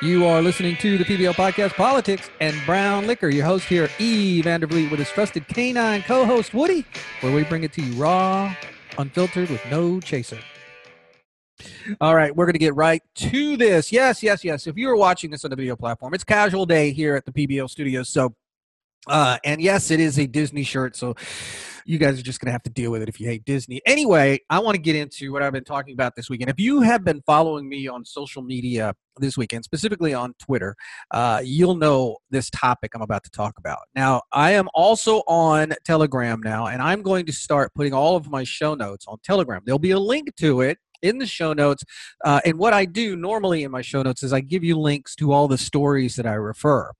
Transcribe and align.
You 0.00 0.26
are 0.26 0.40
listening 0.40 0.76
to 0.76 0.96
the 0.96 1.04
PBL 1.04 1.34
Podcast 1.34 1.74
Politics 1.74 2.30
and 2.40 2.54
Brown 2.64 3.08
Liquor. 3.08 3.30
Your 3.30 3.44
host 3.44 3.64
here, 3.64 3.90
E. 3.98 4.40
Vandervliet, 4.44 4.92
with 4.92 5.00
his 5.00 5.10
trusted 5.10 5.48
canine 5.48 6.02
co 6.02 6.24
host, 6.24 6.54
Woody, 6.54 6.86
where 7.20 7.34
we 7.34 7.42
bring 7.42 7.64
it 7.64 7.72
to 7.72 7.82
you 7.82 8.00
raw, 8.00 8.54
unfiltered, 8.96 9.50
with 9.50 9.60
no 9.72 9.98
chaser. 9.98 10.38
All 12.00 12.14
right, 12.14 12.34
we're 12.34 12.46
going 12.46 12.52
to 12.52 12.60
get 12.60 12.76
right 12.76 13.02
to 13.16 13.56
this. 13.56 13.90
Yes, 13.90 14.22
yes, 14.22 14.44
yes. 14.44 14.68
If 14.68 14.76
you 14.76 14.88
are 14.88 14.94
watching 14.94 15.32
this 15.32 15.44
on 15.44 15.50
the 15.50 15.56
video 15.56 15.74
platform, 15.74 16.14
it's 16.14 16.22
casual 16.22 16.64
day 16.64 16.92
here 16.92 17.16
at 17.16 17.24
the 17.24 17.32
PBL 17.32 17.68
studios. 17.68 18.08
So, 18.08 18.36
uh, 19.08 19.38
and 19.42 19.60
yes, 19.60 19.90
it 19.90 19.98
is 19.98 20.16
a 20.16 20.28
Disney 20.28 20.62
shirt. 20.62 20.94
So, 20.94 21.16
you 21.88 21.96
guys 21.96 22.20
are 22.20 22.22
just 22.22 22.38
going 22.38 22.48
to 22.48 22.52
have 22.52 22.62
to 22.62 22.70
deal 22.70 22.90
with 22.90 23.00
it 23.00 23.08
if 23.08 23.18
you 23.18 23.26
hate 23.26 23.46
Disney. 23.46 23.80
Anyway, 23.86 24.38
I 24.50 24.58
want 24.58 24.74
to 24.74 24.80
get 24.80 24.94
into 24.94 25.32
what 25.32 25.42
I've 25.42 25.54
been 25.54 25.64
talking 25.64 25.94
about 25.94 26.14
this 26.16 26.28
weekend. 26.28 26.50
If 26.50 26.60
you 26.60 26.82
have 26.82 27.02
been 27.02 27.22
following 27.24 27.66
me 27.66 27.88
on 27.88 28.04
social 28.04 28.42
media 28.42 28.92
this 29.16 29.38
weekend, 29.38 29.64
specifically 29.64 30.12
on 30.12 30.34
Twitter, 30.38 30.76
uh, 31.12 31.40
you'll 31.42 31.76
know 31.76 32.18
this 32.28 32.50
topic 32.50 32.92
I'm 32.94 33.00
about 33.00 33.24
to 33.24 33.30
talk 33.30 33.54
about. 33.56 33.78
Now, 33.94 34.20
I 34.32 34.50
am 34.50 34.68
also 34.74 35.22
on 35.26 35.72
Telegram 35.86 36.42
now, 36.42 36.66
and 36.66 36.82
I'm 36.82 37.00
going 37.00 37.24
to 37.24 37.32
start 37.32 37.72
putting 37.74 37.94
all 37.94 38.16
of 38.16 38.30
my 38.30 38.44
show 38.44 38.74
notes 38.74 39.06
on 39.08 39.16
Telegram. 39.24 39.62
There'll 39.64 39.78
be 39.78 39.92
a 39.92 39.98
link 39.98 40.36
to 40.36 40.60
it 40.60 40.76
in 41.02 41.18
the 41.18 41.26
show 41.26 41.52
notes. 41.52 41.84
Uh, 42.24 42.40
and 42.44 42.58
what 42.58 42.72
I 42.72 42.84
do 42.84 43.16
normally 43.16 43.64
in 43.64 43.70
my 43.70 43.82
show 43.82 44.02
notes 44.02 44.22
is 44.22 44.32
I 44.32 44.40
give 44.40 44.64
you 44.64 44.78
links 44.78 45.14
to 45.16 45.32
all 45.32 45.48
the 45.48 45.58
stories 45.58 46.16
that 46.16 46.26
I 46.26 46.34
refer 46.34 46.92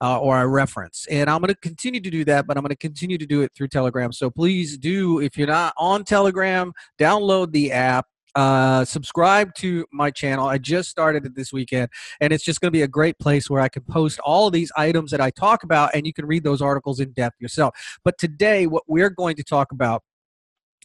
uh, 0.00 0.18
or 0.18 0.36
I 0.36 0.44
reference. 0.44 1.06
And 1.10 1.28
I'm 1.28 1.40
going 1.40 1.48
to 1.48 1.60
continue 1.60 2.00
to 2.00 2.10
do 2.10 2.24
that, 2.24 2.46
but 2.46 2.56
I'm 2.56 2.62
going 2.62 2.70
to 2.70 2.76
continue 2.76 3.18
to 3.18 3.26
do 3.26 3.42
it 3.42 3.52
through 3.54 3.68
Telegram. 3.68 4.12
So 4.12 4.30
please 4.30 4.78
do, 4.78 5.20
if 5.20 5.36
you're 5.36 5.46
not 5.46 5.74
on 5.76 6.04
Telegram, 6.04 6.72
download 6.98 7.52
the 7.52 7.72
app. 7.72 8.06
Uh, 8.36 8.84
subscribe 8.84 9.52
to 9.56 9.84
my 9.92 10.08
channel. 10.08 10.46
I 10.46 10.58
just 10.58 10.88
started 10.88 11.26
it 11.26 11.34
this 11.34 11.52
weekend, 11.52 11.88
and 12.20 12.32
it's 12.32 12.44
just 12.44 12.60
going 12.60 12.68
to 12.68 12.76
be 12.76 12.82
a 12.82 12.88
great 12.88 13.18
place 13.18 13.50
where 13.50 13.60
I 13.60 13.68
can 13.68 13.82
post 13.82 14.20
all 14.20 14.52
these 14.52 14.70
items 14.76 15.10
that 15.10 15.20
I 15.20 15.30
talk 15.30 15.64
about, 15.64 15.90
and 15.94 16.06
you 16.06 16.12
can 16.12 16.26
read 16.26 16.44
those 16.44 16.62
articles 16.62 17.00
in 17.00 17.10
depth 17.10 17.40
yourself. 17.40 17.74
But 18.04 18.18
today, 18.18 18.68
what 18.68 18.84
we're 18.86 19.10
going 19.10 19.34
to 19.34 19.42
talk 19.42 19.72
about 19.72 20.04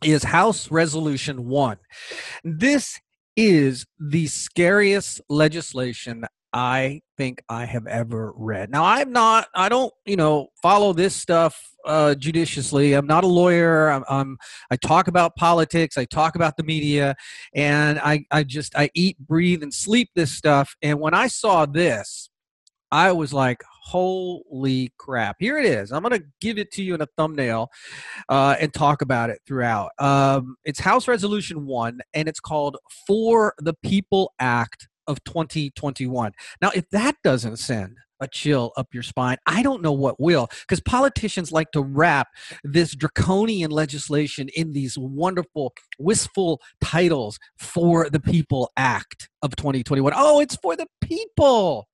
is 0.03 0.23
House 0.23 0.71
Resolution 0.71 1.47
1. 1.47 1.77
This 2.43 2.99
is 3.35 3.85
the 3.99 4.27
scariest 4.27 5.21
legislation 5.29 6.25
I 6.53 7.01
think 7.17 7.43
I 7.49 7.65
have 7.65 7.85
ever 7.85 8.31
read. 8.35 8.71
Now, 8.71 8.85
I'm 8.85 9.11
not, 9.11 9.47
I 9.53 9.67
don't, 9.67 9.93
you 10.05 10.16
know, 10.16 10.47
follow 10.61 10.93
this 10.93 11.13
stuff 11.13 11.61
uh, 11.85 12.16
judiciously. 12.16 12.93
I'm 12.93 13.07
not 13.07 13.25
a 13.25 13.27
lawyer. 13.27 13.89
I'm, 13.89 14.05
I'm, 14.07 14.38
i 14.71 14.77
talk 14.77 15.09
about 15.09 15.35
politics. 15.35 15.97
I 15.97 16.05
talk 16.05 16.35
about 16.35 16.55
the 16.55 16.63
media, 16.63 17.16
and 17.53 17.99
I, 17.99 18.25
I 18.31 18.43
just, 18.43 18.73
I 18.77 18.89
eat, 18.93 19.17
breathe, 19.19 19.63
and 19.63 19.73
sleep 19.73 20.11
this 20.16 20.31
stuff. 20.31 20.75
And 20.81 21.01
when 21.01 21.13
I 21.13 21.27
saw 21.27 21.66
this, 21.66 22.29
I 22.89 23.11
was 23.11 23.33
like, 23.33 23.61
holy 23.86 24.91
crap. 24.97 25.36
Here 25.39 25.59
it 25.59 25.66
is. 25.66 25.91
I'm 25.91 26.02
going 26.02 26.19
to 26.19 26.25
give 26.41 26.58
it 26.58 26.72
to 26.72 26.83
you 26.83 26.95
in 26.95 27.02
a 27.02 27.08
thumbnail 27.17 27.69
uh, 28.30 28.55
and 28.59 28.73
talk 28.73 29.03
about 29.03 29.30
it 29.30 29.39
throughout. 29.45 29.91
Um, 30.00 30.55
it's 30.66 30.80
House 30.80 31.08
Resolution 31.08 31.67
1, 31.67 32.00
and 32.16 32.28
it's 32.28 32.39
called 32.39 32.78
For 33.06 33.53
the 33.59 33.75
People 33.83 34.33
Act 34.39 34.88
of 35.08 35.23
2021. 35.23 36.31
Now, 36.63 36.72
if 36.73 36.89
that 36.89 37.16
doesn't 37.23 37.58
send 37.58 37.97
a 38.22 38.28
chill 38.30 38.72
up 38.78 38.94
your 38.94 39.03
spine. 39.03 39.36
I 39.45 39.61
don't 39.61 39.81
know 39.81 39.91
what 39.91 40.19
will, 40.22 40.47
because 40.61 40.80
politicians 40.80 41.52
like 41.52 41.72
to 41.72 41.81
wrap 41.81 42.30
this 42.63 42.95
draconian 42.95 43.72
legislation 43.72 44.47
in 44.56 44.72
these 44.72 44.97
wonderful, 44.97 45.73
wistful 46.00 46.61
titles 46.81 47.38
for 47.59 48.09
the 48.09 48.22
People 48.22 48.72
Act 48.78 49.30
of 49.41 49.56
2021. 49.58 50.13
Oh, 50.16 50.39
it's 50.39 50.56
for 50.56 50.78
the 50.78 50.88
people. 51.02 51.89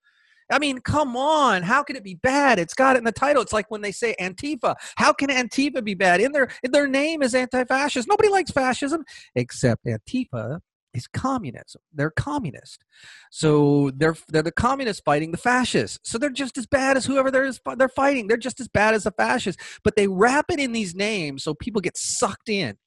I 0.51 0.59
mean, 0.59 0.79
come 0.79 1.15
on. 1.15 1.63
How 1.63 1.83
can 1.83 1.95
it 1.95 2.03
be 2.03 2.15
bad? 2.15 2.59
It's 2.59 2.73
got 2.73 2.95
it 2.95 2.99
in 2.99 3.05
the 3.05 3.11
title. 3.11 3.41
It's 3.41 3.53
like 3.53 3.69
when 3.69 3.81
they 3.81 3.91
say 3.91 4.15
Antifa. 4.19 4.75
How 4.97 5.13
can 5.13 5.29
Antifa 5.29 5.83
be 5.83 5.93
bad? 5.93 6.21
In 6.21 6.31
their 6.31 6.49
in 6.63 6.71
their 6.71 6.87
name 6.87 7.21
is 7.21 7.33
anti-fascist. 7.35 8.07
Nobody 8.07 8.29
likes 8.29 8.51
fascism 8.51 9.03
except 9.35 9.85
Antifa 9.85 10.59
is 10.93 11.07
communism. 11.07 11.81
They're 11.93 12.11
communist. 12.11 12.83
So 13.31 13.91
they're 13.95 14.15
they're 14.27 14.43
the 14.43 14.51
communists 14.51 15.01
fighting 15.03 15.31
the 15.31 15.37
fascists. 15.37 15.99
So 16.03 16.17
they're 16.17 16.29
just 16.29 16.57
as 16.57 16.65
bad 16.65 16.97
as 16.97 17.05
whoever 17.05 17.31
they're 17.31 17.51
they're 17.77 17.89
fighting. 17.89 18.27
They're 18.27 18.37
just 18.37 18.59
as 18.59 18.67
bad 18.67 18.93
as 18.93 19.03
the 19.03 19.11
fascists. 19.11 19.79
But 19.83 19.95
they 19.95 20.07
wrap 20.07 20.45
it 20.49 20.59
in 20.59 20.73
these 20.73 20.95
names 20.95 21.43
so 21.43 21.53
people 21.53 21.81
get 21.81 21.97
sucked 21.97 22.49
in 22.49 22.77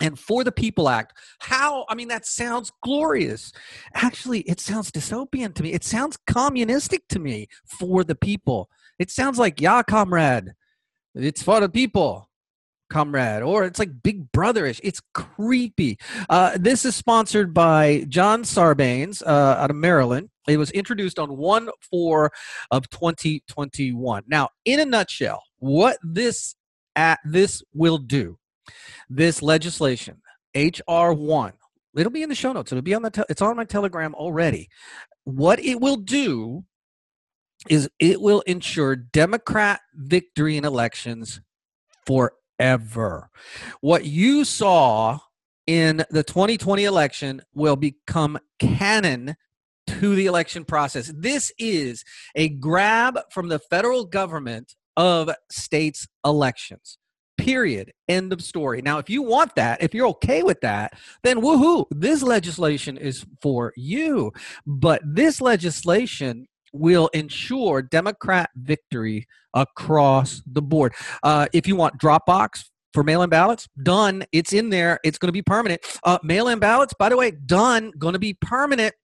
and 0.00 0.18
for 0.18 0.44
the 0.44 0.52
people 0.52 0.88
act 0.88 1.16
how 1.40 1.84
i 1.88 1.94
mean 1.94 2.08
that 2.08 2.26
sounds 2.26 2.72
glorious. 2.82 3.52
Actually 3.94 4.40
it 4.40 4.60
sounds 4.60 4.90
dystopian 4.90 5.54
to 5.54 5.62
me. 5.62 5.72
It 5.72 5.84
sounds 5.84 6.18
communistic 6.26 7.06
to 7.08 7.18
me 7.18 7.48
for 7.78 8.04
the 8.04 8.14
people. 8.14 8.68
It 8.98 9.10
sounds 9.10 9.38
like 9.38 9.60
yeah 9.60 9.82
comrade 9.82 10.52
it's 11.14 11.42
for 11.42 11.60
the 11.60 11.68
people 11.68 12.28
comrade 12.88 13.42
or 13.42 13.64
it's 13.64 13.78
like 13.78 14.02
big 14.02 14.30
brotherish. 14.32 14.80
It's 14.82 15.00
creepy. 15.12 15.98
Uh, 16.28 16.56
this 16.58 16.84
is 16.84 16.94
sponsored 16.94 17.52
by 17.54 18.04
john 18.08 18.42
sarbanes 18.42 19.22
uh, 19.26 19.56
out 19.58 19.70
of 19.70 19.76
maryland. 19.76 20.30
It 20.46 20.58
was 20.58 20.70
introduced 20.70 21.18
on 21.18 21.36
1 21.36 21.68
4 21.90 22.32
of 22.70 22.88
2021 22.90 24.24
now 24.28 24.48
in 24.64 24.80
a 24.80 24.84
nutshell 24.84 25.42
what 25.58 25.98
this 26.02 26.54
at 26.94 27.18
this 27.24 27.62
will 27.72 27.98
do 27.98 28.38
this 29.08 29.42
legislation, 29.42 30.20
HR 30.54 31.12
one, 31.12 31.52
it'll 31.96 32.12
be 32.12 32.22
in 32.22 32.28
the 32.28 32.34
show 32.34 32.52
notes. 32.52 32.72
It'll 32.72 32.82
be 32.82 32.94
on 32.94 33.02
the. 33.02 33.10
Te- 33.10 33.24
it's 33.28 33.42
on 33.42 33.56
my 33.56 33.64
Telegram 33.64 34.14
already. 34.14 34.68
What 35.24 35.58
it 35.60 35.80
will 35.80 35.96
do 35.96 36.64
is 37.68 37.88
it 37.98 38.20
will 38.20 38.42
ensure 38.42 38.96
Democrat 38.96 39.80
victory 39.94 40.56
in 40.56 40.64
elections 40.64 41.40
forever. 42.06 43.30
What 43.80 44.04
you 44.04 44.44
saw 44.44 45.18
in 45.66 46.04
the 46.10 46.22
2020 46.22 46.84
election 46.84 47.42
will 47.54 47.76
become 47.76 48.38
canon 48.58 49.36
to 49.86 50.14
the 50.14 50.26
election 50.26 50.64
process. 50.64 51.12
This 51.14 51.52
is 51.58 52.04
a 52.34 52.48
grab 52.48 53.18
from 53.30 53.48
the 53.48 53.58
federal 53.58 54.04
government 54.04 54.74
of 54.96 55.30
states' 55.50 56.06
elections. 56.24 56.98
Period. 57.38 57.92
End 58.08 58.32
of 58.32 58.42
story. 58.42 58.82
Now, 58.82 58.98
if 58.98 59.10
you 59.10 59.22
want 59.22 59.54
that, 59.56 59.82
if 59.82 59.94
you're 59.94 60.08
okay 60.08 60.42
with 60.42 60.60
that, 60.62 60.94
then 61.22 61.40
woohoo, 61.40 61.86
this 61.90 62.22
legislation 62.22 62.96
is 62.96 63.24
for 63.42 63.72
you. 63.76 64.32
But 64.66 65.02
this 65.04 65.40
legislation 65.40 66.46
will 66.72 67.08
ensure 67.08 67.82
Democrat 67.82 68.50
victory 68.56 69.26
across 69.54 70.42
the 70.46 70.62
board. 70.62 70.94
Uh, 71.22 71.46
if 71.52 71.66
you 71.66 71.76
want 71.76 71.98
Dropbox 71.98 72.64
for 72.92 73.02
mail-in 73.02 73.28
ballots, 73.28 73.68
done. 73.82 74.24
It's 74.32 74.54
in 74.54 74.70
there. 74.70 74.98
It's 75.04 75.18
going 75.18 75.28
to 75.28 75.32
be 75.32 75.42
permanent. 75.42 75.82
Uh, 76.02 76.18
mail-in 76.22 76.58
ballots, 76.58 76.94
by 76.98 77.10
the 77.10 77.16
way, 77.16 77.30
done. 77.30 77.92
Going 77.98 78.14
to 78.14 78.18
be 78.18 78.34
permanent 78.40 78.94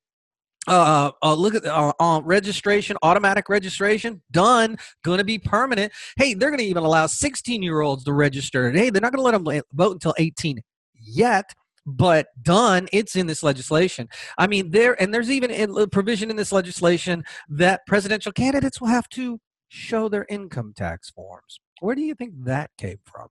uh, 0.69 1.11
uh, 1.23 1.35
look 1.35 1.55
at 1.55 1.65
uh, 1.65 1.93
uh, 1.99 2.21
registration, 2.25 2.97
automatic 3.03 3.49
registration, 3.49 4.23
done. 4.31 4.77
Going 5.03 5.19
to 5.19 5.25
be 5.25 5.39
permanent. 5.39 5.93
Hey, 6.17 6.35
they're 6.35 6.51
going 6.51 6.61
to 6.61 6.65
even 6.65 6.85
allow 6.85 7.07
16 7.07 7.63
year 7.63 7.81
olds 7.81 8.05
to 8.05 8.13
register. 8.13 8.71
Hey, 8.71 8.91
they're 8.91 9.03
not 9.03 9.13
going 9.13 9.35
to 9.35 9.41
let 9.43 9.45
them 9.45 9.63
vote 9.73 9.93
until 9.93 10.15
18 10.19 10.61
yet, 10.95 11.53
but 11.85 12.27
done. 12.43 12.89
It's 12.93 13.17
in 13.17 13.27
this 13.27 13.43
legislation. 13.43 14.09
I 14.39 14.47
mean, 14.47 14.71
there 14.71 15.01
and 15.03 15.13
there's 15.13 15.31
even 15.31 15.51
a 15.51 15.87
provision 15.89 16.31
in 16.31 16.37
this 16.37 16.53
legislation 16.53 17.25
that 17.49 17.81
presidential 17.87 18.33
candidates 18.33 18.81
will 18.81 18.89
have 18.89 19.09
to 19.11 19.41
show 19.69 20.09
their 20.09 20.27
income 20.29 20.75
tax 20.77 21.11
forms. 21.11 21.59
Where 21.81 21.97
do 21.97 22.03
you 22.03 22.15
think 22.15 22.35
that 22.45 22.71
came 22.79 22.99
from? 23.05 23.29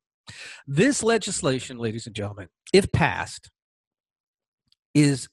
This 0.68 1.02
legislation, 1.02 1.78
ladies 1.78 2.08
and 2.08 2.16
gentlemen, 2.16 2.48
if 2.74 2.92
passed, 2.92 3.50
is 4.94 5.30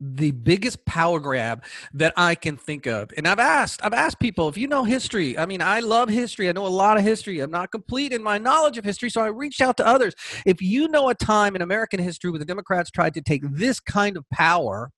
the 0.00 0.30
biggest 0.30 0.84
power 0.86 1.20
grab 1.20 1.62
that 1.92 2.14
I 2.16 2.34
can 2.34 2.56
think 2.56 2.86
of. 2.86 3.10
And 3.16 3.28
I've 3.28 3.38
asked, 3.38 3.80
I've 3.84 3.92
asked 3.92 4.18
people 4.18 4.48
if 4.48 4.56
you 4.56 4.66
know 4.66 4.84
history. 4.84 5.36
I 5.36 5.46
mean, 5.46 5.60
I 5.60 5.80
love 5.80 6.08
history. 6.08 6.48
I 6.48 6.52
know 6.52 6.66
a 6.66 6.68
lot 6.68 6.96
of 6.96 7.04
history. 7.04 7.40
I'm 7.40 7.50
not 7.50 7.70
complete 7.70 8.12
in 8.12 8.22
my 8.22 8.38
knowledge 8.38 8.78
of 8.78 8.84
history, 8.84 9.10
so 9.10 9.20
I 9.20 9.28
reached 9.28 9.60
out 9.60 9.76
to 9.76 9.86
others. 9.86 10.14
If 10.46 10.62
you 10.62 10.88
know 10.88 11.10
a 11.10 11.14
time 11.14 11.54
in 11.54 11.62
American 11.62 12.00
history 12.00 12.30
where 12.30 12.38
the 12.38 12.44
Democrats 12.44 12.90
tried 12.90 13.14
to 13.14 13.20
take 13.20 13.42
this 13.44 13.78
kind 13.78 14.16
of 14.16 14.24
power, 14.30 14.90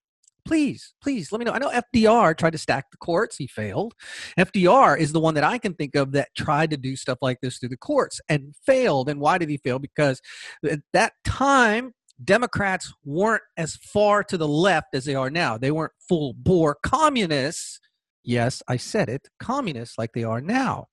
please, 0.44 0.94
please 1.02 1.32
let 1.32 1.38
me 1.38 1.44
know. 1.44 1.52
I 1.52 1.58
know 1.58 1.70
FDR 1.70 2.36
tried 2.36 2.52
to 2.52 2.58
stack 2.58 2.90
the 2.90 2.96
courts, 2.96 3.36
he 3.36 3.46
failed. 3.46 3.94
FDR 4.38 4.98
is 4.98 5.12
the 5.12 5.20
one 5.20 5.34
that 5.34 5.44
I 5.44 5.58
can 5.58 5.74
think 5.74 5.94
of 5.94 6.12
that 6.12 6.28
tried 6.36 6.70
to 6.70 6.76
do 6.76 6.96
stuff 6.96 7.18
like 7.22 7.40
this 7.40 7.58
through 7.58 7.70
the 7.70 7.76
courts 7.76 8.20
and 8.28 8.54
failed. 8.66 9.08
And 9.08 9.20
why 9.20 9.38
did 9.38 9.48
he 9.48 9.56
fail? 9.56 9.78
Because 9.78 10.20
at 10.68 10.80
that 10.92 11.12
time, 11.24 11.92
Democrats 12.24 12.92
weren't 13.04 13.42
as 13.56 13.76
far 13.76 14.22
to 14.24 14.36
the 14.36 14.48
left 14.48 14.94
as 14.94 15.04
they 15.04 15.14
are 15.14 15.30
now. 15.30 15.58
They 15.58 15.70
weren't 15.70 15.92
full 16.08 16.34
bore 16.34 16.76
communists. 16.82 17.80
Yes, 18.24 18.62
I 18.68 18.76
said 18.76 19.08
it, 19.08 19.28
communists 19.40 19.98
like 19.98 20.12
they 20.12 20.24
are 20.24 20.40
now. 20.40 20.86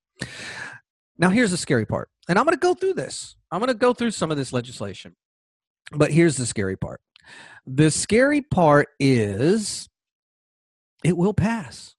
Now, 1.18 1.30
here's 1.30 1.52
the 1.52 1.58
scary 1.58 1.86
part. 1.86 2.10
And 2.28 2.40
I'm 2.40 2.46
going 2.46 2.56
to 2.56 2.60
go 2.60 2.74
through 2.74 2.94
this. 2.94 3.36
I'm 3.52 3.60
going 3.60 3.68
to 3.68 3.74
go 3.74 3.94
through 3.94 4.12
some 4.12 4.32
of 4.32 4.38
this 4.38 4.54
legislation. 4.54 5.16
But 5.92 6.12
here's 6.12 6.38
the 6.38 6.46
scary 6.46 6.78
part. 6.78 7.02
The 7.66 7.92
scary 7.92 8.42
part 8.42 8.88
is 9.00 9.90
it 11.04 11.18
will 11.18 11.34
pass. 11.34 11.96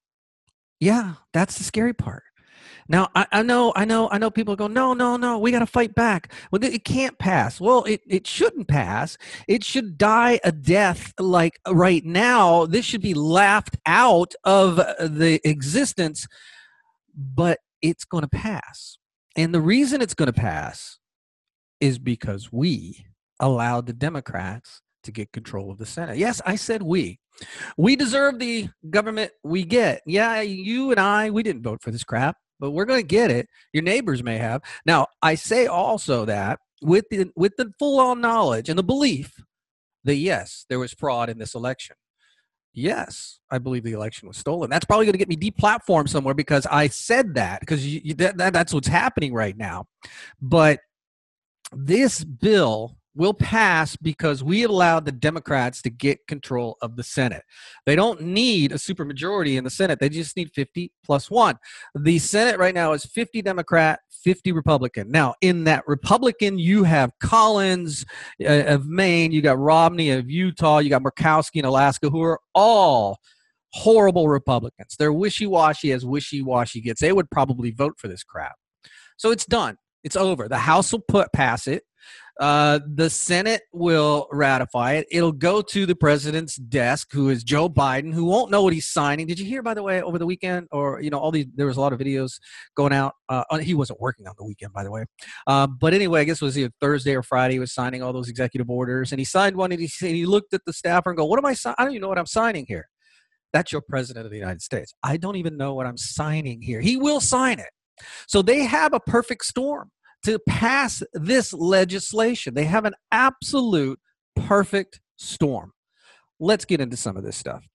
Yeah, 0.81 1.15
that's 1.32 1.59
the 1.59 1.65
scary 1.65 1.93
part. 1.93 2.23
Now 2.91 3.09
I, 3.15 3.25
I, 3.31 3.43
know, 3.43 3.73
I 3.77 3.85
know, 3.85 4.11
I 4.11 4.19
know. 4.19 4.33
People 4.33 4.57
go, 4.57 4.67
no, 4.67 4.95
no, 4.95 5.17
no. 5.17 5.39
We 5.39 5.53
got 5.53 5.61
to 5.61 5.67
fight 5.67 5.95
back. 5.95 6.35
Well, 6.51 6.63
it 6.63 6.85
can't 6.85 7.17
pass. 7.21 7.61
Well, 7.61 7.85
it 7.85 8.01
it 8.09 8.27
shouldn't 8.27 8.67
pass. 8.67 9.17
It 9.47 9.63
should 9.63 9.97
die 9.97 10.41
a 10.43 10.51
death 10.51 11.15
like 11.17 11.61
right 11.69 12.05
now. 12.05 12.67
This 12.67 12.85
should 12.85 13.01
be 13.01 13.15
laughed 13.15 13.77
out 13.87 14.35
of 14.43 14.81
uh, 14.81 14.95
the 15.07 15.41
existence, 15.49 16.27
but 17.15 17.61
it's 17.81 18.05
going 18.05 18.23
to 18.23 18.29
pass. 18.29 18.99
And 19.37 19.55
the 19.55 19.61
reason 19.61 20.03
it's 20.03 20.15
going 20.15 20.27
to 20.27 20.33
pass 20.33 20.99
is 21.81 22.01
because 22.01 22.51
we 22.51 23.07
allowed 23.39 23.87
the 23.87 23.93
Democrats 23.93 24.83
to 25.05 25.13
get 25.13 25.31
control 25.31 25.71
of 25.71 25.79
the 25.79 25.87
Senate. 25.87 26.19
Yes, 26.19 26.43
I 26.45 26.57
said 26.57 26.83
we. 26.83 27.21
We 27.77 27.95
deserve 27.95 28.41
the 28.41 28.69
government 28.91 29.31
we 29.45 29.65
get. 29.65 30.03
Yeah, 30.07 30.41
you 30.41 30.91
and 30.91 30.99
I, 30.99 31.31
we 31.31 31.45
didn't 31.45 31.63
vote 31.63 31.83
for 31.83 31.93
this 31.93 32.03
crap 32.03 32.37
but 32.61 32.71
we're 32.71 32.85
going 32.85 33.01
to 33.01 33.07
get 33.07 33.31
it. 33.31 33.49
Your 33.73 33.83
neighbors 33.83 34.23
may 34.23 34.39
have. 34.39 34.62
Now, 34.87 35.09
I 35.23 35.35
say 35.35 35.67
also 35.67 36.25
that 36.27 36.61
with 36.83 37.07
the 37.11 37.31
with 37.35 37.57
the 37.57 37.73
full 37.79 37.99
on 37.99 38.21
knowledge 38.21 38.69
and 38.69 38.79
the 38.79 38.85
belief 38.85 39.33
that 40.05 40.17
yes, 40.17 40.67
there 40.69 40.79
was 40.79 40.93
fraud 40.93 41.29
in 41.29 41.39
this 41.39 41.55
election. 41.55 41.97
Yes, 42.73 43.41
I 43.51 43.59
believe 43.59 43.83
the 43.83 43.93
election 43.93 44.29
was 44.29 44.37
stolen. 44.37 44.71
That's 44.71 44.85
probably 44.85 45.07
going 45.07 45.15
to 45.15 45.19
get 45.19 45.29
me 45.29 45.37
deplatformed 45.37 46.09
somewhere 46.09 46.35
because 46.35 46.67
I 46.67 46.87
said 46.87 47.35
that 47.35 47.61
because 47.61 47.85
you, 47.85 48.01
you, 48.05 48.15
that, 48.15 48.37
that, 48.37 48.53
that's 48.53 48.73
what's 48.73 48.87
happening 48.87 49.35
right 49.35 49.56
now. 49.56 49.87
But 50.41 50.79
this 51.73 52.23
bill 52.23 52.97
will 53.15 53.35
pass 53.35 53.97
because 53.97 54.43
we 54.43 54.62
allowed 54.62 55.05
the 55.05 55.12
Democrats 55.12 55.83
to 55.83 55.91
get 55.91 56.27
control 56.29 56.77
of 56.81 56.97
the 56.97 57.03
Senate. 57.03 57.43
They 57.87 57.97
don't 57.97 58.21
need 58.21 58.73
a 58.73 58.77
supermajority 58.77 59.57
in 59.57 59.65
the 59.65 59.71
Senate. 59.71 59.99
They 59.99 60.09
just 60.09 60.37
need 60.37 60.51
50 60.55 60.93
plus 61.05 61.31
one. 61.31 61.59
The 61.95 62.19
Senate 62.19 62.59
right 62.59 62.75
now 62.75 62.93
is 62.93 63.05
50 63.05 63.43
Democrat, 63.43 64.01
50 64.23 64.53
Republican. 64.53 65.11
Now, 65.11 65.35
in 65.41 65.65
that 65.65 65.85
Republican, 65.87 66.59
you 66.59 66.85
have 66.85 67.11
Collins 67.21 68.05
uh, 68.45 68.65
of 68.67 68.87
Maine, 68.87 69.33
you 69.33 69.43
got 69.43 69.59
Romney 69.59 70.11
of 70.11 70.31
Utah, 70.31 70.79
you 70.79 70.91
got 70.91 71.03
Murkowski 71.03 71.56
in 71.56 71.65
Alaska, 71.65 72.11
who 72.11 72.23
are 72.23 72.41
all 72.55 73.19
horrible 73.73 74.29
Republicans. 74.29 74.97
They're 74.99 75.13
wishy 75.13 75.47
washy 75.47 75.93
as 75.93 76.05
wishy 76.05 76.43
washy 76.43 76.81
gets. 76.81 77.01
They 77.01 77.13
would 77.13 77.31
probably 77.31 77.71
vote 77.71 77.95
for 77.99 78.09
this 78.09 78.23
crap. 78.23 78.55
So 79.17 79.31
it's 79.31 79.47
done. 79.47 79.77
It's 80.03 80.17
over. 80.17 80.49
The 80.49 80.59
House 80.59 80.93
will 80.93 81.05
put 81.06 81.33
pass 81.33 81.67
it. 81.67 81.83
Uh, 82.41 82.81
the 82.87 83.11
Senate 83.11 83.62
will 83.73 84.26
ratify 84.32 84.93
it. 84.94 85.06
It'll 85.11 85.31
go 85.31 85.61
to 85.61 85.85
the 85.85 85.94
president's 85.94 86.56
desk, 86.56 87.08
who 87.12 87.29
is 87.29 87.44
Joe 87.44 87.69
Biden, 87.69 88.14
who 88.14 88.25
won't 88.25 88.50
know 88.50 88.62
what 88.62 88.73
he's 88.73 88.88
signing. 88.88 89.26
Did 89.26 89.38
you 89.38 89.44
hear, 89.44 89.62
by 89.62 89.75
the 89.75 89.82
way, 89.82 90.00
over 90.00 90.19
the 90.19 90.25
weekend, 90.25 90.69
or 90.73 91.02
you 91.02 91.11
know, 91.11 91.19
all 91.19 91.31
these? 91.31 91.47
There 91.55 91.67
was 91.67 91.76
a 91.76 91.81
lot 91.81 91.93
of 91.93 91.99
videos 91.99 92.41
going 92.76 92.94
out. 92.94 93.14
Uh, 93.29 93.44
he 93.58 93.75
wasn't 93.75 94.00
working 94.00 94.26
on 94.26 94.35
the 94.38 94.44
weekend, 94.44 94.73
by 94.73 94.85
the 94.85 94.91
way. 94.91 95.05
Uh, 95.47 95.67
but 95.67 95.93
anyway, 95.93 96.23
I 96.23 96.25
guess 96.25 96.41
it 96.41 96.44
was 96.44 96.56
either 96.56 96.73
Thursday 96.81 97.14
or 97.14 97.23
Friday. 97.23 97.55
He 97.55 97.61
was 97.61 97.75
signing 97.75 98.03
all 98.03 98.12
those 98.12 98.29
executive 98.31 98.70
orders, 98.70 99.12
and 99.12 99.19
he 99.19 99.25
signed 99.25 99.56
one, 99.56 99.70
and 99.70 99.81
he, 99.81 99.91
and 100.06 100.17
he 100.17 100.25
looked 100.25 100.55
at 100.55 100.62
the 100.64 100.73
staffer 100.73 101.11
and 101.11 101.19
go, 101.19 101.26
"What 101.26 101.38
am 101.38 101.44
I? 101.44 101.53
Si- 101.53 101.75
I 101.76 101.85
don't 101.85 101.93
even 101.93 102.03
know 102.03 102.08
what 102.08 102.19
I'm 102.19 102.26
signing 102.26 102.64
here." 102.67 102.88
That's 103.53 103.73
your 103.73 103.82
president 103.82 104.25
of 104.26 104.31
the 104.31 104.38
United 104.38 104.62
States. 104.62 104.94
I 105.03 105.17
don't 105.17 105.37
even 105.37 105.56
know 105.56 105.75
what 105.75 105.87
I'm 105.87 105.96
signing 105.99 106.62
here. 106.62 106.81
He 106.81 106.96
will 106.96 107.20
sign 107.20 107.58
it. 107.58 107.70
So 108.26 108.43
they 108.43 108.61
have 108.61 108.94
a 108.94 109.00
perfect 109.00 109.44
storm 109.44 109.91
to 110.25 110.38
pass 110.40 111.02
this 111.14 111.52
legislation. 111.52 112.55
They 112.55 112.64
have 112.64 112.84
an 112.84 112.94
absolute 113.12 113.99
perfect 114.37 115.00
storm. 115.17 115.72
Let's 116.38 116.64
get 116.64 116.81
into 116.81 116.96
some 116.96 117.17
of 117.17 117.22
this 117.22 117.37
stuff. 117.37 117.67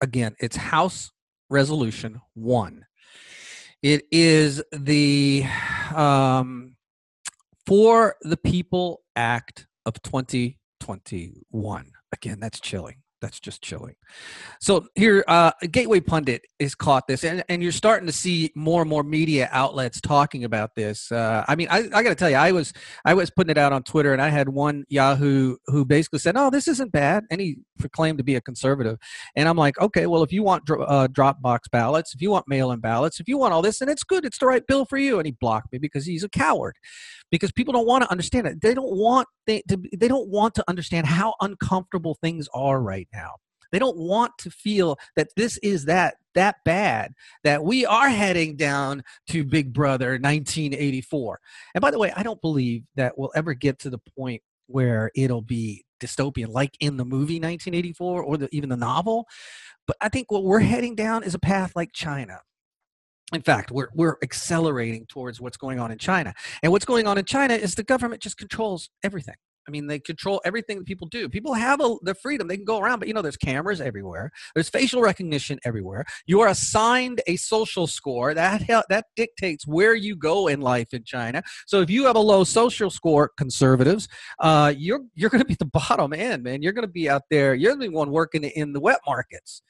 Again, 0.00 0.34
it's 0.38 0.56
House 0.56 1.10
Resolution 1.50 2.20
1. 2.34 2.84
It 3.82 4.04
is 4.12 4.62
the 4.72 5.44
um, 5.94 6.76
For 7.66 8.14
the 8.22 8.36
People 8.36 9.02
Act 9.16 9.66
of 9.84 10.00
2021. 10.02 11.92
Again, 12.12 12.38
that's 12.40 12.60
chilling 12.60 13.02
that's 13.22 13.40
just 13.40 13.62
chilling. 13.62 13.94
So 14.60 14.86
here, 14.94 15.24
uh, 15.28 15.52
Gateway 15.70 16.00
Pundit 16.00 16.42
is 16.58 16.74
caught 16.74 17.06
this, 17.06 17.24
and, 17.24 17.42
and 17.48 17.62
you're 17.62 17.72
starting 17.72 18.06
to 18.06 18.12
see 18.12 18.50
more 18.54 18.82
and 18.82 18.90
more 18.90 19.02
media 19.02 19.48
outlets 19.52 20.00
talking 20.00 20.44
about 20.44 20.74
this. 20.74 21.10
Uh, 21.10 21.44
I 21.48 21.54
mean, 21.54 21.68
I, 21.70 21.88
I 21.94 22.02
got 22.02 22.10
to 22.10 22.14
tell 22.14 22.28
you, 22.28 22.36
I 22.36 22.52
was 22.52 22.74
I 23.06 23.14
was 23.14 23.30
putting 23.30 23.52
it 23.52 23.56
out 23.56 23.72
on 23.72 23.82
Twitter, 23.84 24.12
and 24.12 24.20
I 24.20 24.28
had 24.28 24.50
one 24.50 24.84
Yahoo 24.90 25.56
who 25.66 25.86
basically 25.86 26.18
said, 26.18 26.36
"Oh, 26.36 26.50
this 26.50 26.68
isn't 26.68 26.92
bad," 26.92 27.24
and 27.30 27.40
he 27.40 27.56
proclaimed 27.78 28.18
to 28.18 28.24
be 28.24 28.34
a 28.34 28.40
conservative. 28.40 28.98
And 29.36 29.48
I'm 29.48 29.56
like, 29.56 29.78
okay, 29.80 30.06
well, 30.06 30.22
if 30.22 30.32
you 30.32 30.42
want 30.42 30.68
uh, 30.70 31.08
Dropbox 31.08 31.70
ballots, 31.70 32.14
if 32.14 32.22
you 32.22 32.30
want 32.30 32.48
mail-in 32.48 32.80
ballots, 32.80 33.20
if 33.20 33.28
you 33.28 33.38
want 33.38 33.54
all 33.54 33.62
this, 33.62 33.80
and 33.80 33.90
it's 33.90 34.04
good, 34.04 34.24
it's 34.24 34.38
the 34.38 34.46
right 34.46 34.66
bill 34.66 34.84
for 34.84 34.98
you. 34.98 35.18
And 35.18 35.26
he 35.26 35.32
blocked 35.32 35.72
me 35.72 35.78
because 35.78 36.06
he's 36.06 36.24
a 36.24 36.28
coward, 36.28 36.76
because 37.30 37.52
people 37.52 37.72
don't 37.72 37.86
want 37.86 38.04
to 38.04 38.10
understand 38.10 38.46
it. 38.46 38.60
They 38.60 38.74
don't 38.74 38.96
want 38.96 39.28
they 39.46 39.62
to, 39.68 39.82
they 39.96 40.08
don't 40.08 40.28
want 40.28 40.54
to 40.54 40.64
understand 40.68 41.06
how 41.06 41.34
uncomfortable 41.40 42.16
things 42.22 42.48
are 42.54 42.80
right 42.80 43.08
now. 43.12 43.36
They 43.72 43.78
don't 43.78 43.96
want 43.96 44.36
to 44.38 44.50
feel 44.50 44.98
that 45.16 45.28
this 45.34 45.56
is 45.58 45.86
that 45.86 46.16
that 46.34 46.56
bad 46.64 47.12
that 47.44 47.64
we 47.64 47.84
are 47.84 48.08
heading 48.08 48.56
down 48.56 49.02
to 49.28 49.44
Big 49.44 49.72
Brother 49.72 50.12
1984. 50.12 51.40
And 51.74 51.82
by 51.82 51.90
the 51.90 51.98
way, 51.98 52.12
I 52.14 52.22
don't 52.22 52.40
believe 52.40 52.84
that 52.96 53.18
we'll 53.18 53.32
ever 53.34 53.54
get 53.54 53.78
to 53.80 53.90
the 53.90 54.00
point 54.16 54.42
where 54.66 55.10
it'll 55.14 55.42
be 55.42 55.84
dystopian 56.00 56.48
like 56.48 56.76
in 56.80 56.96
the 56.96 57.04
movie 57.04 57.40
1984 57.40 58.22
or 58.22 58.36
the, 58.36 58.48
even 58.52 58.68
the 58.68 58.76
novel. 58.76 59.26
But 59.86 59.96
I 60.00 60.08
think 60.08 60.30
what 60.30 60.44
we're 60.44 60.60
heading 60.60 60.94
down 60.94 61.22
is 61.24 61.34
a 61.34 61.38
path 61.38 61.72
like 61.74 61.92
China. 61.92 62.40
In 63.32 63.42
fact, 63.42 63.70
we're, 63.70 63.88
we're 63.94 64.16
accelerating 64.22 65.06
towards 65.06 65.40
what's 65.40 65.56
going 65.56 65.80
on 65.80 65.90
in 65.90 65.98
China. 65.98 66.34
And 66.62 66.70
what's 66.70 66.84
going 66.84 67.06
on 67.06 67.16
in 67.16 67.24
China 67.24 67.54
is 67.54 67.74
the 67.74 67.82
government 67.82 68.20
just 68.20 68.36
controls 68.36 68.90
everything. 69.02 69.36
I 69.66 69.70
mean, 69.70 69.86
they 69.86 69.98
control 69.98 70.40
everything 70.44 70.78
that 70.78 70.86
people 70.86 71.08
do. 71.08 71.28
People 71.28 71.54
have 71.54 71.80
a, 71.80 71.96
the 72.02 72.14
freedom; 72.14 72.48
they 72.48 72.56
can 72.56 72.64
go 72.64 72.80
around, 72.80 72.98
but 72.98 73.08
you 73.08 73.14
know, 73.14 73.22
there's 73.22 73.36
cameras 73.36 73.80
everywhere. 73.80 74.30
There's 74.54 74.68
facial 74.68 75.00
recognition 75.00 75.58
everywhere. 75.64 76.04
You 76.26 76.40
are 76.40 76.48
assigned 76.48 77.20
a 77.26 77.36
social 77.36 77.86
score 77.86 78.34
that 78.34 78.62
that 78.88 79.06
dictates 79.16 79.66
where 79.66 79.94
you 79.94 80.16
go 80.16 80.48
in 80.48 80.60
life 80.60 80.92
in 80.92 81.04
China. 81.04 81.42
So 81.66 81.80
if 81.80 81.90
you 81.90 82.06
have 82.06 82.16
a 82.16 82.20
low 82.20 82.44
social 82.44 82.90
score, 82.90 83.30
conservatives, 83.36 84.08
uh, 84.40 84.72
you're 84.76 85.00
you're 85.14 85.30
going 85.30 85.42
to 85.42 85.48
be 85.48 85.56
the 85.56 85.64
bottom 85.88 86.12
end, 86.12 86.42
man. 86.42 86.62
You're 86.62 86.72
going 86.72 86.86
to 86.86 86.92
be 86.92 87.08
out 87.08 87.22
there. 87.30 87.54
You're 87.54 87.76
the 87.76 87.88
one 87.88 88.10
working 88.10 88.44
in 88.44 88.72
the 88.72 88.80
wet 88.80 89.00
markets 89.06 89.62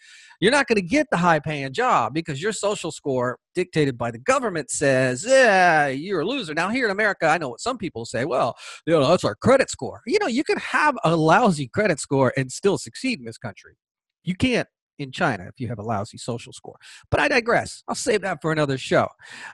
you're 0.43 0.51
not 0.51 0.67
going 0.67 0.77
to 0.77 0.83
get 0.83 1.07
the 1.09 1.17
high 1.17 1.39
paying 1.39 1.73
job 1.73 2.13
because 2.13 2.43
your 2.43 2.53
social 2.53 2.91
score 2.91 3.39
dictated 3.55 3.99
by 3.99 4.11
the 4.11 4.19
government 4.19 4.71
says, 4.71 5.25
yeah, 5.27 5.89
you're 5.89 6.21
a 6.21 6.25
loser. 6.25 6.55
Now, 6.55 6.69
here 6.69 6.87
in 6.87 6.91
America, 6.91 7.27
I 7.27 7.39
know 7.39 7.51
what 7.51 7.61
some 7.61 7.79
people 7.79 8.05
say, 8.05 8.25
well, 8.25 8.57
you 8.87 8.93
know, 8.93 9.07
that's 9.07 9.25
our 9.25 9.35
credit 9.35 9.71
score. 9.71 10.01
You 10.07 10.19
know, 10.21 10.27
you 10.27 10.45
can 10.45 10.59
have 10.59 10.97
a 11.05 11.17
lousy 11.17 11.69
credit 11.69 12.01
score 12.01 12.33
and 12.37 12.51
still 12.51 12.79
succeed 12.79 13.19
in 13.19 13.25
this 13.25 13.39
country. 13.39 13.77
You 14.25 14.35
can't 14.35 14.69
in 15.03 15.13
China 15.13 15.45
if 15.45 15.61
you 15.61 15.69
have 15.69 15.79
a 15.79 15.83
lousy 15.83 16.19
social 16.19 16.53
score. 16.53 16.77
But 17.11 17.21
I 17.21 17.29
digress. 17.29 17.83
I'll 17.89 17.95
save 17.95 18.23
that 18.23 18.41
for 18.41 18.53
another 18.53 18.79
show. 18.79 19.09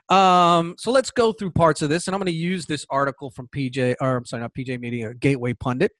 Um, 0.09 0.75
so 0.77 0.91
let's 0.91 1.11
go 1.11 1.31
through 1.31 1.51
parts 1.51 1.81
of 1.81 1.89
this, 1.89 2.07
and 2.07 2.15
I'm 2.15 2.19
going 2.19 2.27
to 2.27 2.31
use 2.31 2.65
this 2.65 2.85
article 2.89 3.31
from 3.31 3.47
PJ, 3.47 3.95
or 3.99 4.17
I'm 4.17 4.25
sorry, 4.25 4.41
not 4.41 4.53
PJ 4.53 4.79
Media, 4.79 5.13
Gateway 5.13 5.53
Pundit, 5.53 5.91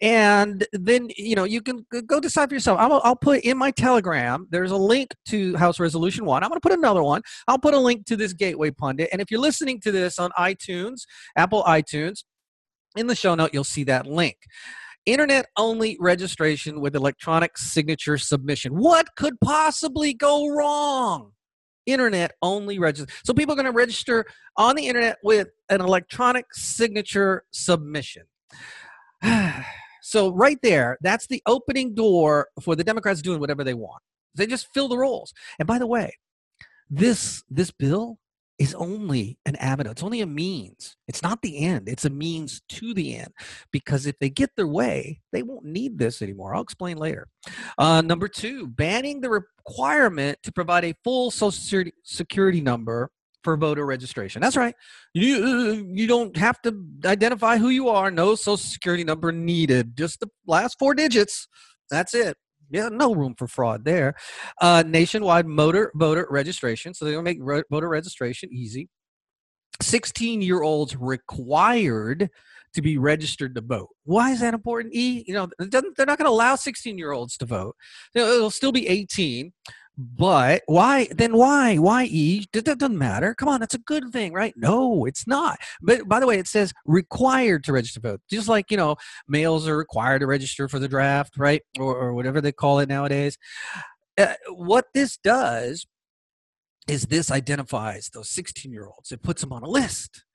and 0.00 0.66
then 0.72 1.08
you 1.16 1.34
know 1.34 1.44
you 1.44 1.60
can 1.60 1.86
go 2.06 2.20
decide 2.20 2.48
for 2.48 2.54
yourself. 2.54 2.78
I'll, 2.78 3.00
I'll 3.04 3.16
put 3.16 3.40
in 3.40 3.56
my 3.56 3.70
Telegram. 3.70 4.46
There's 4.50 4.70
a 4.70 4.76
link 4.76 5.14
to 5.26 5.56
House 5.56 5.80
Resolution 5.80 6.24
One. 6.24 6.42
I'm 6.42 6.48
going 6.48 6.60
to 6.60 6.68
put 6.68 6.76
another 6.76 7.02
one. 7.02 7.22
I'll 7.48 7.58
put 7.58 7.74
a 7.74 7.78
link 7.78 8.06
to 8.06 8.16
this 8.16 8.32
Gateway 8.32 8.70
Pundit, 8.70 9.08
and 9.12 9.20
if 9.20 9.30
you're 9.30 9.40
listening 9.40 9.80
to 9.80 9.92
this 9.92 10.18
on 10.18 10.30
iTunes, 10.38 11.02
Apple 11.36 11.62
iTunes. 11.64 12.24
In 12.96 13.08
the 13.08 13.14
show 13.14 13.34
note, 13.34 13.50
you'll 13.52 13.62
see 13.62 13.84
that 13.84 14.06
link 14.06 14.38
internet 15.06 15.46
only 15.56 15.96
registration 16.00 16.80
with 16.80 16.94
electronic 16.94 17.56
signature 17.56 18.18
submission. 18.18 18.74
What 18.74 19.14
could 19.16 19.40
possibly 19.40 20.12
go 20.12 20.48
wrong? 20.48 21.32
Internet 21.86 22.32
only 22.42 22.78
register. 22.78 23.12
So 23.24 23.32
people 23.32 23.52
are 23.52 23.56
going 23.56 23.66
to 23.66 23.72
register 23.72 24.26
on 24.56 24.74
the 24.74 24.88
internet 24.88 25.18
with 25.22 25.48
an 25.68 25.80
electronic 25.80 26.46
signature 26.52 27.44
submission. 27.52 28.24
so 30.02 30.32
right 30.32 30.58
there, 30.62 30.98
that's 31.00 31.28
the 31.28 31.42
opening 31.46 31.94
door 31.94 32.48
for 32.60 32.74
the 32.74 32.84
Democrats 32.84 33.22
doing 33.22 33.38
whatever 33.38 33.62
they 33.62 33.74
want. 33.74 34.02
They 34.34 34.46
just 34.46 34.66
fill 34.74 34.88
the 34.88 34.98
rolls. 34.98 35.32
And 35.58 35.66
by 35.66 35.78
the 35.78 35.86
way, 35.86 36.12
this 36.90 37.42
this 37.48 37.70
bill 37.70 38.18
is 38.58 38.74
only 38.74 39.38
an 39.44 39.56
avenue. 39.56 39.90
It's 39.90 40.02
only 40.02 40.20
a 40.20 40.26
means. 40.26 40.96
It's 41.08 41.22
not 41.22 41.42
the 41.42 41.58
end. 41.58 41.88
It's 41.88 42.04
a 42.04 42.10
means 42.10 42.62
to 42.70 42.94
the 42.94 43.16
end. 43.16 43.32
Because 43.70 44.06
if 44.06 44.18
they 44.18 44.30
get 44.30 44.50
their 44.56 44.66
way, 44.66 45.20
they 45.32 45.42
won't 45.42 45.64
need 45.64 45.98
this 45.98 46.22
anymore. 46.22 46.54
I'll 46.54 46.62
explain 46.62 46.96
later. 46.96 47.28
Uh, 47.76 48.00
number 48.00 48.28
two, 48.28 48.66
banning 48.66 49.20
the 49.20 49.30
requirement 49.30 50.38
to 50.42 50.52
provide 50.52 50.84
a 50.84 50.94
full 51.04 51.30
social 51.30 51.84
security 52.02 52.60
number 52.60 53.10
for 53.44 53.56
voter 53.56 53.86
registration. 53.86 54.42
That's 54.42 54.56
right. 54.56 54.74
You 55.14 55.86
you 55.94 56.08
don't 56.08 56.36
have 56.36 56.60
to 56.62 56.84
identify 57.04 57.58
who 57.58 57.68
you 57.68 57.88
are. 57.88 58.10
No 58.10 58.34
social 58.34 58.56
security 58.56 59.04
number 59.04 59.30
needed. 59.30 59.96
Just 59.96 60.18
the 60.20 60.28
last 60.46 60.78
four 60.78 60.94
digits. 60.94 61.46
That's 61.88 62.14
it. 62.14 62.36
Yeah, 62.70 62.88
no 62.90 63.14
room 63.14 63.34
for 63.36 63.46
fraud 63.46 63.84
there. 63.84 64.14
Uh, 64.60 64.82
nationwide 64.86 65.46
motor 65.46 65.92
voter 65.94 66.26
registration. 66.30 66.94
So 66.94 67.04
they're 67.04 67.14
to 67.16 67.22
make 67.22 67.38
ro- 67.40 67.62
voter 67.70 67.88
registration 67.88 68.48
easy. 68.52 68.88
16 69.82 70.42
year 70.42 70.62
olds 70.62 70.96
required 70.96 72.30
to 72.74 72.82
be 72.82 72.98
registered 72.98 73.54
to 73.54 73.60
vote. 73.60 73.88
Why 74.04 74.30
is 74.30 74.40
that 74.40 74.54
important? 74.54 74.94
E, 74.94 75.24
you 75.26 75.34
know, 75.34 75.48
they're 75.58 75.82
not 75.82 76.18
going 76.18 76.26
to 76.26 76.28
allow 76.28 76.56
16 76.56 76.98
year 76.98 77.12
olds 77.12 77.36
to 77.38 77.46
vote. 77.46 77.74
It'll 78.14 78.50
still 78.50 78.72
be 78.72 78.86
18. 78.86 79.52
But 79.98 80.62
why? 80.66 81.08
Then 81.10 81.36
why? 81.36 81.76
Why 81.76 82.04
E? 82.04 82.46
That 82.52 82.64
doesn't 82.64 82.98
matter. 82.98 83.34
Come 83.34 83.48
on, 83.48 83.60
that's 83.60 83.74
a 83.74 83.78
good 83.78 84.10
thing, 84.12 84.34
right? 84.34 84.52
No, 84.56 85.06
it's 85.06 85.26
not. 85.26 85.58
But 85.80 86.06
by 86.06 86.20
the 86.20 86.26
way, 86.26 86.38
it 86.38 86.46
says 86.46 86.74
required 86.84 87.64
to 87.64 87.72
register 87.72 88.00
vote. 88.00 88.20
Just 88.28 88.46
like 88.46 88.70
you 88.70 88.76
know, 88.76 88.96
males 89.26 89.66
are 89.66 89.76
required 89.76 90.18
to 90.18 90.26
register 90.26 90.68
for 90.68 90.78
the 90.78 90.88
draft, 90.88 91.38
right, 91.38 91.62
or, 91.78 91.96
or 91.96 92.12
whatever 92.12 92.42
they 92.42 92.52
call 92.52 92.78
it 92.80 92.90
nowadays. 92.90 93.38
Uh, 94.18 94.34
what 94.50 94.86
this 94.92 95.16
does 95.16 95.86
is 96.88 97.04
this 97.06 97.30
identifies 97.30 98.10
those 98.12 98.28
16 98.30 98.70
year 98.70 98.86
olds. 98.86 99.12
It 99.12 99.22
puts 99.22 99.40
them 99.40 99.52
on 99.52 99.62
a 99.62 99.68
list 99.68 100.25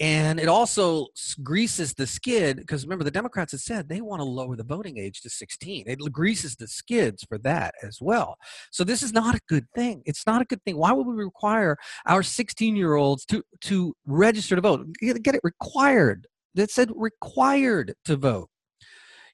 and 0.00 0.40
it 0.40 0.48
also 0.48 1.06
greases 1.42 1.94
the 1.94 2.06
skid 2.06 2.56
because 2.56 2.84
remember 2.84 3.04
the 3.04 3.10
democrats 3.10 3.52
had 3.52 3.60
said 3.60 3.88
they 3.88 4.00
want 4.00 4.20
to 4.20 4.24
lower 4.24 4.56
the 4.56 4.64
voting 4.64 4.98
age 4.98 5.20
to 5.20 5.30
16 5.30 5.84
it 5.86 5.98
greases 6.12 6.56
the 6.56 6.66
skids 6.66 7.24
for 7.24 7.38
that 7.38 7.74
as 7.82 7.98
well. 8.00 8.36
So 8.70 8.84
this 8.84 9.02
is 9.02 9.12
not 9.12 9.34
a 9.34 9.40
good 9.48 9.66
thing. 9.74 10.02
It's 10.06 10.26
not 10.26 10.42
a 10.42 10.44
good 10.44 10.62
thing. 10.64 10.76
Why 10.76 10.92
would 10.92 11.06
we 11.06 11.14
require 11.14 11.76
our 12.06 12.22
16 12.22 12.76
year 12.76 12.94
olds 12.94 13.24
to 13.26 13.42
to 13.62 13.94
register 14.06 14.56
to 14.56 14.62
vote? 14.62 14.86
Get 15.00 15.34
it 15.34 15.40
required. 15.42 16.26
That 16.54 16.70
said 16.70 16.90
required 16.96 17.94
to 18.06 18.16
vote. 18.16 18.48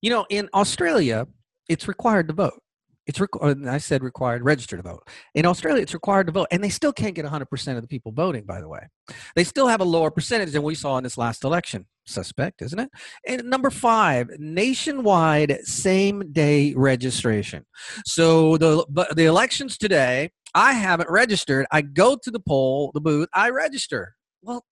You 0.03 0.11
know 0.11 0.27
in 0.29 0.49
australia 0.55 1.27
it's 1.69 1.89
required 1.89 2.29
to 2.29 2.35
vote 2.35 2.61
it's 3.07 3.21
required. 3.21 3.67
Uh, 3.67 3.71
I 3.71 3.79
said 3.79 4.03
required 4.03 4.45
register 4.45 4.77
to 4.77 4.83
vote. 4.83 5.09
In 5.35 5.47
Australia, 5.47 5.83
it's 5.83 5.95
required 5.95 6.27
to 6.27 6.33
vote, 6.33 6.49
and 6.51 6.63
they 6.63 6.69
still 6.69 6.93
can't 6.93 7.15
get 7.15 7.25
100% 7.25 7.77
of 7.77 7.83
the 7.83 7.89
people 7.89 8.13
voting. 8.13 8.45
By 8.45 8.61
the 8.61 8.69
way, 8.69 8.89
they 9.35 9.45
still 9.45 9.69
have 9.69 9.81
a 9.81 9.85
lower 9.85 10.11
percentage 10.11 10.53
than 10.53 10.63
we 10.63 10.75
saw 10.75 10.99
in 10.99 11.05
this 11.05 11.17
last 11.19 11.45
election. 11.45 11.87
Suspect, 12.07 12.63
isn't 12.63 12.79
it? 12.79 12.91
And 13.27 13.45
number 13.45 13.71
five, 13.71 14.31
nationwide 14.39 15.59
same 15.65 16.33
day 16.33 16.73
registration. 16.75 17.65
So 18.05 18.57
the 18.57 18.87
the 19.15 19.25
elections 19.25 19.77
today, 19.77 20.31
I 20.55 20.73
haven't 20.73 21.11
registered. 21.11 21.67
I 21.71 21.83
go 21.83 22.17
to 22.23 22.31
the 22.31 22.41
poll, 22.41 22.91
the 22.95 23.01
booth, 23.01 23.29
I 23.35 23.51
register. 23.51 24.15
Well, 24.43 24.65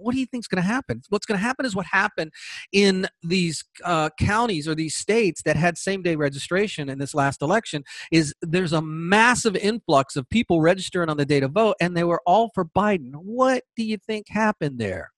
what 0.00 0.12
do 0.12 0.20
you 0.20 0.26
think 0.26 0.42
is 0.42 0.48
going 0.48 0.62
to 0.62 0.68
happen? 0.68 1.02
What's 1.08 1.26
going 1.26 1.38
to 1.38 1.42
happen 1.42 1.66
is 1.66 1.76
what 1.76 1.86
happened 1.86 2.32
in 2.72 3.06
these 3.22 3.64
uh, 3.84 4.10
counties 4.18 4.66
or 4.66 4.74
these 4.74 4.94
states 4.94 5.42
that 5.42 5.56
had 5.56 5.78
same 5.78 6.02
day 6.02 6.16
registration 6.16 6.88
in 6.88 6.98
this 6.98 7.14
last 7.14 7.42
election 7.42 7.84
is 8.10 8.34
there's 8.42 8.72
a 8.72 8.82
massive 8.82 9.56
influx 9.56 10.16
of 10.16 10.28
people 10.28 10.60
registering 10.60 11.08
on 11.08 11.16
the 11.16 11.26
day 11.26 11.40
to 11.40 11.48
vote 11.48 11.76
and 11.80 11.96
they 11.96 12.04
were 12.04 12.22
all 12.26 12.50
for 12.54 12.64
Biden. 12.64 13.12
What 13.14 13.64
do 13.76 13.84
you 13.84 13.98
think 13.98 14.28
happened 14.28 14.78
there? 14.78 15.12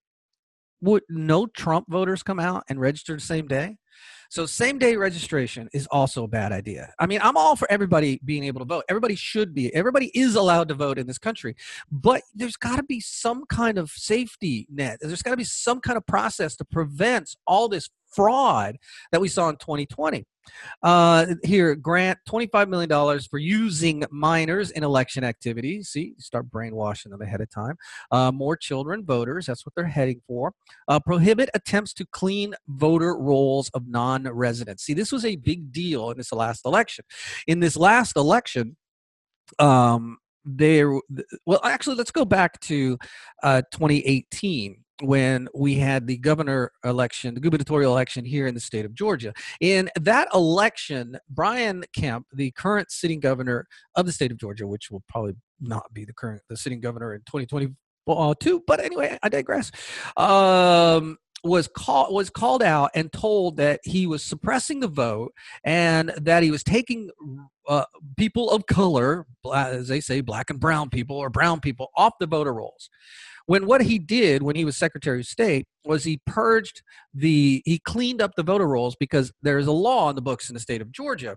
Would 0.83 1.05
no 1.09 1.47
Trump 1.47 1.87
voters 1.89 2.23
come 2.23 2.39
out 2.39 2.65
and 2.69 2.81
register 2.81 3.15
the 3.15 3.21
same 3.21 3.47
day? 3.47 3.79
So 4.31 4.47
same 4.47 4.79
day 4.79 4.97
registration 4.97 5.69
is 5.73 5.87
also 5.89 6.25
a 6.25 6.29
bad 6.29 6.53
idea. 6.53 6.93
I 6.99 7.07
mean, 7.07 7.21
I'm 7.23 7.37
all 7.37 7.55
for 7.55 7.71
everybody 7.71 8.19
being 8.25 8.45
able 8.45 8.61
to 8.61 8.65
vote. 8.65 8.85
Everybody 8.89 9.15
should 9.15 9.55
be. 9.55 9.73
Everybody 9.75 10.11
is 10.15 10.37
allowed 10.37 10.69
to 10.69 10.75
vote 10.75 10.99
in 10.99 11.07
this 11.07 11.19
country. 11.19 11.55
But 11.91 12.23
there's 12.35 12.57
got 12.57 12.77
to 12.77 12.83
be 12.83 12.99
some 12.99 13.45
kind 13.51 13.79
of 13.79 13.91
safety 13.91 14.67
net. 14.71 14.99
There's 15.03 15.23
got 15.23 15.33
to 15.33 15.37
be 15.37 15.45
some 15.45 15.81
kind 15.81 15.99
of 15.99 16.07
process 16.07 16.57
to 16.57 16.65
prevent 16.65 17.37
all 17.47 17.69
this 17.69 17.91
fraud 18.15 18.77
that 19.11 19.21
we 19.21 19.29
saw 19.29 19.49
in 19.49 19.57
2020. 19.57 20.25
Uh, 20.83 21.27
here, 21.45 21.75
grant 21.75 22.19
$25 22.29 22.69
million 22.69 23.21
for 23.31 23.39
using 23.39 24.05
minors 24.11 24.71
in 24.73 24.83
election 24.83 25.25
activities. 25.25 25.91
See, 25.91 26.15
start 26.19 26.51
brainwashing 26.51 27.13
them 27.13 27.23
ahead 27.23 27.41
of 27.41 27.51
time. 27.51 27.77
Uh, 28.11 28.33
more 28.33 28.57
children, 28.57 29.05
voters, 29.05 29.47
that's 29.47 29.65
what 29.65 29.75
they're 29.75 29.85
heading 29.85 30.21
for. 30.27 30.53
Uh, 30.89 30.99
prohibit 31.01 31.49
attempts 31.55 31.93
to 31.95 32.07
clean 32.07 32.55
voter 32.69 33.17
rolls 33.17 33.71
of 33.71 33.87
non 33.87 34.29
residents. 34.29 34.85
See, 34.85 34.95
this 34.95 35.13
was 35.13 35.25
a 35.25 35.37
big 35.37 35.73
deal 35.73 36.11
in 36.11 36.17
this 36.17 36.33
last 36.33 36.65
election. 36.67 37.05
In 37.47 37.61
this 37.61 37.77
last 37.77 38.17
election, 38.17 38.77
um, 39.59 40.19
there 40.45 40.99
well 41.47 41.61
actually 41.63 41.95
let's 41.95 42.11
go 42.11 42.25
back 42.25 42.59
to 42.59 42.99
uh, 43.45 43.63
2018 43.71 44.83
when 45.03 45.49
we 45.55 45.75
had 45.75 46.07
the 46.07 46.17
governor 46.17 46.73
election, 46.85 47.35
the 47.35 47.41
gubernatorial 47.41 47.93
election 47.93 48.25
here 48.25 48.47
in 48.47 48.55
the 48.55 48.61
state 48.61 48.85
of 48.85 48.95
Georgia. 48.95 49.33
In 49.61 49.91
that 50.01 50.29
election, 50.33 51.19
Brian 51.29 51.85
Kemp, 51.95 52.27
the 52.33 52.51
current 52.53 52.91
sitting 52.91 53.21
governor 53.21 53.67
of 53.97 54.07
the 54.07 54.13
state 54.13 54.31
of 54.31 54.39
Georgia, 54.39 54.67
which 54.67 54.91
will 54.91 55.03
probably 55.09 55.35
not 55.61 55.93
be 55.93 56.05
the 56.05 56.13
current 56.13 56.43
the 56.49 56.57
sitting 56.57 56.81
governor 56.81 57.15
in 57.15 57.21
2022, 57.21 58.63
but 58.67 58.81
anyway, 58.81 59.19
I 59.23 59.29
digress. 59.29 59.71
Um, 60.17 61.19
was 61.45 61.67
called 61.67 62.15
was 62.15 62.31
called 62.31 62.63
out 62.63 62.91
and 62.95 63.13
told 63.13 63.57
that 63.57 63.81
he 63.83 64.07
was 64.07 64.23
suppressing 64.23 64.79
the 64.79 64.87
vote 64.87 65.33
and 65.65 66.11
that 66.21 66.45
he 66.45 66.53
was 66.53 66.63
taking 66.63 67.11
uh, 67.69 67.85
people 68.17 68.49
of 68.51 68.67
color, 68.67 69.27
as 69.53 69.89
they 69.89 70.01
say, 70.01 70.21
black 70.21 70.51
and 70.51 70.61
brown 70.61 70.89
people 70.89 71.17
or 71.17 71.31
brown 71.31 71.59
people, 71.59 71.91
off 71.97 72.13
the 72.21 72.27
voter 72.27 72.55
rolls 72.55 72.89
when 73.47 73.67
what 73.67 73.83
he 73.83 73.99
did 73.99 74.43
when 74.43 74.57
he 74.57 74.65
was 74.65 74.77
Secretary 74.77 75.21
of 75.21 75.27
State 75.27 75.67
was 75.85 76.05
he 76.05 76.21
purged 76.27 76.83
the 77.15 77.63
he 77.65 77.79
cleaned 77.79 78.21
up 78.21 78.35
the 78.37 78.43
voter 78.43 78.67
rolls 78.67 78.97
because 78.97 79.33
there 79.43 79.59
is 79.59 79.67
a 79.67 79.73
law 79.73 80.11
in 80.11 80.17
the 80.17 80.23
books 80.23 80.49
in 80.49 80.55
the 80.55 80.61
state 80.61 80.81
of 80.81 80.93
Georgia 80.93 81.37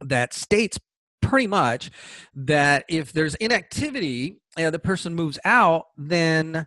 that 0.00 0.32
states 0.32 0.78
pretty 1.20 1.46
much 1.46 1.90
that 2.34 2.84
if 2.88 3.12
there's 3.12 3.34
inactivity 3.36 4.38
and 4.56 4.72
the 4.74 4.78
person 4.78 5.14
moves 5.14 5.38
out 5.44 5.86
then 5.96 6.66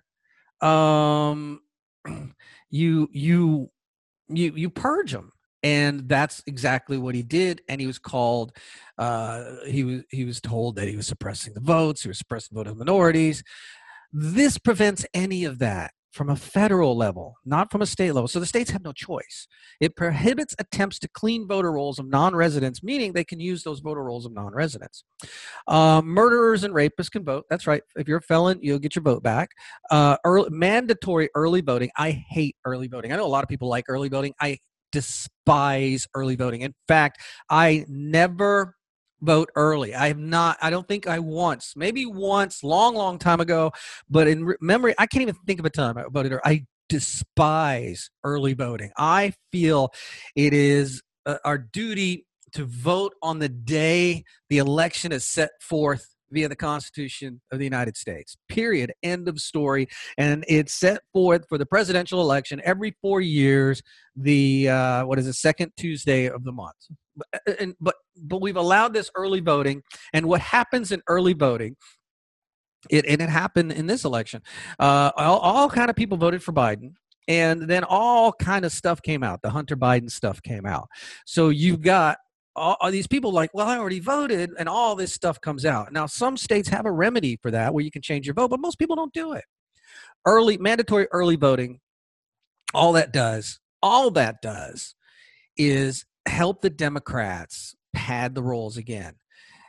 um 0.62 1.60
you 2.69 3.10
you 3.12 3.69
you 4.27 4.53
you 4.55 4.69
purge 4.69 5.12
them 5.12 5.31
and 5.63 6.07
that's 6.10 6.41
exactly 6.48 6.98
what 6.98 7.15
he 7.15 7.21
did. 7.21 7.62
And 7.69 7.79
he 7.79 7.88
was 7.88 8.00
called 8.00 8.51
uh, 8.98 9.43
he 9.67 9.83
was 9.83 10.01
he 10.10 10.25
was 10.25 10.41
told 10.41 10.75
that 10.75 10.88
he 10.88 10.95
was 10.95 11.07
suppressing 11.07 11.53
the 11.53 11.60
votes 11.60 12.03
he 12.03 12.07
was 12.07 12.17
suppressing 12.17 12.50
the 12.55 12.63
vote 12.63 12.69
of 12.69 12.77
minorities 12.77 13.43
this 14.13 14.58
prevents 14.58 15.06
any 15.13 15.46
of 15.46 15.60
that 15.60 15.91
from 16.12 16.30
a 16.30 16.36
federal 16.36 16.96
level, 16.98 17.36
not 17.46 17.72
from 17.72 17.82
a 17.82 17.86
state 17.86 18.12
level. 18.12 18.27
So 18.27 18.39
the 18.39 18.46
states 18.46 18.70
have 18.72 18.84
no 18.84 18.91
choice. 18.91 19.48
It 19.80 19.96
prohibits 19.96 20.53
attempts 20.60 21.00
to 21.00 21.10
clean 21.10 21.48
voter 21.48 21.72
rolls 21.72 22.00
of 22.00 22.08
non 22.08 22.36
residents, 22.36 22.84
meaning 22.84 23.13
they 23.13 23.24
can 23.24 23.39
use 23.39 23.63
those 23.63 23.80
voter 23.80 24.03
rolls 24.03 24.25
of 24.25 24.34
non 24.34 24.53
residents. 24.53 25.03
Uh, 25.68 26.01
murderers 26.03 26.63
and 26.63 26.74
rapists 26.74 27.12
can 27.12 27.24
vote. 27.24 27.46
That's 27.50 27.65
right. 27.65 27.82
If 27.96 28.08
you're 28.08 28.18
a 28.18 28.24
felon, 28.24 28.60
you'll 28.62 28.80
get 28.80 28.96
your 28.96 29.03
vote 29.03 29.24
back. 29.24 29.51
Uh, 29.89 30.18
early, 30.25 30.50
mandatory 30.50 31.30
early 31.34 31.62
voting. 31.62 31.89
I 31.98 32.12
hate 32.12 32.58
early 32.65 32.88
voting. 32.88 33.13
I 33.13 33.15
know 33.15 33.25
a 33.25 33.27
lot 33.27 33.44
of 33.44 33.50
people 33.50 33.70
like 33.70 33.86
early 33.88 34.10
voting. 34.10 34.34
I 34.41 34.58
despise 34.91 36.08
early 36.13 36.36
voting. 36.36 36.62
In 36.62 36.74
fact, 36.88 37.22
I 37.50 37.86
never 37.88 38.75
vote 39.22 39.50
early. 39.56 39.94
I 39.94 40.08
have 40.08 40.18
not, 40.18 40.58
I 40.62 40.70
don't 40.70 40.88
think 40.88 41.08
I 41.08 41.20
once, 41.20 41.74
maybe 41.75 42.06
once, 42.06 42.63
long, 42.63 42.96
long 42.96 43.20
time 43.20 43.40
ago, 43.40 43.72
but 44.10 44.28
in 44.28 44.54
memory, 44.62 44.94
I 44.98 45.06
can't 45.06 45.22
even 45.22 45.36
think 45.46 45.60
of 45.60 45.66
a 45.66 45.70
time 45.70 45.98
I 45.98 46.06
voted 46.10 46.34
early. 46.34 46.42
I 46.44 46.66
despise 46.90 48.10
early 48.24 48.54
voting. 48.54 48.92
I 48.98 49.34
feel 49.51 49.92
it 50.36 50.54
is 50.54 51.01
uh, 51.25 51.38
our 51.46 51.58
duty 51.58 52.25
to 52.54 52.66
vote 52.66 53.13
on 53.22 53.40
the 53.40 53.50
day 53.50 54.25
the 54.50 54.58
election 54.58 55.12
is 55.12 55.24
set 55.24 55.51
forth 55.62 56.06
via 56.32 56.50
the 56.50 56.56
Constitution 56.56 57.42
of 57.52 57.60
the 57.60 57.66
United 57.66 57.98
States. 57.98 58.38
Period. 58.50 58.94
End 59.04 59.28
of 59.28 59.40
story. 59.40 59.88
And 60.18 60.44
it's 60.48 60.74
set 60.74 61.02
forth 61.14 61.46
for 61.50 61.58
the 61.58 61.66
presidential 61.66 62.22
election 62.22 62.62
every 62.64 62.96
four 63.02 63.22
years. 63.22 63.82
The 64.16 64.70
uh, 64.70 65.06
what 65.06 65.20
is 65.20 65.26
the 65.26 65.34
second 65.34 65.72
Tuesday 65.78 66.26
of 66.26 66.44
the 66.44 66.52
month. 66.52 66.76
Uh, 67.34 67.54
and 67.60 67.76
but 67.80 67.96
but 68.18 68.42
we've 68.42 68.58
allowed 68.58 68.94
this 68.94 69.10
early 69.16 69.40
voting, 69.40 69.84
and 70.14 70.26
what 70.28 70.42
happens 70.42 70.92
in 70.92 71.02
early 71.08 71.34
voting 71.34 71.76
it 72.90 73.06
and 73.06 73.22
it 73.22 73.30
happened 73.30 73.72
in 73.72 73.88
this 73.88 74.06
election. 74.06 74.42
Uh, 74.80 75.12
all, 75.16 75.38
all 75.40 75.70
kind 75.70 75.90
of 75.90 75.96
people 75.96 76.18
voted 76.18 76.42
for 76.42 76.52
Biden, 76.52 76.94
and 77.28 77.64
then 77.64 77.84
all 77.84 78.34
kind 78.34 78.66
of 78.66 78.72
stuff 78.72 79.02
came 79.02 79.24
out. 79.24 79.42
The 79.42 79.52
Hunter 79.52 79.76
Biden 79.76 80.10
stuff 80.10 80.42
came 80.42 80.66
out. 80.66 80.88
So 81.26 81.50
you've 81.50 81.82
got 81.82 82.18
all, 82.55 82.77
all, 82.79 82.91
these 82.91 83.08
people 83.08 83.31
like, 83.31 83.51
well, 83.53 83.67
I 83.67 83.77
already 83.77 84.00
voted, 84.00 84.51
and 84.58 84.67
all 84.67 84.96
this 84.96 85.13
stuff 85.13 85.39
comes 85.39 85.65
out. 85.65 85.91
Now, 85.91 86.05
some 86.05 86.38
states 86.38 86.70
have 86.70 86.86
a 86.86 86.91
remedy 86.91 87.38
for 87.41 87.51
that 87.51 87.74
where 87.74 87.84
you 87.84 87.91
can 87.91 88.01
change 88.01 88.27
your 88.27 88.34
vote, 88.34 88.50
but 88.50 88.60
most 88.60 88.77
people 88.77 88.96
don't 88.96 89.13
do 89.13 89.34
it. 89.34 89.46
Early 90.25 90.58
mandatory 90.58 91.08
early 91.12 91.36
voting, 91.36 91.79
all 92.74 92.93
that 92.93 93.13
does, 93.13 93.60
all 93.81 94.12
that 94.12 94.41
does, 94.41 94.96
is 95.58 96.05
help 96.27 96.62
the 96.62 96.70
Democrats 96.70 97.75
pad 97.93 98.36
the 98.36 98.43
rolls 98.43 98.77
again. 98.77 99.15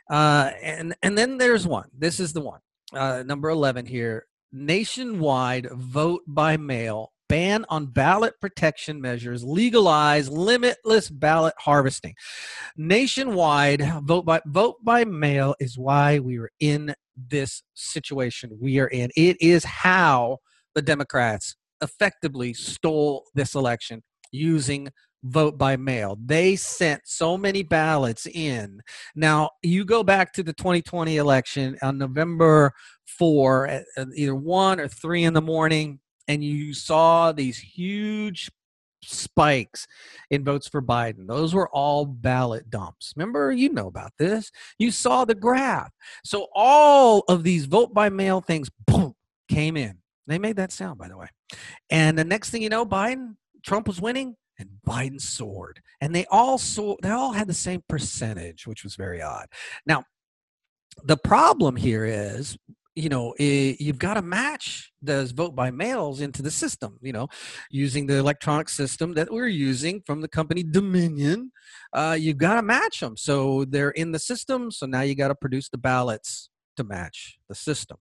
Uh, 0.09 0.51
and 0.61 0.95
and 1.01 1.17
then 1.17 1.37
there's 1.37 1.65
one. 1.65 1.89
This 1.97 2.19
is 2.19 2.33
the 2.33 2.41
one. 2.41 2.59
Uh, 2.93 3.23
number 3.25 3.49
eleven 3.49 3.85
here. 3.85 4.27
Nationwide 4.51 5.69
vote 5.71 6.21
by 6.27 6.57
mail 6.57 7.12
ban 7.29 7.65
on 7.69 7.87
ballot 7.87 8.33
protection 8.39 9.01
measures, 9.01 9.43
legalize 9.43 10.29
limitless 10.29 11.09
ballot 11.09 11.53
harvesting. 11.59 12.13
Nationwide, 12.77 13.81
vote 14.03 14.25
by 14.25 14.41
vote 14.45 14.75
by 14.83 15.05
mail 15.05 15.55
is 15.59 15.77
why 15.77 16.19
we 16.19 16.37
are 16.37 16.51
in 16.59 16.93
this 17.15 17.63
situation 17.73 18.57
we 18.59 18.79
are 18.79 18.87
in. 18.87 19.09
It 19.15 19.41
is 19.41 19.63
how 19.63 20.39
the 20.75 20.81
Democrats 20.81 21.55
effectively 21.81 22.53
stole 22.53 23.25
this 23.35 23.55
election 23.55 24.01
using 24.31 24.89
vote 25.23 25.57
by 25.57 25.77
mail. 25.77 26.17
They 26.23 26.55
sent 26.55 27.01
so 27.05 27.37
many 27.37 27.63
ballots 27.63 28.25
in. 28.25 28.81
Now, 29.15 29.51
you 29.61 29.85
go 29.85 30.03
back 30.03 30.33
to 30.33 30.43
the 30.43 30.53
2020 30.53 31.17
election 31.17 31.77
on 31.81 31.97
November 31.97 32.73
4, 33.05 33.67
at 33.67 33.85
either 34.15 34.35
1 34.35 34.79
or 34.79 34.87
3 34.87 35.23
in 35.23 35.33
the 35.33 35.41
morning, 35.41 35.99
and 36.27 36.43
you 36.43 36.73
saw 36.73 37.31
these 37.31 37.57
huge 37.57 38.49
spikes 39.01 39.87
in 40.29 40.43
votes 40.43 40.67
for 40.67 40.81
Biden. 40.81 41.27
Those 41.27 41.53
were 41.53 41.69
all 41.69 42.05
ballot 42.05 42.69
dumps. 42.69 43.13
Remember, 43.15 43.51
you 43.51 43.69
know 43.69 43.87
about 43.87 44.13
this. 44.17 44.51
You 44.77 44.91
saw 44.91 45.25
the 45.25 45.35
graph. 45.35 45.91
So 46.23 46.47
all 46.53 47.23
of 47.27 47.43
these 47.43 47.65
vote 47.65 47.93
by 47.93 48.09
mail 48.09 48.41
things, 48.41 48.69
boom, 48.87 49.15
came 49.47 49.77
in. 49.77 49.97
They 50.27 50.39
made 50.39 50.55
that 50.55 50.71
sound, 50.71 50.97
by 50.97 51.09
the 51.09 51.17
way. 51.17 51.27
And 51.89 52.17
the 52.17 52.23
next 52.23 52.49
thing 52.49 52.61
you 52.61 52.69
know, 52.69 52.85
Biden, 52.85 53.35
Trump 53.61 53.87
was 53.87 53.99
winning 53.99 54.35
and 54.57 54.69
Biden 54.87 55.19
soared. 55.19 55.81
And 55.99 56.15
they 56.15 56.25
all 56.31 56.57
saw, 56.57 56.95
they 57.01 57.09
all 57.09 57.33
had 57.33 57.47
the 57.47 57.53
same 57.53 57.83
percentage, 57.87 58.65
which 58.65 58.83
was 58.83 58.95
very 58.95 59.21
odd. 59.21 59.47
Now, 59.85 60.05
the 61.03 61.17
problem 61.17 61.75
here 61.75 62.05
is 62.05 62.57
you 62.95 63.09
know 63.09 63.33
it, 63.39 63.81
you've 63.81 63.97
got 63.97 64.13
to 64.13 64.21
match 64.21 64.91
those 65.01 65.31
vote 65.31 65.55
by 65.55 65.71
mails 65.71 66.21
into 66.21 66.41
the 66.41 66.51
system 66.51 66.97
you 67.01 67.11
know 67.11 67.27
using 67.69 68.05
the 68.05 68.15
electronic 68.17 68.69
system 68.69 69.13
that 69.13 69.31
we're 69.31 69.47
using 69.47 70.01
from 70.05 70.21
the 70.21 70.27
company 70.27 70.63
dominion 70.63 71.51
uh, 71.93 72.15
you've 72.19 72.37
got 72.37 72.55
to 72.55 72.61
match 72.61 72.99
them 72.99 73.17
so 73.17 73.65
they're 73.65 73.91
in 73.91 74.11
the 74.11 74.19
system 74.19 74.69
so 74.69 74.85
now 74.85 75.01
you 75.01 75.15
got 75.15 75.29
to 75.29 75.35
produce 75.35 75.69
the 75.69 75.77
ballots 75.77 76.49
to 76.77 76.83
match 76.83 77.37
the 77.49 77.55
system. 77.55 77.97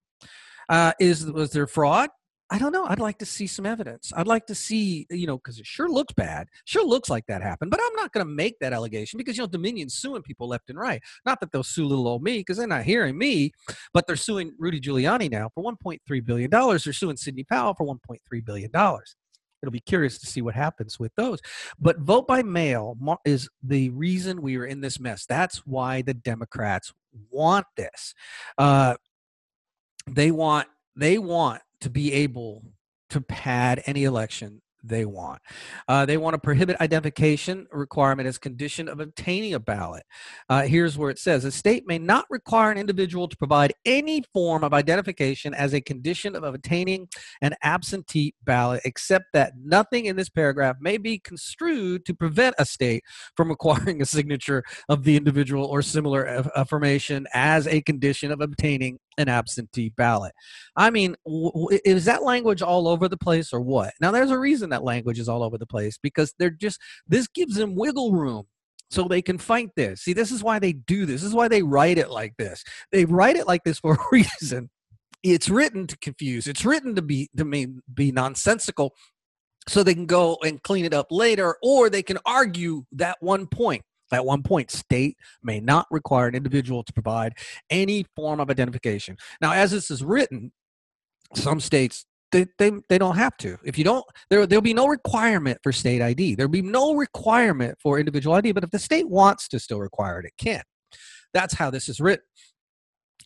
Uh, 0.69 0.93
is 1.01 1.31
was 1.31 1.51
there 1.51 1.67
fraud 1.67 2.09
I 2.53 2.59
don't 2.59 2.73
know. 2.73 2.85
I'd 2.85 3.01
like 3.01 3.17
to 3.21 3.25
see 3.25 3.47
some 3.47 3.65
evidence. 3.65 4.13
I'd 4.15 4.27
like 4.27 4.45
to 4.49 4.55
see, 4.55 5.07
you 5.09 5.27
know, 5.27 5.39
because 5.39 5.59
it 5.59 5.67
sure 5.67 5.89
looks 5.89 6.13
bad. 6.13 6.49
Sure 6.67 6.85
looks 6.85 7.09
like 7.09 7.25
that 7.27 7.41
happened. 7.41 7.71
But 7.71 7.81
I'm 7.83 7.95
not 7.95 8.13
going 8.13 8.27
to 8.27 8.31
make 8.31 8.59
that 8.59 8.75
allegation 8.75 9.17
because, 9.17 9.39
you 9.39 9.43
know, 9.43 9.47
Dominion's 9.47 9.95
suing 9.95 10.21
people 10.21 10.49
left 10.49 10.69
and 10.69 10.79
right. 10.79 11.03
Not 11.25 11.41
that 11.41 11.51
they'll 11.51 11.63
sue 11.63 11.87
little 11.87 12.07
old 12.07 12.23
me 12.23 12.41
because 12.41 12.59
they're 12.59 12.67
not 12.67 12.83
hearing 12.85 13.17
me, 13.17 13.53
but 13.95 14.07
they're 14.07 14.17
suing 14.17 14.53
Rudy 14.59 14.83
Giuliani 14.83 15.31
now 15.31 15.49
for 15.55 15.65
$1.3 15.65 16.27
billion. 16.27 16.51
They're 16.51 16.79
suing 16.79 17.17
Sidney 17.17 17.45
Powell 17.45 17.73
for 17.73 17.87
$1.3 17.87 18.45
billion. 18.45 18.71
It'll 18.71 19.73
be 19.73 19.81
curious 19.81 20.19
to 20.19 20.27
see 20.27 20.43
what 20.43 20.55
happens 20.55 21.01
with 21.01 21.15
those. 21.15 21.41
But 21.79 22.01
vote 22.01 22.27
by 22.27 22.43
mail 22.43 22.99
is 23.25 23.49
the 23.63 23.89
reason 23.91 24.43
we 24.43 24.59
are 24.59 24.67
in 24.67 24.83
this 24.83 25.01
mess. 25.01 25.25
That's 25.25 25.67
why 25.67 26.03
the 26.03 26.13
Democrats 26.13 26.93
want 27.31 27.65
this. 27.79 28.15
Uh, 28.59 28.97
they 30.07 30.31
want 30.31 30.69
they 30.95 31.17
want 31.17 31.63
to 31.83 31.91
be 31.91 32.13
able 32.13 32.65
to 33.11 33.21
pad 33.21 33.83
any 33.87 34.05
election 34.05 34.63
they 34.83 35.05
want. 35.05 35.41
Uh, 35.89 36.05
they 36.05 36.17
want 36.17 36.35
to 36.35 36.41
prohibit 36.41 36.81
identification 36.81 37.67
requirement 37.71 38.27
as 38.27 38.39
condition 38.39 38.89
of 38.89 39.01
obtaining 39.01 39.55
a 39.55 39.61
ballot. 39.61 40.03
Uh, 40.49 40.63
here's 40.63 40.99
where 40.99 41.11
it 41.11 41.19
says: 41.19 41.45
a 41.45 41.51
state 41.51 41.85
may 41.87 41.99
not 41.99 42.25
require 42.31 42.71
an 42.71 42.79
individual 42.79 43.29
to 43.29 43.37
provide 43.37 43.73
any 43.85 44.23
form 44.33 44.65
of 44.65 44.75
identification 44.75 45.55
as 45.55 45.73
a 45.73 45.81
condition 45.81 46.35
of 46.35 46.43
obtaining 46.43 47.09
an 47.41 47.55
absentee 47.63 48.35
ballot, 48.43 48.81
except 48.85 49.27
that 49.33 49.53
nothing 49.63 50.07
in 50.07 50.17
this 50.17 50.29
paragraph 50.29 50.77
may 50.81 50.97
be 50.97 51.19
construed 51.19 52.05
to 52.05 52.15
prevent 52.15 52.55
a 52.59 52.65
state 52.65 53.05
from 53.37 53.49
requiring 53.49 54.03
a 54.03 54.07
signature 54.07 54.63
of 54.89 55.05
the 55.05 55.17
individual 55.17 55.65
or 55.65 55.83
similar 55.83 56.45
affirmation 56.57 57.27
as 57.35 57.67
a 57.67 57.81
condition 57.83 58.33
of 58.33 58.41
obtaining 58.41 58.99
an 59.19 59.29
absentee 59.29 59.91
ballot. 59.91 60.33
I 60.77 60.91
mean, 60.91 61.17
w- 61.27 61.79
is 61.85 62.05
that 62.07 62.23
language 62.23 62.63
all 62.63 62.89
over 62.89 63.09
the 63.09 63.17
place 63.17 63.53
or 63.53 63.61
what? 63.61 63.93
Now, 64.01 64.11
there's 64.11 64.31
a 64.31 64.39
reason 64.39 64.71
that 64.71 64.85
language 64.85 65.19
is 65.19 65.29
all 65.29 65.43
over 65.43 65.59
the 65.59 65.67
place 65.67 65.99
because 66.03 66.35
they're 66.39 66.51
just, 66.51 66.81
this 67.07 67.27
gives 67.29 67.55
them 67.55 67.75
wiggle 67.75 68.13
room 68.13 68.47
so 68.91 69.05
they 69.05 69.23
can 69.23 69.39
fight 69.39 69.71
this. 69.77 70.03
See, 70.03 70.13
this 70.13 70.31
is 70.31 70.43
why 70.43 70.59
they 70.59 70.73
do 70.73 71.07
this. 71.07 71.23
This 71.23 71.29
is 71.29 71.35
why 71.35 71.49
they 71.49 71.63
write 71.63 71.99
it 71.99 72.11
like 72.11 72.35
this. 72.37 72.63
They 72.91 73.05
write 73.05 73.37
it 73.37 73.47
like 73.47 73.65
this 73.65 73.79
for 73.79 73.95
a 74.01 74.07
reason. 74.13 74.71
It's 75.23 75.49
written 75.49 75.87
to 75.87 75.97
confuse. 75.99 76.47
It's 76.47 76.65
written 76.65 76.95
to 76.97 77.03
be 77.03 77.31
to 77.37 77.45
be, 77.45 77.69
be 77.95 78.11
nonsensical 78.11 78.93
so 79.69 79.83
they 79.83 79.95
can 79.95 80.07
go 80.07 80.37
and 80.45 80.63
clean 80.63 80.85
it 80.85 80.93
up 80.93 81.07
later 81.11 81.57
or 81.63 81.89
they 81.89 82.03
can 82.03 82.19
argue 82.27 82.85
that 82.93 83.17
one 83.21 83.47
point 83.47 83.83
at 84.13 84.25
one 84.25 84.43
point, 84.43 84.71
state 84.71 85.17
may 85.43 85.61
not 85.61 85.87
require 85.91 86.29
an 86.29 86.35
individual 86.35 86.83
to 86.85 86.93
provide 86.93 87.35
any 87.71 88.07
form 88.15 88.41
of 88.41 88.51
identification. 88.51 89.17
Now, 89.41 89.53
as 89.53 89.71
this 89.71 89.91
is 89.91 90.05
written, 90.05 90.53
some 91.35 91.61
states 91.61 92.05
they, 92.33 92.47
they, 92.59 92.73
they 92.89 92.99
don't 92.99 93.17
have 93.17 93.37
to. 93.39 93.59
If 93.63 93.79
you 93.79 93.85
don't, 93.85 94.05
there, 94.31 94.47
there'll 94.47 94.63
be 94.63 94.75
no 94.75 94.87
requirement 94.87 95.59
for 95.63 95.71
state 95.71 96.01
ID. 96.01 96.35
There'll 96.35 96.51
be 96.51 96.63
no 96.63 96.95
requirement 96.95 97.77
for 97.81 97.99
individual 97.99 98.35
ID, 98.35 98.53
but 98.53 98.65
if 98.65 98.71
the 98.71 98.79
state 98.79 99.09
wants 99.09 99.49
to 99.49 99.61
still 99.61 99.79
require 99.79 100.19
it, 100.19 100.27
it 100.27 100.33
can. 100.39 100.63
That's 101.35 101.55
how 101.55 101.71
this 101.71 101.89
is 101.89 102.01
written. 102.01 102.25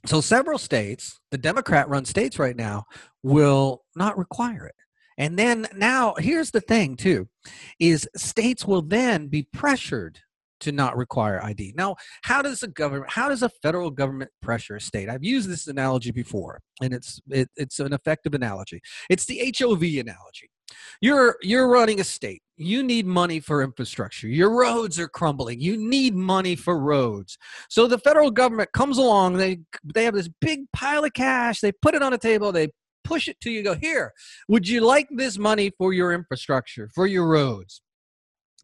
So 0.04 0.20
several 0.20 0.58
states, 0.58 1.18
the 1.30 1.38
Democrat 1.38 1.88
run 1.88 2.04
states 2.04 2.38
right 2.38 2.56
now, 2.56 2.84
will 3.22 3.84
not 3.94 4.18
require 4.18 4.66
it. 4.66 4.74
And 5.18 5.38
then 5.38 5.66
now 5.74 6.14
here's 6.18 6.50
the 6.50 6.60
thing 6.60 6.96
too, 6.96 7.28
is 7.80 8.08
states 8.16 8.66
will 8.66 8.82
then 8.82 9.28
be 9.28 9.44
pressured 9.44 10.20
to 10.66 10.72
not 10.72 10.96
require 10.96 11.42
ID. 11.42 11.74
Now, 11.76 11.94
how 12.22 12.42
does 12.42 12.62
a 12.64 12.66
government, 12.66 13.10
how 13.12 13.28
does 13.28 13.42
a 13.42 13.48
federal 13.62 13.90
government 13.90 14.32
pressure 14.42 14.76
a 14.76 14.80
state? 14.80 15.08
I've 15.08 15.24
used 15.24 15.48
this 15.48 15.68
analogy 15.68 16.10
before, 16.10 16.60
and 16.82 16.92
it's 16.92 17.20
it, 17.30 17.48
it's 17.56 17.78
an 17.78 17.92
effective 17.92 18.34
analogy. 18.34 18.82
It's 19.08 19.26
the 19.26 19.54
HOV 19.56 19.82
analogy. 19.82 20.50
You're 21.00 21.36
you're 21.40 21.68
running 21.68 22.00
a 22.00 22.04
state. 22.04 22.42
You 22.56 22.82
need 22.82 23.06
money 23.06 23.38
for 23.38 23.62
infrastructure. 23.62 24.26
Your 24.26 24.58
roads 24.58 24.98
are 24.98 25.08
crumbling. 25.08 25.60
You 25.60 25.76
need 25.76 26.16
money 26.16 26.56
for 26.56 26.76
roads. 26.78 27.38
So 27.68 27.86
the 27.86 27.98
federal 27.98 28.32
government 28.32 28.72
comes 28.72 28.98
along. 28.98 29.34
They 29.34 29.60
they 29.94 30.04
have 30.04 30.14
this 30.14 30.28
big 30.40 30.60
pile 30.72 31.04
of 31.04 31.12
cash. 31.12 31.60
They 31.60 31.70
put 31.70 31.94
it 31.94 32.02
on 32.02 32.12
a 32.12 32.18
table. 32.18 32.50
They 32.50 32.70
push 33.04 33.28
it 33.28 33.38
to 33.42 33.50
you. 33.50 33.62
Go 33.62 33.74
here. 33.74 34.12
Would 34.48 34.66
you 34.66 34.80
like 34.80 35.06
this 35.12 35.38
money 35.38 35.70
for 35.78 35.92
your 35.92 36.12
infrastructure 36.12 36.90
for 36.92 37.06
your 37.06 37.28
roads? 37.28 37.82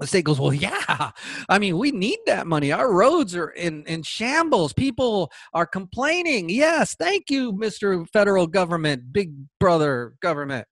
The 0.03 0.09
state 0.09 0.25
goes, 0.25 0.41
well, 0.41 0.53
yeah. 0.53 1.13
I 1.49 1.59
mean, 1.59 1.79
we 1.79 1.93
need 1.93 2.19
that 2.27 2.47
money. 2.47 2.73
Our 2.73 2.93
roads 2.93 3.35
are 3.37 3.51
in, 3.51 3.85
in 3.87 4.03
shambles. 4.03 4.73
People 4.73 5.31
are 5.55 5.67
complaining. 5.67 6.49
Yes, 6.49 6.95
thank 6.99 7.31
you, 7.31 7.53
Mr. 7.53 8.07
Federal 8.13 8.47
Government, 8.47 9.13
Big 9.13 9.33
Brother 9.61 10.15
Government. 10.21 10.67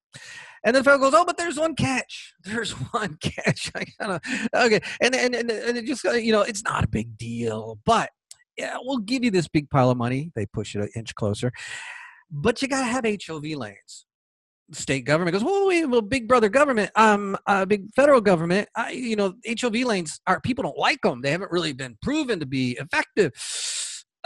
And 0.64 0.76
then 0.76 0.82
federal 0.82 1.10
goes, 1.10 1.14
oh, 1.14 1.24
but 1.24 1.38
there's 1.38 1.58
one 1.58 1.74
catch. 1.74 2.34
There's 2.44 2.72
one 2.72 3.16
catch. 3.22 3.70
I 3.74 3.84
gotta, 3.98 4.20
okay. 4.54 4.80
And, 5.00 5.14
and, 5.14 5.34
and, 5.34 5.50
and 5.50 5.78
it 5.78 5.86
just, 5.86 6.04
uh, 6.04 6.12
you 6.12 6.32
know, 6.32 6.42
it's 6.42 6.64
not 6.64 6.84
a 6.84 6.88
big 6.88 7.16
deal, 7.16 7.78
but 7.86 8.10
yeah, 8.58 8.76
we'll 8.82 8.98
give 8.98 9.24
you 9.24 9.30
this 9.30 9.48
big 9.48 9.70
pile 9.70 9.90
of 9.90 9.96
money. 9.96 10.32
They 10.34 10.44
push 10.44 10.74
it 10.74 10.82
an 10.82 10.90
inch 10.94 11.14
closer. 11.14 11.50
But 12.30 12.60
you 12.60 12.68
got 12.68 12.80
to 12.80 12.86
have 12.86 13.06
HOV 13.06 13.44
lanes 13.56 14.06
state 14.72 15.04
government 15.04 15.32
goes, 15.32 15.44
well, 15.44 15.66
we 15.66 15.84
well, 15.84 16.02
big 16.02 16.28
brother 16.28 16.48
government, 16.48 16.90
um, 16.96 17.36
uh, 17.46 17.64
big 17.64 17.92
federal 17.94 18.20
government, 18.20 18.68
I, 18.76 18.90
you 18.90 19.16
know, 19.16 19.34
HOV 19.60 19.74
lanes 19.74 20.20
are 20.26 20.40
people 20.40 20.62
don't 20.62 20.78
like 20.78 21.00
them. 21.02 21.20
They 21.22 21.30
haven't 21.30 21.50
really 21.50 21.72
been 21.72 21.96
proven 22.02 22.40
to 22.40 22.46
be 22.46 22.72
effective. 22.72 23.32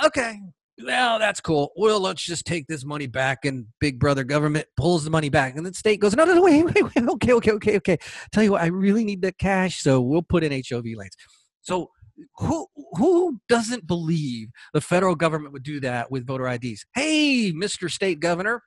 Okay, 0.04 0.40
well, 0.82 1.18
that's 1.18 1.40
cool. 1.40 1.72
Well, 1.76 2.00
let's 2.00 2.22
just 2.22 2.46
take 2.46 2.66
this 2.66 2.84
money 2.84 3.06
back, 3.06 3.44
and 3.44 3.66
Big 3.80 3.98
Brother 3.98 4.24
government 4.24 4.66
pulls 4.76 5.04
the 5.04 5.10
money 5.10 5.28
back, 5.28 5.56
and 5.56 5.64
the 5.64 5.72
state 5.72 6.00
goes, 6.00 6.16
no, 6.16 6.24
no, 6.24 6.34
no, 6.34 6.42
wait, 6.42 6.64
wait, 6.64 6.82
wait, 6.82 7.08
okay, 7.08 7.32
okay, 7.32 7.52
okay, 7.52 7.76
okay. 7.76 7.98
Tell 8.32 8.42
you 8.42 8.52
what, 8.52 8.62
I 8.62 8.66
really 8.66 9.04
need 9.04 9.22
the 9.22 9.32
cash, 9.32 9.80
so 9.80 10.00
we'll 10.00 10.22
put 10.22 10.42
in 10.42 10.52
HOV 10.52 10.84
lanes. 10.84 11.16
So 11.62 11.90
who 12.36 12.66
who 12.92 13.40
doesn't 13.48 13.86
believe 13.86 14.48
the 14.72 14.80
federal 14.80 15.14
government 15.14 15.52
would 15.52 15.62
do 15.62 15.80
that 15.80 16.10
with 16.10 16.26
voter 16.26 16.46
IDs? 16.48 16.84
Hey, 16.94 17.52
Mr. 17.52 17.90
State 17.90 18.20
Governor, 18.20 18.62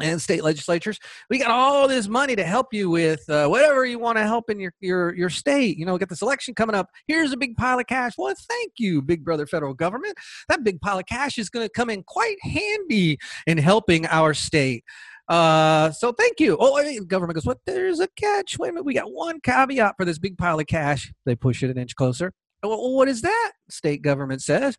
and 0.00 0.20
state 0.20 0.42
legislatures. 0.42 0.98
We 1.30 1.38
got 1.38 1.50
all 1.50 1.86
this 1.86 2.08
money 2.08 2.34
to 2.36 2.44
help 2.44 2.74
you 2.74 2.90
with 2.90 3.28
uh, 3.28 3.46
whatever 3.46 3.84
you 3.84 3.98
want 3.98 4.18
to 4.18 4.24
help 4.24 4.50
in 4.50 4.58
your, 4.58 4.74
your 4.80 5.14
your 5.14 5.30
state. 5.30 5.78
You 5.78 5.86
know, 5.86 5.96
get 5.98 6.08
this 6.08 6.22
election 6.22 6.54
coming 6.54 6.74
up. 6.74 6.88
Here's 7.06 7.32
a 7.32 7.36
big 7.36 7.56
pile 7.56 7.78
of 7.78 7.86
cash. 7.86 8.14
Well, 8.18 8.34
thank 8.48 8.72
you, 8.78 9.02
big 9.02 9.24
brother 9.24 9.46
federal 9.46 9.74
government. 9.74 10.16
That 10.48 10.64
big 10.64 10.80
pile 10.80 10.98
of 10.98 11.06
cash 11.06 11.38
is 11.38 11.50
going 11.50 11.66
to 11.66 11.72
come 11.72 11.90
in 11.90 12.02
quite 12.02 12.36
handy 12.42 13.18
in 13.46 13.58
helping 13.58 14.06
our 14.06 14.34
state. 14.34 14.84
Uh, 15.28 15.90
so 15.90 16.12
thank 16.12 16.38
you. 16.38 16.56
Oh, 16.60 16.82
the 16.82 17.04
government 17.06 17.36
goes, 17.36 17.46
what? 17.46 17.58
There's 17.64 18.00
a 18.00 18.08
catch. 18.08 18.58
Wait 18.58 18.68
a 18.68 18.72
minute. 18.72 18.84
We 18.84 18.94
got 18.94 19.10
one 19.12 19.40
caveat 19.40 19.94
for 19.96 20.04
this 20.04 20.18
big 20.18 20.36
pile 20.36 20.60
of 20.60 20.66
cash. 20.66 21.12
They 21.24 21.34
push 21.34 21.62
it 21.62 21.70
an 21.70 21.78
inch 21.78 21.96
closer. 21.96 22.32
Well, 22.62 22.92
what 22.94 23.08
is 23.08 23.22
that? 23.22 23.52
State 23.70 24.02
government 24.02 24.42
says. 24.42 24.76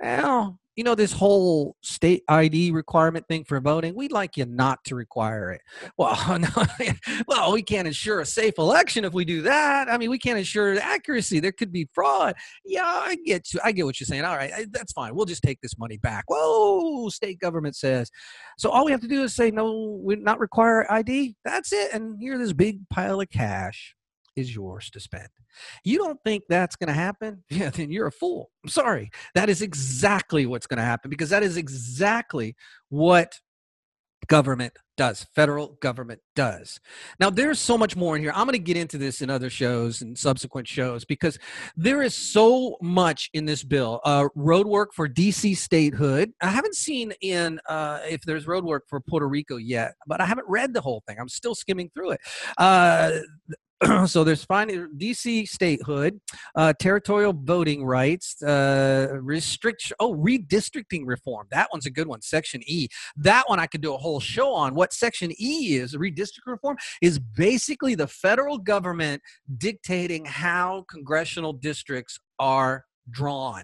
Well, 0.00 0.60
you 0.78 0.84
know, 0.84 0.94
this 0.94 1.10
whole 1.10 1.74
state 1.82 2.22
ID 2.28 2.70
requirement 2.70 3.26
thing 3.26 3.42
for 3.42 3.58
voting, 3.58 3.96
we'd 3.96 4.12
like 4.12 4.36
you 4.36 4.46
not 4.46 4.78
to 4.84 4.94
require 4.94 5.50
it. 5.50 5.60
Well, 5.96 6.38
no, 6.38 6.48
well, 7.26 7.52
we 7.52 7.64
can't 7.64 7.88
ensure 7.88 8.20
a 8.20 8.24
safe 8.24 8.58
election 8.58 9.04
if 9.04 9.12
we 9.12 9.24
do 9.24 9.42
that. 9.42 9.90
I 9.90 9.98
mean, 9.98 10.08
we 10.08 10.20
can't 10.20 10.38
ensure 10.38 10.78
accuracy. 10.78 11.40
There 11.40 11.50
could 11.50 11.72
be 11.72 11.88
fraud. 11.92 12.36
Yeah, 12.64 12.84
I 12.84 13.16
get 13.26 13.52
you. 13.52 13.58
I 13.64 13.72
get 13.72 13.86
what 13.86 13.98
you're 13.98 14.04
saying. 14.04 14.24
All 14.24 14.36
right, 14.36 14.68
that's 14.70 14.92
fine. 14.92 15.16
We'll 15.16 15.26
just 15.26 15.42
take 15.42 15.60
this 15.62 15.76
money 15.76 15.96
back. 15.96 16.26
Whoa, 16.28 17.08
state 17.08 17.40
government 17.40 17.74
says. 17.74 18.08
So 18.56 18.70
all 18.70 18.84
we 18.84 18.92
have 18.92 19.00
to 19.00 19.08
do 19.08 19.24
is 19.24 19.34
say 19.34 19.50
no, 19.50 19.98
we 20.00 20.14
not 20.14 20.38
require 20.38 20.88
ID. 20.92 21.34
That's 21.44 21.72
it. 21.72 21.92
And 21.92 22.20
here, 22.20 22.38
this 22.38 22.52
big 22.52 22.88
pile 22.88 23.20
of 23.20 23.28
cash 23.30 23.96
is 24.38 24.54
yours 24.54 24.90
to 24.90 25.00
spend. 25.00 25.28
You 25.84 25.98
don't 25.98 26.18
think 26.24 26.44
that's 26.48 26.76
going 26.76 26.88
to 26.88 26.94
happen? 26.94 27.44
Yeah, 27.50 27.70
then 27.70 27.90
you're 27.90 28.06
a 28.06 28.12
fool. 28.12 28.50
I'm 28.62 28.70
sorry. 28.70 29.10
That 29.34 29.48
is 29.48 29.62
exactly 29.62 30.46
what's 30.46 30.66
going 30.66 30.78
to 30.78 30.84
happen 30.84 31.10
because 31.10 31.30
that 31.30 31.42
is 31.42 31.56
exactly 31.56 32.54
what 32.88 33.40
government 34.26 34.72
does 34.96 35.24
federal 35.34 35.68
government 35.80 36.20
does 36.34 36.80
now 37.20 37.30
there's 37.30 37.60
so 37.60 37.78
much 37.78 37.94
more 37.94 38.16
in 38.16 38.22
here 38.22 38.32
i'm 38.34 38.46
going 38.46 38.52
to 38.52 38.58
get 38.58 38.76
into 38.76 38.98
this 38.98 39.22
in 39.22 39.30
other 39.30 39.48
shows 39.48 40.02
and 40.02 40.18
subsequent 40.18 40.66
shows 40.66 41.04
because 41.04 41.38
there 41.76 42.02
is 42.02 42.14
so 42.14 42.76
much 42.82 43.30
in 43.32 43.44
this 43.44 43.62
bill 43.62 44.00
uh, 44.04 44.26
road 44.34 44.66
work 44.66 44.92
for 44.92 45.08
dc 45.08 45.56
statehood 45.56 46.32
i 46.42 46.50
haven't 46.50 46.74
seen 46.74 47.12
in 47.22 47.60
uh, 47.68 48.00
if 48.08 48.20
there's 48.22 48.46
road 48.46 48.64
work 48.64 48.84
for 48.88 49.00
puerto 49.00 49.26
rico 49.26 49.56
yet 49.56 49.94
but 50.06 50.20
i 50.20 50.26
haven't 50.26 50.46
read 50.48 50.74
the 50.74 50.80
whole 50.80 51.02
thing 51.06 51.16
i'm 51.20 51.28
still 51.28 51.54
skimming 51.54 51.88
through 51.94 52.10
it 52.10 52.20
uh, 52.58 53.12
so 54.06 54.24
there's 54.24 54.44
finding 54.44 54.88
DC 54.96 55.48
statehood, 55.48 56.20
uh, 56.56 56.72
territorial 56.80 57.32
voting 57.32 57.84
rights, 57.84 58.42
uh, 58.42 59.08
restriction. 59.20 59.96
Oh, 60.00 60.14
redistricting 60.14 61.02
reform. 61.04 61.46
That 61.50 61.68
one's 61.72 61.86
a 61.86 61.90
good 61.90 62.08
one. 62.08 62.20
Section 62.20 62.62
E. 62.66 62.88
That 63.16 63.44
one 63.46 63.60
I 63.60 63.66
could 63.66 63.80
do 63.80 63.94
a 63.94 63.98
whole 63.98 64.20
show 64.20 64.52
on. 64.52 64.74
What 64.74 64.92
Section 64.92 65.30
E 65.38 65.76
is, 65.76 65.94
redistricting 65.94 66.46
reform, 66.46 66.76
is 67.00 67.18
basically 67.18 67.94
the 67.94 68.08
federal 68.08 68.58
government 68.58 69.22
dictating 69.58 70.24
how 70.24 70.84
congressional 70.90 71.52
districts 71.52 72.18
are 72.38 72.84
drawn. 73.10 73.62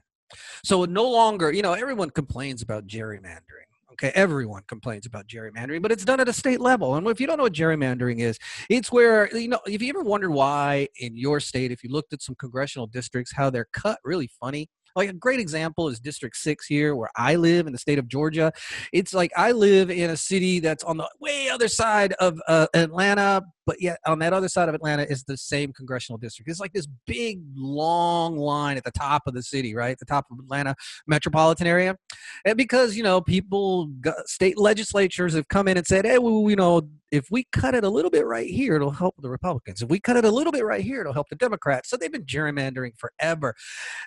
So 0.65 0.85
no 0.85 1.09
longer, 1.09 1.53
you 1.53 1.63
know, 1.63 1.73
everyone 1.73 2.11
complains 2.11 2.63
about 2.63 2.87
gerrymandering. 2.87 3.74
Okay, 3.95 4.11
everyone 4.17 4.63
complains 4.67 5.07
about 5.07 5.29
gerrymandering, 5.29 5.81
but 5.81 5.93
it's 5.93 6.05
done 6.05 6.19
at 6.19 6.29
a 6.29 6.33
state 6.33 6.61
level. 6.61 6.97
And 6.97 7.07
if 7.07 7.21
you 7.21 7.29
don't 7.29 7.37
know 7.37 7.45
what 7.45 7.53
gerrymandering 7.53 8.19
is, 8.19 8.39
it's 8.69 8.91
where, 8.91 9.35
you 9.37 9.47
know, 9.47 9.61
if 9.67 9.81
you 9.81 9.89
ever 9.91 10.03
wondered 10.03 10.31
why 10.31 10.89
in 10.99 11.17
your 11.17 11.39
state, 11.39 11.71
if 11.71 11.85
you 11.85 11.91
looked 11.91 12.13
at 12.13 12.21
some 12.21 12.35
congressional 12.35 12.89
districts, 12.89 13.33
how 13.33 13.51
they're 13.51 13.69
cut 13.73 14.01
really 14.03 14.29
funny, 14.41 14.69
like 14.97 15.11
a 15.11 15.13
great 15.13 15.41
example 15.41 15.89
is 15.89 16.01
District 16.01 16.37
6 16.37 16.67
here, 16.67 16.97
where 16.97 17.11
I 17.17 17.37
live 17.37 17.67
in 17.67 17.73
the 17.73 17.79
state 17.79 17.99
of 17.99 18.09
Georgia. 18.09 18.53
It's 18.93 19.15
like 19.15 19.33
I 19.37 19.53
live 19.53 19.91
in 19.91 20.11
a 20.11 20.17
city 20.17 20.61
that's 20.61 20.85
on 20.85 20.97
the 20.97 21.09
way 21.21 21.49
other 21.49 21.69
side 21.69 22.15
of 22.15 22.41
uh, 22.49 22.67
Atlanta, 22.75 23.43
but 23.67 23.81
yet 23.81 23.99
on 24.07 24.19
that 24.21 24.33
other 24.33 24.49
side 24.49 24.69
of 24.69 24.75
Atlanta 24.75 25.03
is 25.03 25.25
the 25.25 25.37
same 25.37 25.73
congressional 25.73 26.19
district. 26.19 26.51
It's 26.51 26.61
like 26.61 26.73
this 26.73 26.89
big, 27.07 27.41
long 27.55 28.37
line 28.37 28.77
at 28.77 28.85
the 28.85 28.91
top 28.91 29.23
of 29.27 29.35
the 29.35 29.43
city, 29.43 29.75
right? 29.75 29.99
The 29.99 30.05
top 30.05 30.27
of 30.31 30.39
Atlanta 30.39 30.75
metropolitan 31.07 31.67
area. 31.67 31.97
And 32.45 32.57
because, 32.57 32.97
you 32.97 33.03
know, 33.03 33.21
people, 33.21 33.91
state 34.27 34.59
legislatures 34.59 35.35
have 35.35 35.49
come 35.49 35.69
in 35.69 35.77
and 35.77 35.87
said, 35.87 36.07
hey, 36.07 36.19
well, 36.19 36.49
you 36.49 36.57
know, 36.57 36.83
if 37.11 37.31
we 37.31 37.47
cut 37.53 37.75
it 37.75 37.85
a 37.85 37.89
little 37.89 38.11
bit 38.11 38.27
right 38.27 38.49
here, 38.49 38.77
it'll 38.77 38.91
help 38.91 39.15
the 39.19 39.31
Republicans. 39.31 39.83
If 39.83 39.89
we 39.89 40.01
cut 40.01 40.17
it 40.17 40.25
a 40.25 40.31
little 40.31 40.53
bit 40.53 40.65
right 40.65 40.83
here, 40.83 41.01
it'll 41.01 41.13
help 41.13 41.29
the 41.29 41.37
Democrats. 41.37 41.89
So 41.89 41.97
they've 41.97 42.11
been 42.11 42.25
gerrymandering 42.25 42.93
forever. 42.99 43.55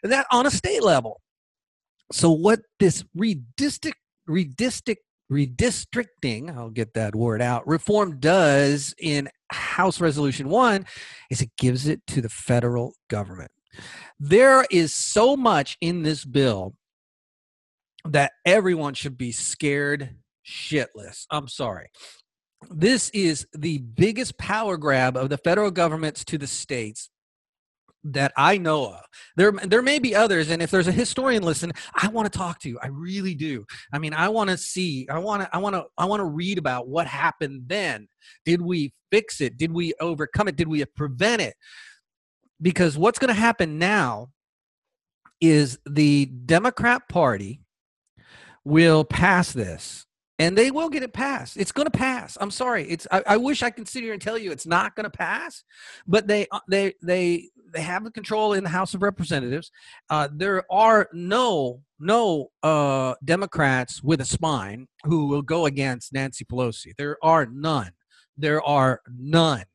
And 0.04 0.12
that 0.12 0.28
on 0.32 0.46
a 0.46 0.52
state 0.52 0.84
level. 0.84 1.22
So 2.12 2.32
what 2.32 2.60
this 2.80 3.04
redistrict, 3.17 3.93
redistrict, 4.30 4.98
redistricting, 5.32 6.56
I'll 6.56 6.70
get 6.70 6.93
that 6.93 7.15
word 7.15 7.41
out, 7.41 7.67
reform 7.67 8.20
does 8.20 8.93
in 8.98 9.30
House 9.51 10.01
Resolution 10.01 10.49
1 10.49 10.86
is 11.29 11.41
it 11.41 11.51
gives 11.57 11.88
it 11.88 12.01
to 12.07 12.21
the 12.21 12.29
federal 12.29 12.93
government. 13.10 13.51
There 14.19 14.65
is 14.71 14.93
so 14.93 15.38
much 15.38 15.77
in 15.81 16.03
this 16.03 16.25
bill 16.25 16.73
that 18.05 18.31
everyone 18.45 18.93
should 18.93 19.17
be 19.17 19.31
scared 19.31 20.15
shitless. 20.45 21.25
I'm 21.29 21.47
sorry 21.47 21.89
this 22.69 23.10
is 23.10 23.47
the 23.53 23.79
biggest 23.79 24.38
power 24.38 24.77
grab 24.77 25.15
of 25.15 25.29
the 25.29 25.38
federal 25.38 25.71
governments 25.71 26.23
to 26.25 26.38
the 26.38 26.47
states 26.47 27.10
that 28.13 28.34
I 28.38 28.58
know 28.58 28.88
of. 28.88 29.02
There, 29.36 29.52
there 29.52 29.82
may 29.82 30.00
be 30.00 30.15
others, 30.15 30.50
and 30.50 30.62
if 30.62 30.72
there's 30.72 30.88
a 30.88 30.91
historian 30.91 31.43
listen, 31.43 31.72
I 31.93 32.08
want 32.08 32.32
to 32.32 32.38
talk 32.38 32.60
to 32.60 32.70
you. 32.70 32.80
I 32.82 32.88
really 32.88 33.36
do. 33.36 33.65
I 33.91 34.00
mean, 34.00 34.13
I 34.13 34.30
want 34.30 34.50
to 34.50 34.58
see. 34.58 35.08
I 35.10 35.20
want 35.20 35.43
to. 35.43 35.50
I 35.54 35.58
want 35.58 35.76
to. 35.76 35.86
I 35.98 36.06
want 36.06 36.22
to 36.22 36.26
read 36.26 36.58
about 36.58 36.88
what 36.88 37.08
happened 37.08 37.63
then. 37.67 38.08
Did 38.46 38.62
we 38.62 38.93
fix 39.12 39.41
it? 39.41 39.58
Did 39.58 39.72
we 39.72 39.93
overcome 40.00 40.48
it? 40.48 40.56
Did 40.56 40.67
we 40.67 40.84
prevent 40.86 41.41
it? 41.41 41.56
Because 42.62 42.98
what's 42.98 43.20
going 43.20 43.34
to 43.34 43.39
happen 43.39 43.78
now 43.78 44.30
is 45.39 45.78
the 45.86 46.26
Democrat 46.26 47.08
Party 47.08 47.62
will 48.63 49.04
pass 49.04 49.52
this 49.52 50.08
and 50.39 50.58
they 50.58 50.72
will 50.72 50.89
get 50.89 51.04
it 51.04 51.13
passed. 51.13 51.58
It's 51.58 51.72
going 51.72 51.86
to 51.86 51.91
pass. 51.91 52.38
I'm 52.39 52.52
sorry. 52.52 52.88
It's. 52.89 53.08
I, 53.12 53.24
I, 53.28 53.38
wish 53.38 53.63
I 53.63 53.70
could 53.70 53.88
sit 53.88 54.04
here 54.04 54.13
and 54.13 54.22
tell 54.22 54.38
you 54.38 54.52
it's 54.52 54.67
not 54.67 54.96
going 54.96 55.06
to 55.06 55.10
pass, 55.10 55.63
but 56.06 56.28
they 56.28 56.48
uh, 56.52 56.60
they 56.70 56.93
they 57.02 57.50
they 57.77 57.83
have 57.83 58.03
the 58.03 58.11
control 58.11 58.53
in 58.53 58.63
the 58.63 58.69
House 58.69 58.95
of 58.95 59.03
Representatives. 59.03 59.71
Uh, 60.09 60.27
there 60.33 60.63
are 60.71 61.07
no 61.13 61.81
no 61.99 62.49
uh, 62.63 63.13
Democrats 63.23 64.03
with 64.03 64.19
a 64.19 64.25
spine 64.25 64.87
who 65.03 65.27
will 65.27 65.43
go 65.43 65.67
against 65.67 66.11
Nancy 66.11 66.43
Pelosi. 66.43 66.93
There 66.97 67.17
are 67.21 67.45
none. 67.45 67.91
There 68.35 68.63
are 68.63 69.01
none, 69.15 69.65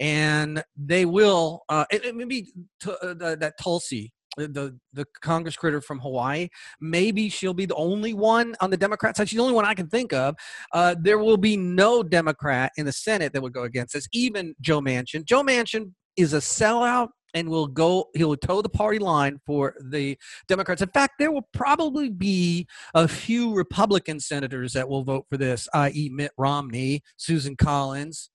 and 0.00 0.64
they 0.76 1.04
will. 1.04 1.62
Uh, 1.68 1.84
it, 1.90 2.06
it 2.06 2.16
maybe 2.16 2.48
t- 2.82 2.94
uh, 3.02 3.14
that 3.14 3.54
Tulsi 3.60 4.12
the 4.36 4.78
the 4.94 5.04
Congress 5.20 5.56
critter 5.56 5.82
from 5.82 5.98
Hawaii. 6.00 6.48
Maybe 6.80 7.28
she'll 7.28 7.52
be 7.52 7.66
the 7.66 7.74
only 7.74 8.14
one 8.14 8.54
on 8.62 8.70
the 8.70 8.78
Democrat 8.78 9.16
side. 9.16 9.28
She's 9.28 9.36
the 9.36 9.42
only 9.42 9.54
one 9.54 9.66
I 9.66 9.74
can 9.74 9.88
think 9.88 10.14
of. 10.14 10.36
Uh, 10.72 10.94
there 10.98 11.18
will 11.18 11.36
be 11.36 11.58
no 11.58 12.02
Democrat 12.02 12.72
in 12.78 12.86
the 12.86 12.92
Senate 12.92 13.34
that 13.34 13.42
would 13.42 13.52
go 13.52 13.64
against 13.64 13.92
this. 13.92 14.08
Even 14.12 14.54
Joe 14.62 14.80
Manchin. 14.80 15.24
Joe 15.26 15.42
Manchin 15.42 15.92
is 16.16 16.32
a 16.32 16.38
sellout 16.38 17.08
and 17.34 17.48
will 17.48 17.66
go 17.66 18.08
he'll 18.14 18.36
toe 18.36 18.62
the 18.62 18.68
party 18.68 18.98
line 18.98 19.40
for 19.46 19.74
the 19.80 20.16
democrats 20.48 20.82
in 20.82 20.88
fact 20.88 21.14
there 21.18 21.32
will 21.32 21.48
probably 21.52 22.08
be 22.08 22.66
a 22.94 23.06
few 23.08 23.54
republican 23.54 24.20
senators 24.20 24.72
that 24.72 24.88
will 24.88 25.04
vote 25.04 25.26
for 25.28 25.36
this 25.36 25.68
i.e 25.74 26.08
mitt 26.10 26.32
romney 26.36 27.02
susan 27.16 27.56
collins 27.56 28.30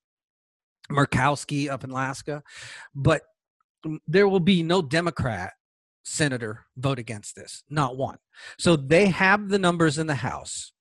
murkowski 0.92 1.70
up 1.70 1.84
in 1.84 1.92
alaska 1.92 2.42
but 2.96 3.22
there 4.08 4.28
will 4.28 4.40
be 4.40 4.64
no 4.64 4.82
democrat 4.82 5.54
senator 6.08 6.66
vote 6.78 7.00
against 7.00 7.36
this, 7.36 7.64
not 7.70 7.98
one. 7.98 8.18
So 8.58 8.76
they 8.76 9.08
have 9.08 9.50
the 9.50 9.60
numbers 9.60 9.98
in 9.98 10.08
the 10.08 10.16
House 10.16 10.72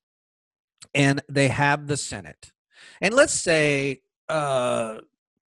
and 0.94 1.20
they 1.28 1.48
have 1.48 1.88
the 1.88 1.96
Senate. 1.96 2.52
And 3.00 3.12
let's 3.12 3.32
say 3.32 4.02
uh, 4.28 4.98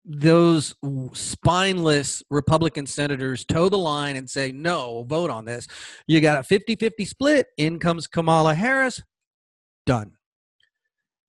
those 0.07 0.75
spineless 1.14 2.23
Republican 2.31 2.87
senators 2.87 3.45
toe 3.45 3.69
the 3.69 3.77
line 3.77 4.16
and 4.16 4.31
say, 4.31 4.53
no, 4.53 5.05
vote 5.09 5.31
on 5.31 5.45
this. 5.45 5.66
You 6.07 6.21
got 6.21 6.38
a 6.38 6.42
50 6.45 6.77
50 6.77 7.05
split. 7.05 7.47
In 7.59 7.79
comes 7.79 8.07
Kamala 8.07 8.55
Harris. 8.55 9.03
Done. 9.85 10.12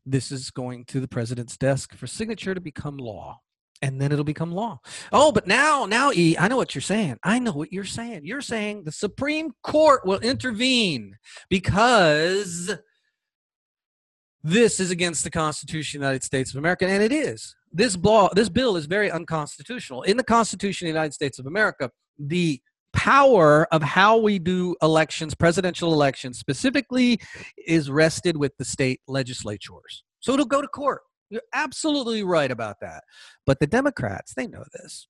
This 0.06 0.32
is 0.32 0.52
going 0.52 0.86
to 0.86 1.00
the 1.00 1.08
president's 1.08 1.58
desk 1.58 1.96
for 1.96 2.08
signature 2.08 2.54
to 2.54 2.62
become 2.62 2.98
law 2.98 3.42
and 3.82 4.02
then 4.02 4.12
it'll 4.12 4.24
become 4.24 4.52
law. 4.52 4.80
Oh, 5.12 5.32
but 5.32 5.48
now, 5.48 5.86
now, 5.86 6.12
E, 6.12 6.36
I 6.38 6.48
know 6.48 6.58
what 6.58 6.74
you're 6.74 6.82
saying. 6.82 7.18
I 7.24 7.40
know 7.40 7.52
what 7.52 7.72
you're 7.72 7.84
saying. 7.84 8.22
You're 8.24 8.42
saying 8.42 8.84
the 8.84 8.92
Supreme 8.92 9.52
Court 9.63 10.06
will 10.06 10.20
intervene 10.20 11.18
because 11.50 12.76
this 14.47 14.79
is 14.79 14.91
against 14.91 15.23
the 15.23 15.29
Constitution 15.29 15.99
of 15.99 16.01
the 16.01 16.05
United 16.07 16.23
States 16.23 16.51
of 16.51 16.57
America, 16.57 16.88
and 16.88 17.03
it 17.03 17.12
is. 17.12 17.55
This 17.73 17.97
law, 17.97 18.29
this 18.33 18.47
bill 18.47 18.77
is 18.77 18.86
very 18.86 19.12
unconstitutional. 19.12 20.03
In 20.03 20.15
the 20.15 20.23
Constitution 20.23 20.88
of 20.88 20.93
the 20.93 20.97
United 20.97 21.13
States 21.13 21.38
of 21.38 21.47
America, 21.47 21.91
the 22.17 22.62
power 22.93 23.67
of 23.73 23.83
how 23.83 24.17
we 24.17 24.39
do 24.39 24.75
elections, 24.81 25.36
presidential 25.36 25.91
elections 25.91 26.39
specifically, 26.39 27.19
is 27.67 27.91
rested 27.91 28.38
with 28.38 28.55
the 28.57 28.63
state 28.65 29.01
legislatures. 29.07 30.03
So 30.21 30.33
it'll 30.33 30.45
go 30.45 30.62
to 30.62 30.67
court. 30.67 31.01
You're 31.29 31.41
absolutely 31.53 32.23
right 32.23 32.49
about 32.49 32.77
that. 32.79 33.03
But 33.45 33.60
the 33.60 33.67
Democrats, 33.67 34.33
they 34.33 34.47
know 34.47 34.63
this. 34.73 35.07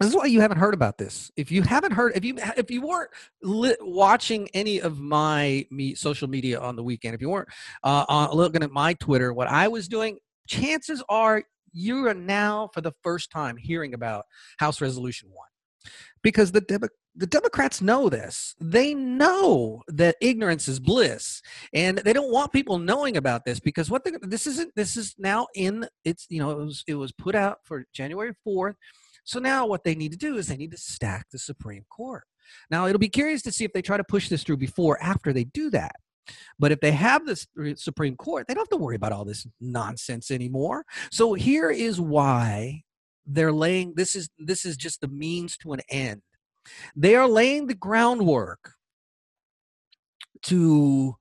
This 0.00 0.10
is 0.10 0.16
why 0.16 0.26
you 0.26 0.40
haven't 0.40 0.58
heard 0.58 0.74
about 0.74 0.96
this. 0.96 1.30
If 1.36 1.50
you 1.50 1.62
haven't 1.62 1.92
heard, 1.92 2.12
if 2.14 2.24
you 2.24 2.36
if 2.56 2.70
you 2.70 2.82
weren't 2.82 3.10
li- 3.42 3.76
watching 3.80 4.48
any 4.54 4.80
of 4.80 5.00
my 5.00 5.66
me, 5.70 5.94
social 5.94 6.28
media 6.28 6.60
on 6.60 6.76
the 6.76 6.84
weekend, 6.84 7.14
if 7.14 7.20
you 7.20 7.30
weren't 7.30 7.48
uh, 7.82 8.28
looking 8.32 8.62
at 8.62 8.70
my 8.70 8.94
Twitter, 8.94 9.32
what 9.32 9.48
I 9.48 9.66
was 9.68 9.88
doing, 9.88 10.18
chances 10.46 11.02
are 11.08 11.42
you 11.72 12.06
are 12.06 12.14
now 12.14 12.70
for 12.72 12.80
the 12.80 12.92
first 13.02 13.30
time 13.30 13.56
hearing 13.56 13.92
about 13.92 14.24
House 14.58 14.80
Resolution 14.80 15.30
One 15.32 15.48
because 16.22 16.52
the 16.52 16.60
Demo- 16.60 16.88
the 17.16 17.26
Democrats 17.26 17.82
know 17.82 18.08
this. 18.08 18.54
They 18.60 18.94
know 18.94 19.82
that 19.88 20.16
ignorance 20.20 20.68
is 20.68 20.78
bliss, 20.78 21.42
and 21.72 21.98
they 21.98 22.12
don't 22.12 22.32
want 22.32 22.52
people 22.52 22.78
knowing 22.78 23.16
about 23.16 23.44
this 23.44 23.58
because 23.58 23.90
what 23.90 24.06
this 24.22 24.46
isn't. 24.46 24.74
This 24.76 24.96
is 24.96 25.16
now 25.18 25.48
in 25.56 25.88
it's 26.04 26.26
you 26.28 26.38
know 26.38 26.52
it 26.52 26.64
was 26.64 26.84
it 26.86 26.94
was 26.94 27.10
put 27.10 27.34
out 27.34 27.58
for 27.64 27.84
January 27.92 28.32
fourth. 28.44 28.76
So 29.28 29.38
now 29.38 29.66
what 29.66 29.84
they 29.84 29.94
need 29.94 30.12
to 30.12 30.16
do 30.18 30.38
is 30.38 30.48
they 30.48 30.56
need 30.56 30.70
to 30.70 30.78
stack 30.78 31.26
the 31.30 31.38
Supreme 31.38 31.84
Court. 31.90 32.24
Now 32.70 32.86
it'll 32.86 32.98
be 32.98 33.10
curious 33.10 33.42
to 33.42 33.52
see 33.52 33.62
if 33.62 33.74
they 33.74 33.82
try 33.82 33.98
to 33.98 34.04
push 34.04 34.30
this 34.30 34.42
through 34.42 34.56
before 34.56 34.96
after 35.02 35.34
they 35.34 35.44
do 35.44 35.68
that. 35.68 35.96
But 36.58 36.72
if 36.72 36.80
they 36.80 36.92
have 36.92 37.26
the 37.26 37.76
Supreme 37.76 38.16
Court, 38.16 38.46
they 38.48 38.54
don't 38.54 38.62
have 38.62 38.70
to 38.70 38.82
worry 38.82 38.96
about 38.96 39.12
all 39.12 39.26
this 39.26 39.46
nonsense 39.60 40.30
anymore. 40.30 40.86
So 41.10 41.34
here 41.34 41.68
is 41.70 42.00
why 42.00 42.84
they're 43.26 43.52
laying 43.52 43.92
this 43.96 44.16
is 44.16 44.30
this 44.38 44.64
is 44.64 44.78
just 44.78 45.02
the 45.02 45.08
means 45.08 45.58
to 45.58 45.74
an 45.74 45.82
end. 45.90 46.22
They 46.96 47.14
are 47.14 47.28
laying 47.28 47.66
the 47.66 47.74
groundwork 47.74 48.72
to 50.44 51.16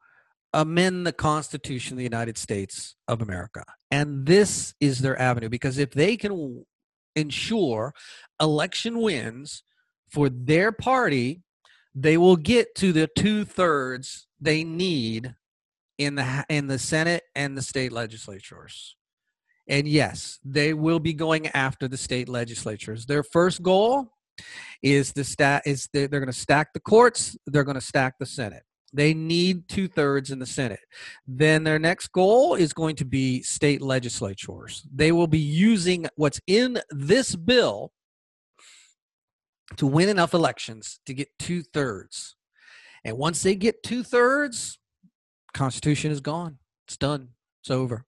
amend 0.54 1.06
the 1.06 1.12
Constitution 1.12 1.96
of 1.96 1.98
the 1.98 2.04
United 2.06 2.38
States 2.38 2.96
of 3.10 3.22
America. 3.22 3.66
And 3.92 4.26
this 4.26 4.76
is 4.80 5.00
their 5.00 5.20
avenue 5.20 5.50
because 5.50 5.78
if 5.78 5.92
they 5.92 6.16
can 6.16 6.64
ensure 7.18 7.94
election 8.40 9.00
wins 9.00 9.64
for 10.10 10.30
their 10.30 10.72
party, 10.72 11.42
they 11.94 12.18
will 12.18 12.38
get 12.38 12.76
to 12.76 12.94
the 12.94 13.10
two 13.18 13.44
thirds 13.44 14.28
they 14.40 14.64
need 14.64 15.36
in 15.98 16.16
the 16.16 16.46
in 16.48 16.68
the 16.68 16.80
Senate 16.80 17.24
and 17.36 17.58
the 17.58 17.62
state 17.62 17.92
legislatures. 17.92 18.96
And 19.68 19.88
yes, 19.88 20.40
they 20.46 20.74
will 20.74 21.00
be 21.00 21.14
going 21.14 21.48
after 21.48 21.88
the 21.88 21.98
state 21.98 22.30
legislatures. 22.30 23.06
Their 23.06 23.24
first 23.24 23.62
goal 23.62 24.14
is 24.82 25.12
the 25.12 25.24
stat 25.24 25.64
is 25.66 25.90
they're, 25.92 26.08
they're 26.08 26.20
going 26.20 26.32
to 26.32 26.40
stack 26.40 26.72
the 26.74 26.80
courts. 26.80 27.36
They're 27.48 27.64
going 27.66 27.76
to 27.76 27.82
stack 27.82 28.16
the 28.20 28.26
Senate. 28.26 28.64
They 28.98 29.14
need 29.14 29.70
two 29.70 29.88
thirds 29.88 30.32
in 30.32 30.40
the 30.40 30.48
Senate. 30.48 30.80
Then 31.28 31.64
their 31.64 31.78
next 31.78 32.08
goal 32.08 32.56
is 32.56 32.74
going 32.74 32.96
to 32.96 33.06
be 33.06 33.44
state 33.44 33.80
legislatures. 33.80 34.88
They 34.92 35.12
will 35.12 35.28
be 35.28 35.38
using 35.38 36.08
what's 36.16 36.42
in 36.48 36.80
this 36.90 37.36
bill 37.36 37.92
to 39.76 39.86
win 39.86 40.10
enough 40.10 40.34
elections 40.34 41.00
to 41.06 41.14
get 41.14 41.30
two 41.38 41.62
thirds. 41.62 42.36
And 43.04 43.20
once 43.20 43.44
they 43.44 43.54
get 43.54 43.84
two 43.84 44.02
thirds, 44.02 44.80
Constitution 45.54 46.10
is 46.10 46.20
gone. 46.20 46.58
It's 46.88 46.98
done. 46.98 47.30
It's 47.62 47.70
over. 47.70 48.04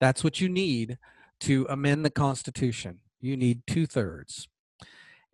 That's 0.00 0.24
what 0.24 0.40
you 0.40 0.48
need 0.48 0.98
to 1.42 1.64
amend 1.70 2.04
the 2.04 2.10
Constitution. 2.10 2.98
You 3.20 3.36
need 3.36 3.62
two 3.68 3.86
thirds. 3.86 4.48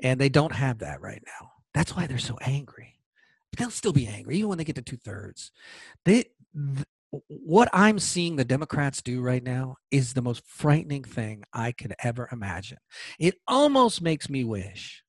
And 0.03 0.21
they 0.21 0.29
don't 0.29 0.53
have 0.53 0.81
that 0.81 1.01
right 1.01 1.23
now. 1.25 1.53
That's 1.73 1.97
why 1.97 2.07
they're 2.07 2.19
so 2.19 2.37
angry. 2.43 3.00
They'll 3.57 3.71
still 3.71 3.93
be 3.93 4.07
angry 4.07 4.37
even 4.37 4.49
when 4.49 4.59
they 4.59 4.65
get 4.65 4.77
to 4.77 4.83
two 4.83 4.97
thirds. 4.97 5.51
They, 6.05 6.25
th- 6.55 6.87
what 7.27 7.69
I'm 7.73 7.99
seeing 7.99 8.37
the 8.37 8.45
Democrats 8.45 9.03
do 9.03 9.21
right 9.21 9.43
now 9.43 9.77
is 9.91 10.15
the 10.15 10.23
most 10.23 10.45
frightening 10.47 11.03
thing 11.03 11.43
I 11.53 11.73
could 11.73 11.95
ever 12.03 12.29
imagine. 12.31 12.79
It 13.19 13.35
almost 13.49 14.01
makes 14.01 14.29
me 14.29 14.45
wish 14.45 15.03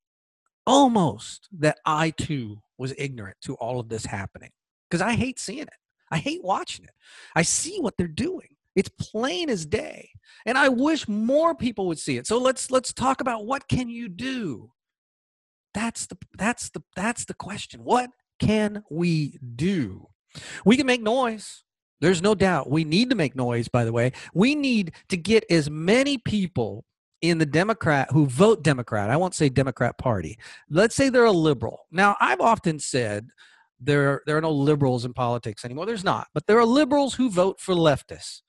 almost 0.65 1.47
that 1.59 1.77
I 1.85 2.11
too 2.11 2.61
was 2.77 2.93
ignorant 2.97 3.37
to 3.43 3.55
all 3.55 3.79
of 3.79 3.89
this 3.89 4.05
happening 4.05 4.49
because 4.89 5.01
I 5.01 5.13
hate 5.13 5.39
seeing 5.39 5.63
it. 5.63 5.69
I 6.09 6.17
hate 6.17 6.43
watching 6.43 6.85
it. 6.85 6.91
I 7.35 7.43
see 7.43 7.79
what 7.79 7.95
they're 7.97 8.07
doing. 8.07 8.55
It's 8.75 8.89
plain 8.99 9.49
as 9.49 9.65
day. 9.65 10.09
And 10.45 10.57
I 10.57 10.69
wish 10.69 11.07
more 11.07 11.55
people 11.55 11.87
would 11.87 11.99
see 11.99 12.17
it. 12.17 12.25
So 12.25 12.37
let's 12.37 12.71
let's 12.71 12.93
talk 12.93 13.21
about 13.21 13.45
what 13.45 13.67
can 13.67 13.89
you 13.89 14.09
do? 14.09 14.71
That's 15.73 16.07
the 16.07 16.17
that's 16.37 16.69
the 16.69 16.81
that's 16.95 17.25
the 17.25 17.33
question. 17.33 17.83
What 17.83 18.09
can 18.41 18.83
we 18.89 19.37
do? 19.55 20.07
We 20.65 20.77
can 20.77 20.85
make 20.85 21.01
noise. 21.01 21.63
There's 21.99 22.21
no 22.21 22.33
doubt. 22.33 22.69
We 22.69 22.83
need 22.83 23.09
to 23.11 23.15
make 23.15 23.35
noise, 23.35 23.67
by 23.67 23.85
the 23.85 23.93
way. 23.93 24.13
We 24.33 24.55
need 24.55 24.93
to 25.09 25.17
get 25.17 25.45
as 25.49 25.69
many 25.69 26.17
people 26.17 26.83
in 27.21 27.37
the 27.37 27.45
Democrat 27.45 28.09
who 28.11 28.25
vote 28.25 28.63
Democrat, 28.63 29.11
I 29.11 29.17
won't 29.17 29.35
say 29.35 29.47
Democrat 29.47 29.97
Party. 29.99 30.39
Let's 30.69 30.95
say 30.95 31.09
they're 31.09 31.25
a 31.25 31.31
liberal. 31.31 31.81
Now, 31.91 32.17
I've 32.19 32.41
often 32.41 32.79
said 32.79 33.29
there 33.79 34.21
there 34.25 34.37
are 34.37 34.41
no 34.41 34.51
liberals 34.51 35.05
in 35.05 35.13
politics 35.13 35.63
anymore. 35.63 35.85
There's 35.85 36.03
not, 36.03 36.27
but 36.33 36.47
there 36.47 36.59
are 36.59 36.65
liberals 36.65 37.13
who 37.13 37.29
vote 37.29 37.59
for 37.59 37.75
leftists. 37.75 38.41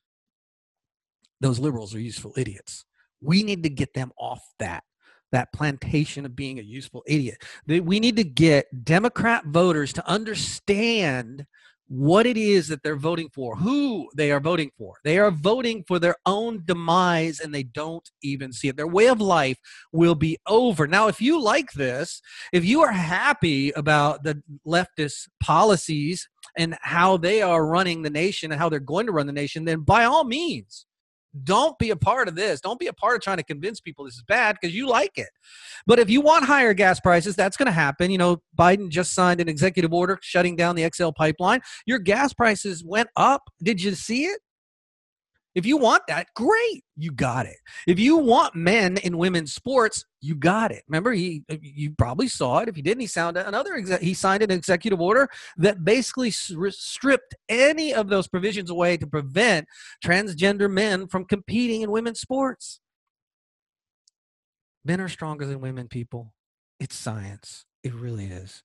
Those 1.40 1.58
liberals 1.58 1.94
are 1.94 2.00
useful 2.00 2.32
idiots. 2.36 2.86
We 3.20 3.42
need 3.42 3.62
to 3.64 3.68
get 3.68 3.92
them 3.92 4.12
off 4.18 4.42
that 4.58 4.84
that 5.32 5.52
plantation 5.52 6.24
of 6.24 6.36
being 6.36 6.58
a 6.58 6.62
useful 6.62 7.02
idiot. 7.06 7.42
We 7.66 8.00
need 8.00 8.16
to 8.16 8.24
get 8.24 8.84
Democrat 8.84 9.44
voters 9.46 9.92
to 9.94 10.08
understand 10.08 11.46
what 11.88 12.24
it 12.24 12.38
is 12.38 12.68
that 12.68 12.82
they're 12.82 12.96
voting 12.96 13.28
for, 13.34 13.54
who 13.54 14.08
they 14.16 14.32
are 14.32 14.40
voting 14.40 14.70
for. 14.78 14.94
They 15.04 15.18
are 15.18 15.30
voting 15.30 15.84
for 15.86 15.98
their 15.98 16.16
own 16.24 16.62
demise 16.64 17.38
and 17.38 17.54
they 17.54 17.64
don't 17.64 18.08
even 18.22 18.50
see 18.50 18.68
it. 18.68 18.78
Their 18.78 18.86
way 18.86 19.08
of 19.08 19.20
life 19.20 19.58
will 19.92 20.14
be 20.14 20.38
over. 20.46 20.86
Now, 20.86 21.08
if 21.08 21.20
you 21.20 21.38
like 21.38 21.72
this, 21.72 22.22
if 22.50 22.64
you 22.64 22.80
are 22.80 22.92
happy 22.92 23.72
about 23.72 24.22
the 24.22 24.42
leftist 24.66 25.28
policies 25.38 26.26
and 26.56 26.78
how 26.80 27.18
they 27.18 27.42
are 27.42 27.66
running 27.66 28.00
the 28.00 28.10
nation 28.10 28.52
and 28.52 28.58
how 28.58 28.70
they're 28.70 28.80
going 28.80 29.04
to 29.04 29.12
run 29.12 29.26
the 29.26 29.32
nation, 29.32 29.66
then 29.66 29.80
by 29.80 30.04
all 30.04 30.24
means, 30.24 30.86
don't 31.44 31.78
be 31.78 31.90
a 31.90 31.96
part 31.96 32.28
of 32.28 32.34
this. 32.34 32.60
Don't 32.60 32.78
be 32.78 32.88
a 32.88 32.92
part 32.92 33.16
of 33.16 33.22
trying 33.22 33.38
to 33.38 33.42
convince 33.42 33.80
people 33.80 34.04
this 34.04 34.14
is 34.14 34.22
bad 34.22 34.56
because 34.60 34.74
you 34.74 34.86
like 34.86 35.16
it. 35.16 35.30
But 35.86 35.98
if 35.98 36.10
you 36.10 36.20
want 36.20 36.44
higher 36.44 36.74
gas 36.74 37.00
prices, 37.00 37.36
that's 37.36 37.56
going 37.56 37.66
to 37.66 37.72
happen. 37.72 38.10
You 38.10 38.18
know, 38.18 38.42
Biden 38.56 38.88
just 38.88 39.14
signed 39.14 39.40
an 39.40 39.48
executive 39.48 39.92
order 39.92 40.18
shutting 40.20 40.56
down 40.56 40.76
the 40.76 40.88
XL 40.92 41.10
pipeline. 41.10 41.60
Your 41.86 41.98
gas 41.98 42.32
prices 42.32 42.84
went 42.84 43.08
up. 43.16 43.42
Did 43.62 43.82
you 43.82 43.94
see 43.94 44.24
it? 44.24 44.40
If 45.54 45.66
you 45.66 45.76
want 45.76 46.04
that, 46.08 46.28
great, 46.34 46.84
you 46.96 47.12
got 47.12 47.46
it. 47.46 47.56
If 47.86 47.98
you 47.98 48.16
want 48.16 48.54
men 48.54 48.96
in 48.98 49.18
women's 49.18 49.54
sports, 49.54 50.04
you 50.20 50.34
got 50.34 50.72
it. 50.72 50.82
Remember, 50.88 51.12
he 51.12 51.42
uh, 51.50 51.56
you 51.60 51.94
probably 51.98 52.28
saw 52.28 52.60
it. 52.60 52.68
If 52.68 52.76
you 52.76 52.82
didn't, 52.82 53.00
he 53.00 53.06
signed 53.06 53.36
another. 53.36 53.76
he 54.00 54.14
signed 54.14 54.42
an 54.42 54.50
executive 54.50 55.00
order 55.00 55.28
that 55.58 55.84
basically 55.84 56.30
stripped 56.30 57.34
any 57.48 57.92
of 57.92 58.08
those 58.08 58.28
provisions 58.28 58.70
away 58.70 58.96
to 58.96 59.06
prevent 59.06 59.66
transgender 60.04 60.70
men 60.70 61.06
from 61.06 61.24
competing 61.26 61.82
in 61.82 61.90
women's 61.90 62.20
sports. 62.20 62.80
Men 64.84 65.00
are 65.00 65.08
stronger 65.08 65.44
than 65.44 65.60
women. 65.60 65.86
People, 65.88 66.32
it's 66.80 66.96
science. 66.96 67.66
It 67.82 67.94
really 67.94 68.26
is. 68.26 68.62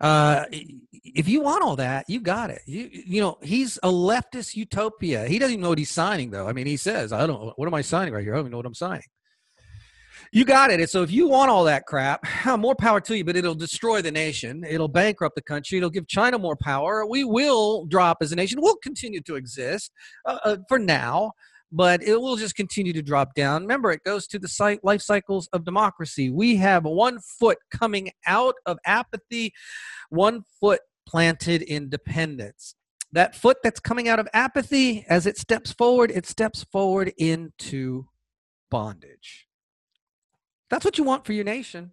Uh, 0.00 0.44
if 0.92 1.28
you 1.28 1.42
want 1.42 1.62
all 1.62 1.76
that, 1.76 2.08
you 2.08 2.20
got 2.20 2.50
it. 2.50 2.62
You 2.66 2.88
you 2.92 3.20
know 3.20 3.38
he's 3.42 3.78
a 3.82 3.88
leftist 3.88 4.56
utopia. 4.56 5.26
He 5.26 5.38
doesn't 5.38 5.52
even 5.52 5.62
know 5.62 5.70
what 5.70 5.78
he's 5.78 5.90
signing 5.90 6.30
though. 6.30 6.48
I 6.48 6.52
mean, 6.52 6.66
he 6.66 6.76
says, 6.76 7.12
"I 7.12 7.26
don't. 7.26 7.58
What 7.58 7.66
am 7.66 7.74
I 7.74 7.82
signing 7.82 8.14
right 8.14 8.22
here? 8.22 8.34
I 8.34 8.36
don't 8.36 8.46
even 8.46 8.52
know 8.52 8.58
what 8.58 8.66
I'm 8.66 8.74
signing." 8.74 9.04
You 10.32 10.44
got 10.44 10.70
it. 10.70 10.78
And 10.78 10.88
So 10.88 11.02
if 11.02 11.10
you 11.10 11.26
want 11.26 11.50
all 11.50 11.64
that 11.64 11.86
crap, 11.86 12.24
more 12.58 12.76
power 12.76 13.00
to 13.00 13.16
you. 13.16 13.24
But 13.24 13.36
it'll 13.36 13.54
destroy 13.54 14.00
the 14.00 14.12
nation. 14.12 14.64
It'll 14.68 14.88
bankrupt 14.88 15.34
the 15.34 15.42
country. 15.42 15.78
It'll 15.78 15.90
give 15.90 16.06
China 16.06 16.38
more 16.38 16.56
power. 16.56 17.04
We 17.04 17.24
will 17.24 17.86
drop 17.86 18.18
as 18.20 18.30
a 18.30 18.36
nation. 18.36 18.60
We'll 18.62 18.76
continue 18.76 19.20
to 19.22 19.34
exist 19.34 19.90
uh, 20.24 20.38
uh, 20.44 20.56
for 20.68 20.78
now 20.78 21.32
but 21.72 22.02
it 22.02 22.20
will 22.20 22.36
just 22.36 22.54
continue 22.54 22.92
to 22.92 23.02
drop 23.02 23.34
down. 23.34 23.62
Remember, 23.62 23.90
it 23.90 24.04
goes 24.04 24.26
to 24.28 24.38
the 24.38 24.78
life 24.82 25.02
cycles 25.02 25.48
of 25.52 25.64
democracy. 25.64 26.30
We 26.30 26.56
have 26.56 26.84
one 26.84 27.20
foot 27.20 27.58
coming 27.70 28.10
out 28.26 28.54
of 28.66 28.78
apathy, 28.84 29.52
one 30.08 30.42
foot 30.60 30.80
planted 31.06 31.62
in 31.62 31.88
dependence. 31.88 32.74
That 33.12 33.34
foot 33.34 33.58
that's 33.62 33.80
coming 33.80 34.08
out 34.08 34.20
of 34.20 34.28
apathy, 34.32 35.04
as 35.08 35.26
it 35.26 35.36
steps 35.36 35.72
forward, 35.72 36.12
it 36.12 36.26
steps 36.26 36.64
forward 36.70 37.12
into 37.18 38.06
bondage. 38.70 39.48
That's 40.70 40.84
what 40.84 40.98
you 40.98 41.04
want 41.04 41.24
for 41.24 41.32
your 41.32 41.44
nation. 41.44 41.92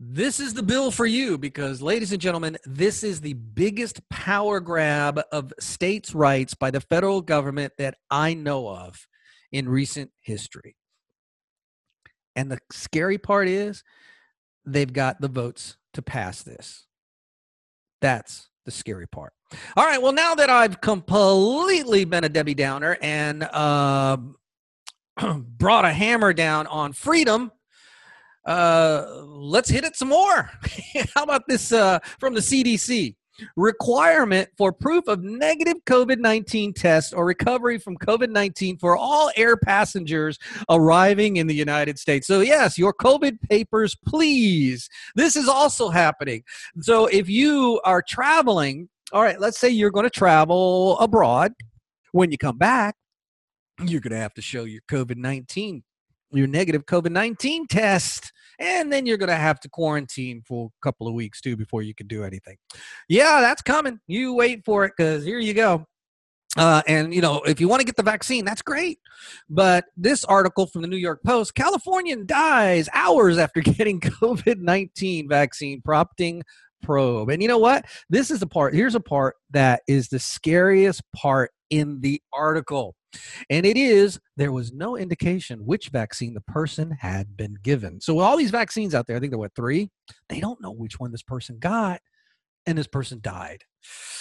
This 0.00 0.38
is 0.38 0.54
the 0.54 0.62
bill 0.62 0.92
for 0.92 1.06
you 1.06 1.38
because, 1.38 1.82
ladies 1.82 2.12
and 2.12 2.20
gentlemen, 2.20 2.56
this 2.64 3.02
is 3.02 3.20
the 3.20 3.32
biggest 3.32 4.08
power 4.08 4.60
grab 4.60 5.20
of 5.32 5.52
states' 5.58 6.14
rights 6.14 6.54
by 6.54 6.70
the 6.70 6.80
federal 6.80 7.20
government 7.20 7.72
that 7.78 7.96
I 8.08 8.34
know 8.34 8.68
of 8.68 9.08
in 9.50 9.68
recent 9.68 10.12
history. 10.20 10.76
And 12.36 12.48
the 12.52 12.58
scary 12.70 13.18
part 13.18 13.48
is 13.48 13.82
they've 14.64 14.92
got 14.92 15.20
the 15.20 15.26
votes 15.26 15.76
to 15.94 16.02
pass 16.02 16.44
this. 16.44 16.86
That's 18.00 18.50
the 18.64 18.70
scary 18.70 19.08
part. 19.08 19.32
All 19.76 19.84
right. 19.84 20.00
Well, 20.00 20.12
now 20.12 20.36
that 20.36 20.48
I've 20.48 20.80
completely 20.80 22.04
been 22.04 22.22
a 22.22 22.28
Debbie 22.28 22.54
Downer 22.54 22.96
and 23.02 23.42
uh, 23.42 24.18
brought 25.38 25.84
a 25.84 25.92
hammer 25.92 26.32
down 26.32 26.68
on 26.68 26.92
freedom, 26.92 27.50
uh, 28.48 29.22
let's 29.24 29.68
hit 29.68 29.84
it 29.84 29.94
some 29.94 30.08
more. 30.08 30.50
How 31.14 31.22
about 31.22 31.42
this 31.46 31.70
uh, 31.70 31.98
from 32.18 32.34
the 32.34 32.40
CDC? 32.40 33.14
requirement 33.56 34.48
for 34.56 34.72
proof 34.72 35.06
of 35.06 35.22
negative 35.22 35.76
COVID 35.86 36.18
19 36.18 36.72
test 36.72 37.14
or 37.14 37.24
recovery 37.24 37.78
from 37.78 37.96
COVID 37.98 38.30
19 38.30 38.78
for 38.78 38.96
all 38.96 39.30
air 39.36 39.56
passengers 39.56 40.38
arriving 40.68 41.36
in 41.36 41.46
the 41.46 41.54
United 41.54 41.98
States. 41.98 42.26
So, 42.26 42.40
yes, 42.40 42.76
your 42.76 42.92
COVID 42.92 43.40
papers, 43.42 43.96
please. 44.06 44.88
This 45.14 45.36
is 45.36 45.48
also 45.48 45.88
happening. 45.88 46.42
So, 46.80 47.06
if 47.06 47.28
you 47.28 47.80
are 47.84 48.02
traveling, 48.02 48.88
all 49.12 49.22
right, 49.22 49.40
let's 49.40 49.58
say 49.58 49.68
you're 49.68 49.90
going 49.90 50.02
to 50.02 50.10
travel 50.10 50.98
abroad. 50.98 51.52
When 52.12 52.32
you 52.32 52.38
come 52.38 52.58
back, 52.58 52.96
you're 53.84 54.00
going 54.00 54.12
to 54.12 54.18
have 54.18 54.34
to 54.34 54.42
show 54.42 54.64
your 54.64 54.82
COVID 54.90 55.16
19, 55.16 55.82
your 56.32 56.46
negative 56.46 56.86
COVID 56.86 57.12
19 57.12 57.66
test 57.68 58.32
and 58.58 58.92
then 58.92 59.06
you're 59.06 59.16
going 59.16 59.28
to 59.28 59.36
have 59.36 59.60
to 59.60 59.68
quarantine 59.68 60.42
for 60.46 60.66
a 60.66 60.82
couple 60.82 61.06
of 61.06 61.14
weeks 61.14 61.40
too 61.40 61.56
before 61.56 61.82
you 61.82 61.94
can 61.94 62.06
do 62.06 62.24
anything. 62.24 62.56
Yeah, 63.08 63.40
that's 63.40 63.62
coming. 63.62 64.00
You 64.06 64.34
wait 64.34 64.64
for 64.64 64.84
it 64.84 64.92
because 64.96 65.24
here 65.24 65.38
you 65.38 65.54
go. 65.54 65.86
Uh, 66.56 66.82
and 66.88 67.14
you 67.14 67.20
know, 67.20 67.40
if 67.42 67.60
you 67.60 67.68
want 67.68 67.80
to 67.80 67.86
get 67.86 67.96
the 67.96 68.02
vaccine, 68.02 68.44
that's 68.44 68.62
great. 68.62 68.98
But 69.50 69.84
this 69.96 70.24
article 70.24 70.66
from 70.66 70.82
the 70.82 70.88
New 70.88 70.96
York 70.96 71.20
Post: 71.24 71.54
Californian 71.54 72.26
dies 72.26 72.88
hours 72.94 73.38
after 73.38 73.60
getting 73.62 74.00
COVID 74.00 74.58
nineteen 74.58 75.28
vaccine, 75.28 75.82
prompting 75.82 76.42
probe. 76.82 77.28
And 77.28 77.42
you 77.42 77.48
know 77.48 77.58
what? 77.58 77.84
This 78.08 78.30
is 78.30 78.40
the 78.40 78.46
part. 78.46 78.74
Here's 78.74 78.94
a 78.94 79.00
part 79.00 79.36
that 79.50 79.82
is 79.86 80.08
the 80.08 80.18
scariest 80.18 81.02
part 81.14 81.50
in 81.70 82.00
the 82.00 82.20
article. 82.32 82.94
And 83.50 83.64
it 83.64 83.76
is, 83.76 84.18
there 84.36 84.52
was 84.52 84.72
no 84.72 84.96
indication 84.96 85.64
which 85.64 85.88
vaccine 85.88 86.34
the 86.34 86.42
person 86.42 86.96
had 87.00 87.36
been 87.36 87.56
given. 87.62 88.00
So, 88.00 88.14
with 88.14 88.24
all 88.24 88.36
these 88.36 88.50
vaccines 88.50 88.94
out 88.94 89.06
there, 89.06 89.16
I 89.16 89.20
think 89.20 89.32
there 89.32 89.38
were 89.38 89.50
three, 89.56 89.90
they 90.28 90.40
don't 90.40 90.60
know 90.60 90.72
which 90.72 90.98
one 91.00 91.10
this 91.10 91.22
person 91.22 91.58
got, 91.58 92.00
and 92.66 92.76
this 92.76 92.86
person 92.86 93.20
died. 93.22 93.64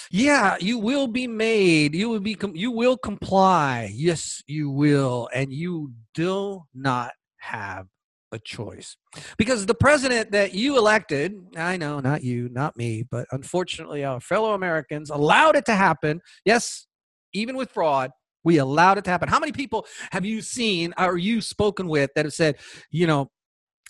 Yeah, 0.09 0.55
you 0.61 0.79
will 0.79 1.07
be 1.07 1.27
made. 1.27 1.93
You 1.93 2.09
will 2.09 2.21
be. 2.21 2.37
You 2.53 2.71
will 2.71 2.97
comply. 2.97 3.91
Yes, 3.93 4.41
you 4.47 4.69
will, 4.69 5.27
and 5.33 5.51
you 5.51 5.91
do 6.13 6.63
not 6.73 7.11
have 7.39 7.87
a 8.33 8.39
choice 8.39 8.97
because 9.37 9.65
the 9.65 9.73
president 9.73 10.31
that 10.31 10.53
you 10.53 10.77
elected 10.77 11.33
i 11.55 11.77
know 11.77 12.01
not 12.01 12.21
you 12.21 12.49
not 12.49 12.75
me 12.75 13.01
but 13.09 13.25
unfortunately 13.31 14.03
our 14.03 14.19
fellow 14.19 14.53
americans 14.53 15.09
allowed 15.09 15.55
it 15.55 15.65
to 15.65 15.73
happen 15.73 16.19
yes 16.43 16.87
even 17.31 17.55
with 17.55 17.71
fraud 17.71 18.11
we 18.47 18.59
allowed 18.59 18.97
it 18.97 19.03
to 19.03 19.09
happen. 19.09 19.27
How 19.27 19.39
many 19.39 19.51
people 19.51 19.85
have 20.11 20.23
you 20.23 20.41
seen 20.41 20.93
or 20.97 21.17
you 21.17 21.41
spoken 21.41 21.89
with 21.89 22.11
that 22.15 22.23
have 22.23 22.33
said, 22.33 22.55
you 22.89 23.05
know, 23.05 23.29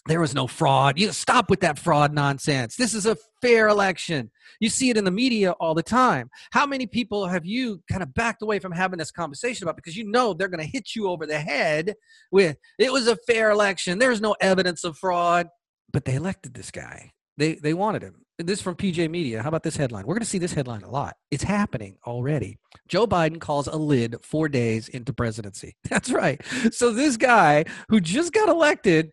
there 0.08 0.20
was 0.20 0.34
no 0.34 0.48
fraud. 0.48 0.98
You 0.98 1.12
stop 1.12 1.48
with 1.48 1.60
that 1.60 1.78
fraud 1.78 2.12
nonsense. 2.12 2.76
This 2.76 2.96
is 2.96 3.06
a 3.06 3.18
fair 3.40 3.68
election. 3.68 4.32
You 4.60 4.70
see 4.70 4.90
it 4.90 4.98
in 4.98 5.04
the 5.04 5.12
media 5.12 5.52
all 5.60 5.76
the 5.76 5.84
time. 5.84 6.32
How 6.54 6.66
many 6.66 6.88
people 6.88 7.28
have 7.28 7.46
you 7.46 7.84
kind 7.88 8.02
of 8.02 8.16
backed 8.16 8.42
away 8.42 8.58
from 8.58 8.72
having 8.72 8.98
this 8.98 9.12
conversation 9.12 9.64
about 9.64 9.76
because 9.76 9.96
you 9.96 10.10
know 10.10 10.34
they're 10.34 10.48
going 10.48 10.66
to 10.66 10.72
hit 10.72 10.96
you 10.96 11.08
over 11.08 11.28
the 11.28 11.38
head 11.38 11.94
with 12.32 12.58
it 12.80 12.92
was 12.92 13.08
a 13.08 13.18
fair 13.28 13.52
election. 13.52 14.00
There's 14.00 14.22
no 14.22 14.36
evidence 14.42 14.84
of 14.84 14.98
fraud, 14.98 15.50
but 15.94 16.06
they 16.06 16.16
elected 16.16 16.56
this 16.56 16.72
guy. 16.72 17.12
They 17.38 17.56
they 17.56 17.76
wanted 17.76 18.02
him. 18.02 18.24
This 18.40 18.62
from 18.62 18.76
PJ 18.76 19.10
Media. 19.10 19.42
How 19.42 19.48
about 19.48 19.64
this 19.64 19.76
headline? 19.76 20.06
We're 20.06 20.14
going 20.14 20.22
to 20.22 20.30
see 20.30 20.38
this 20.38 20.54
headline 20.54 20.84
a 20.84 20.92
lot. 20.92 21.16
It's 21.32 21.44
happening 21.44 21.98
already. 22.06 22.60
Joe 22.88 23.08
Biden 23.08 23.40
calls 23.40 23.66
a 23.66 23.76
lid 23.76 24.16
four 24.22 24.48
days 24.48 24.90
into 24.90 25.12
presidency. 25.12 25.76
That's 25.90 26.12
right. 26.12 26.40
So 26.72 26.92
this 26.92 27.18
guy 27.18 27.66
who 27.90 28.00
just 28.00 28.34
got 28.34 28.48
elected 28.48 29.12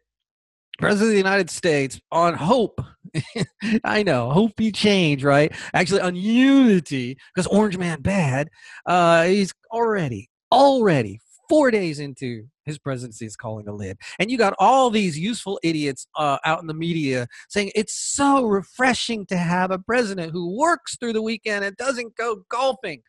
president 0.79 1.09
of 1.09 1.13
the 1.13 1.17
United 1.17 1.49
States 1.49 1.99
on 2.13 2.35
hope. 2.35 2.83
I 3.85 4.03
know, 4.03 4.31
hope 4.31 4.53
he 4.59 4.71
change, 4.71 5.25
right? 5.25 5.51
Actually, 5.73 6.03
on 6.03 6.17
unity, 6.17 7.17
because 7.35 7.47
Orange 7.47 7.79
Man 7.79 8.03
bad. 8.03 8.51
Uh, 8.85 9.25
he's 9.25 9.55
already, 9.73 10.29
already 10.53 11.21
four 11.49 11.71
days 11.71 11.99
into 11.99 12.47
his 12.65 12.79
presidency 12.79 13.27
is 13.27 13.37
calling 13.37 13.69
a 13.69 13.73
lid. 13.73 13.99
And 14.19 14.31
you 14.31 14.39
got 14.39 14.55
all 14.59 14.91
these 14.91 15.19
useful 15.19 15.59
idiots 15.63 16.07
uh, 16.17 16.39
out 16.45 16.61
in 16.61 16.67
the 16.67 16.75
media 16.75 17.27
saying 17.49 17.73
it's 17.75 17.95
so 17.95 18.45
refreshing 18.45 19.27
to 19.27 19.37
have 19.37 19.71
a 19.71 19.79
president 19.79 20.33
who 20.33 20.57
works 20.59 20.97
through 20.97 21.13
the 21.13 21.23
weekend 21.23 21.65
and 21.65 21.77
doesn't 21.77 22.17
go 22.17 22.45
golfing. 22.49 23.03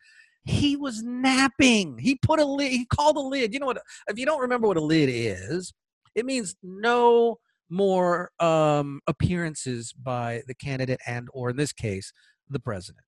He 0.44 0.76
was 0.76 1.02
napping. 1.02 1.98
He 1.98 2.16
put 2.16 2.38
a 2.38 2.44
lid, 2.44 2.70
he 2.70 2.86
called 2.86 3.16
a 3.16 3.20
lid. 3.20 3.52
You 3.52 3.60
know 3.60 3.66
what? 3.66 3.82
If 4.08 4.18
you 4.18 4.26
don't 4.26 4.40
remember 4.40 4.68
what 4.68 4.76
a 4.76 4.82
lid 4.82 5.08
is, 5.10 5.72
it 6.14 6.24
means 6.24 6.56
no 6.62 7.38
more 7.68 8.30
um, 8.40 9.00
appearances 9.06 9.92
by 9.92 10.42
the 10.46 10.54
candidate 10.54 11.00
and 11.06 11.28
or 11.32 11.50
in 11.50 11.56
this 11.56 11.72
case 11.72 12.12
the 12.48 12.60
president 12.60 13.04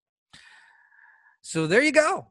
so 1.41 1.67
there 1.67 1.83
you 1.83 1.93
go 1.93 2.27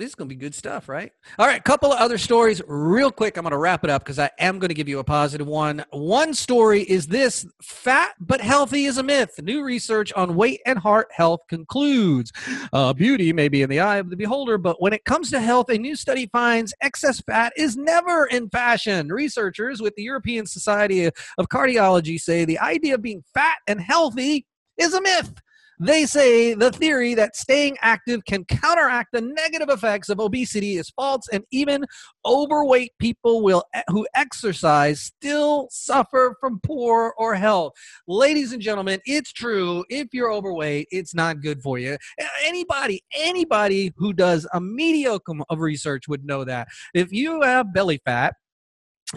this 0.00 0.08
is 0.08 0.14
going 0.14 0.28
to 0.28 0.34
be 0.34 0.40
good 0.40 0.54
stuff, 0.54 0.88
right? 0.88 1.12
All 1.38 1.46
right, 1.46 1.62
couple 1.62 1.92
of 1.92 1.98
other 1.98 2.16
stories 2.16 2.62
real 2.66 3.10
quick. 3.10 3.36
I'm 3.36 3.42
going 3.42 3.50
to 3.50 3.58
wrap 3.58 3.84
it 3.84 3.90
up 3.90 4.02
because 4.02 4.18
I 4.18 4.30
am 4.38 4.58
going 4.58 4.70
to 4.70 4.74
give 4.74 4.88
you 4.88 4.98
a 4.98 5.04
positive 5.04 5.46
one. 5.46 5.84
One 5.90 6.32
story 6.32 6.82
is 6.82 7.06
this 7.06 7.46
fat 7.62 8.14
but 8.18 8.40
healthy 8.40 8.86
is 8.86 8.96
a 8.96 9.02
myth. 9.02 9.38
New 9.42 9.62
research 9.62 10.10
on 10.14 10.36
weight 10.36 10.62
and 10.64 10.78
heart 10.78 11.08
health 11.12 11.40
concludes. 11.48 12.32
Uh, 12.72 12.94
beauty 12.94 13.32
may 13.34 13.48
be 13.48 13.60
in 13.60 13.68
the 13.68 13.80
eye 13.80 13.98
of 13.98 14.08
the 14.08 14.16
beholder, 14.16 14.56
but 14.56 14.80
when 14.80 14.94
it 14.94 15.04
comes 15.04 15.30
to 15.30 15.40
health, 15.40 15.68
a 15.68 15.76
new 15.76 15.94
study 15.94 16.26
finds 16.32 16.72
excess 16.80 17.20
fat 17.20 17.52
is 17.56 17.76
never 17.76 18.24
in 18.24 18.48
fashion. 18.48 19.12
Researchers 19.12 19.82
with 19.82 19.94
the 19.96 20.02
European 20.02 20.46
Society 20.46 21.04
of 21.04 21.48
Cardiology 21.52 22.18
say 22.18 22.46
the 22.46 22.58
idea 22.58 22.94
of 22.94 23.02
being 23.02 23.22
fat 23.34 23.58
and 23.66 23.78
healthy 23.78 24.46
is 24.78 24.94
a 24.94 25.02
myth. 25.02 25.34
They 25.82 26.04
say 26.04 26.52
the 26.52 26.70
theory 26.70 27.14
that 27.14 27.34
staying 27.34 27.78
active 27.80 28.24
can 28.26 28.44
counteract 28.44 29.12
the 29.12 29.22
negative 29.22 29.70
effects 29.70 30.10
of 30.10 30.20
obesity 30.20 30.76
is 30.76 30.90
false, 30.90 31.26
and 31.32 31.42
even 31.50 31.86
overweight 32.26 32.92
people 32.98 33.42
will 33.42 33.64
who 33.88 34.06
exercise 34.14 35.00
still 35.00 35.68
suffer 35.70 36.36
from 36.38 36.60
poor 36.62 37.14
or 37.16 37.34
health. 37.34 37.72
Ladies 38.06 38.52
and 38.52 38.60
gentlemen, 38.60 39.00
it's 39.06 39.32
true. 39.32 39.82
If 39.88 40.08
you're 40.12 40.30
overweight, 40.30 40.88
it's 40.90 41.14
not 41.14 41.40
good 41.40 41.62
for 41.62 41.78
you. 41.78 41.96
Anybody, 42.44 43.02
anybody 43.14 43.94
who 43.96 44.12
does 44.12 44.46
a 44.52 44.60
mediocre 44.60 45.32
of 45.48 45.60
research 45.60 46.08
would 46.08 46.26
know 46.26 46.44
that. 46.44 46.68
If 46.92 47.10
you 47.10 47.40
have 47.40 47.72
belly 47.72 48.00
fat, 48.04 48.34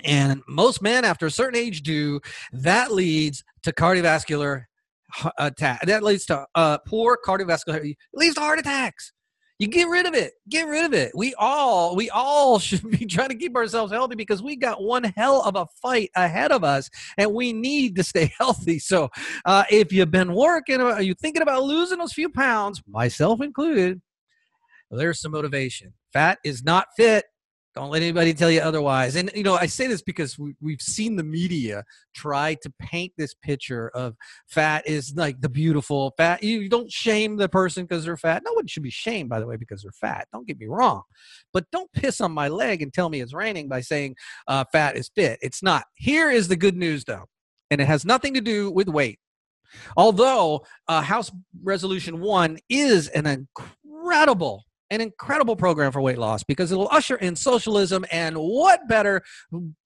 and 0.03 0.41
most 0.47 0.81
men 0.81 1.05
after 1.05 1.25
a 1.27 1.31
certain 1.31 1.59
age 1.59 1.83
do, 1.83 2.19
that 2.51 2.91
leads 2.91 3.43
to 3.63 3.71
cardiovascular 3.71 4.63
attack. 5.37 5.85
That 5.85 6.03
leads 6.03 6.25
to 6.27 6.45
uh, 6.55 6.79
poor 6.79 7.17
cardiovascular. 7.25 7.83
It 7.85 7.97
leads 8.13 8.35
to 8.35 8.41
heart 8.41 8.59
attacks. 8.59 9.11
You 9.59 9.67
get 9.67 9.87
rid 9.87 10.05
of 10.05 10.13
it. 10.13 10.33
Get 10.49 10.67
rid 10.67 10.83
of 10.83 10.93
it. 10.93 11.11
We 11.15 11.33
all 11.35 11.95
we 11.95 12.09
all 12.09 12.59
should 12.59 12.89
be 12.89 13.05
trying 13.05 13.29
to 13.29 13.35
keep 13.35 13.55
ourselves 13.55 13.91
healthy 13.91 14.15
because 14.15 14.41
we 14.41 14.55
got 14.55 14.81
one 14.83 15.03
hell 15.03 15.41
of 15.41 15.55
a 15.55 15.67
fight 15.81 16.09
ahead 16.15 16.51
of 16.51 16.63
us, 16.63 16.89
and 17.17 17.33
we 17.33 17.53
need 17.53 17.95
to 17.95 18.03
stay 18.03 18.33
healthy. 18.39 18.79
So, 18.79 19.09
uh, 19.45 19.63
if 19.69 19.93
you've 19.93 20.11
been 20.11 20.33
working, 20.33 20.81
are 20.81 21.01
you 21.01 21.13
thinking 21.13 21.41
about 21.41 21.63
losing 21.63 21.99
those 21.99 22.13
few 22.13 22.29
pounds, 22.29 22.81
myself 22.87 23.41
included? 23.41 24.01
there's 24.91 25.19
some 25.19 25.31
motivation. 25.31 25.93
Fat 26.11 26.37
is 26.43 26.63
not 26.63 26.87
fit. 26.95 27.25
Don't 27.75 27.89
let 27.89 28.03
anybody 28.03 28.35
tell 28.35 28.51
you 28.51 28.61
otherwise. 28.61 29.15
And, 29.15 29.31
you 29.33 29.41
know, 29.41 29.55
I 29.55 29.65
say 29.65 29.87
this 29.87 30.03
because 30.03 30.37
we, 30.37 30.53
we've 30.61 30.81
seen 30.81 31.15
the 31.15 31.23
media 31.23 31.83
try 32.13 32.53
to 32.61 32.71
paint 32.79 33.13
this 33.17 33.33
picture 33.33 33.89
of 33.95 34.15
fat 34.47 34.87
is 34.87 35.13
like 35.15 35.41
the 35.41 35.49
beautiful 35.49 36.13
fat. 36.15 36.43
You 36.43 36.69
don't 36.69 36.91
shame 36.91 37.35
the 37.35 37.49
person 37.49 37.85
because 37.85 38.05
they're 38.05 38.15
fat. 38.15 38.43
No 38.45 38.53
one 38.53 38.67
should 38.67 38.83
be 38.83 38.91
shamed, 38.91 39.29
by 39.29 39.39
the 39.39 39.47
way, 39.47 39.55
because 39.57 39.81
they're 39.81 39.91
fat. 39.91 40.27
Don't 40.31 40.45
get 40.45 40.59
me 40.59 40.67
wrong. 40.67 41.01
But 41.51 41.65
don't 41.71 41.91
piss 41.93 42.21
on 42.21 42.31
my 42.31 42.47
leg 42.47 42.83
and 42.83 42.93
tell 42.93 43.09
me 43.09 43.21
it's 43.21 43.33
raining 43.33 43.69
by 43.69 43.81
saying 43.81 44.17
uh, 44.47 44.65
fat 44.71 44.95
is 44.95 45.09
fit. 45.15 45.39
It's 45.41 45.63
not. 45.63 45.85
Here 45.95 46.29
is 46.29 46.47
the 46.47 46.55
good 46.55 46.77
news, 46.77 47.05
though, 47.05 47.25
and 47.71 47.81
it 47.81 47.87
has 47.87 48.05
nothing 48.05 48.35
to 48.35 48.41
do 48.41 48.69
with 48.69 48.87
weight. 48.87 49.17
Although 49.97 50.63
uh, 50.87 51.01
House 51.01 51.31
Resolution 51.63 52.19
1 52.19 52.59
is 52.69 53.07
an 53.09 53.25
incredible 53.25 54.63
an 54.93 55.01
incredible 55.01 55.55
program 55.55 55.91
for 55.91 56.01
weight 56.01 56.19
loss 56.19 56.43
because 56.43 56.71
it'll 56.71 56.89
usher 56.91 57.15
in 57.15 57.35
socialism. 57.35 58.05
And 58.11 58.37
what 58.37 58.87
better 58.87 59.23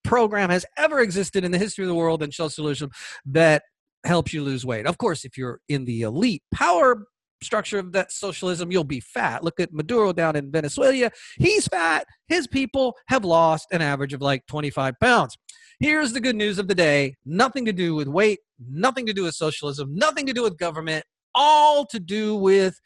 program 0.04 0.50
has 0.50 0.66
ever 0.78 1.00
existed 1.00 1.44
in 1.44 1.52
the 1.52 1.58
history 1.58 1.86
of 1.86 1.90
the 1.90 1.96
world 1.96 2.20
than 2.20 2.32
socialism 2.32 2.92
that 3.26 3.64
helps 4.04 4.34
you 4.34 4.44
lose 4.44 4.66
weight? 4.66 4.86
Of 4.86 4.98
course, 4.98 5.24
if 5.24 5.38
you're 5.38 5.62
in 5.70 5.86
the 5.86 6.02
elite 6.02 6.44
power 6.54 7.08
structure 7.42 7.80
of 7.80 7.92
that 7.94 8.12
socialism, 8.12 8.72
you'll 8.72 8.84
be 8.84 9.00
fat. 9.00 9.44
Look 9.44 9.60
at 9.60 9.72
Maduro 9.72 10.12
down 10.12 10.36
in 10.36 10.52
Venezuela. 10.52 11.10
He's 11.38 11.68
fat. 11.68 12.06
His 12.28 12.48
people 12.48 12.96
have 13.08 13.24
lost 13.24 13.68
an 13.72 13.82
average 13.82 14.14
of 14.14 14.22
like 14.22 14.46
25 14.48 14.96
pounds. 15.00 15.38
Here's 15.80 16.12
the 16.12 16.20
good 16.20 16.36
news 16.36 16.58
of 16.58 16.68
the 16.68 16.76
day 16.76 17.16
nothing 17.26 17.66
to 17.66 17.74
do 17.74 17.96
with 17.96 18.08
weight, 18.08 18.40
nothing 18.70 19.06
to 19.06 19.14
do 19.14 19.24
with 19.24 19.36
socialism, 19.36 19.94
nothing 19.96 20.26
to 20.26 20.34
do 20.34 20.44
with 20.44 20.58
government, 20.58 21.06
all 21.36 21.86
to 21.86 22.00
do 22.00 22.36
with 22.36 22.80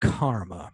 karma. 0.00 0.70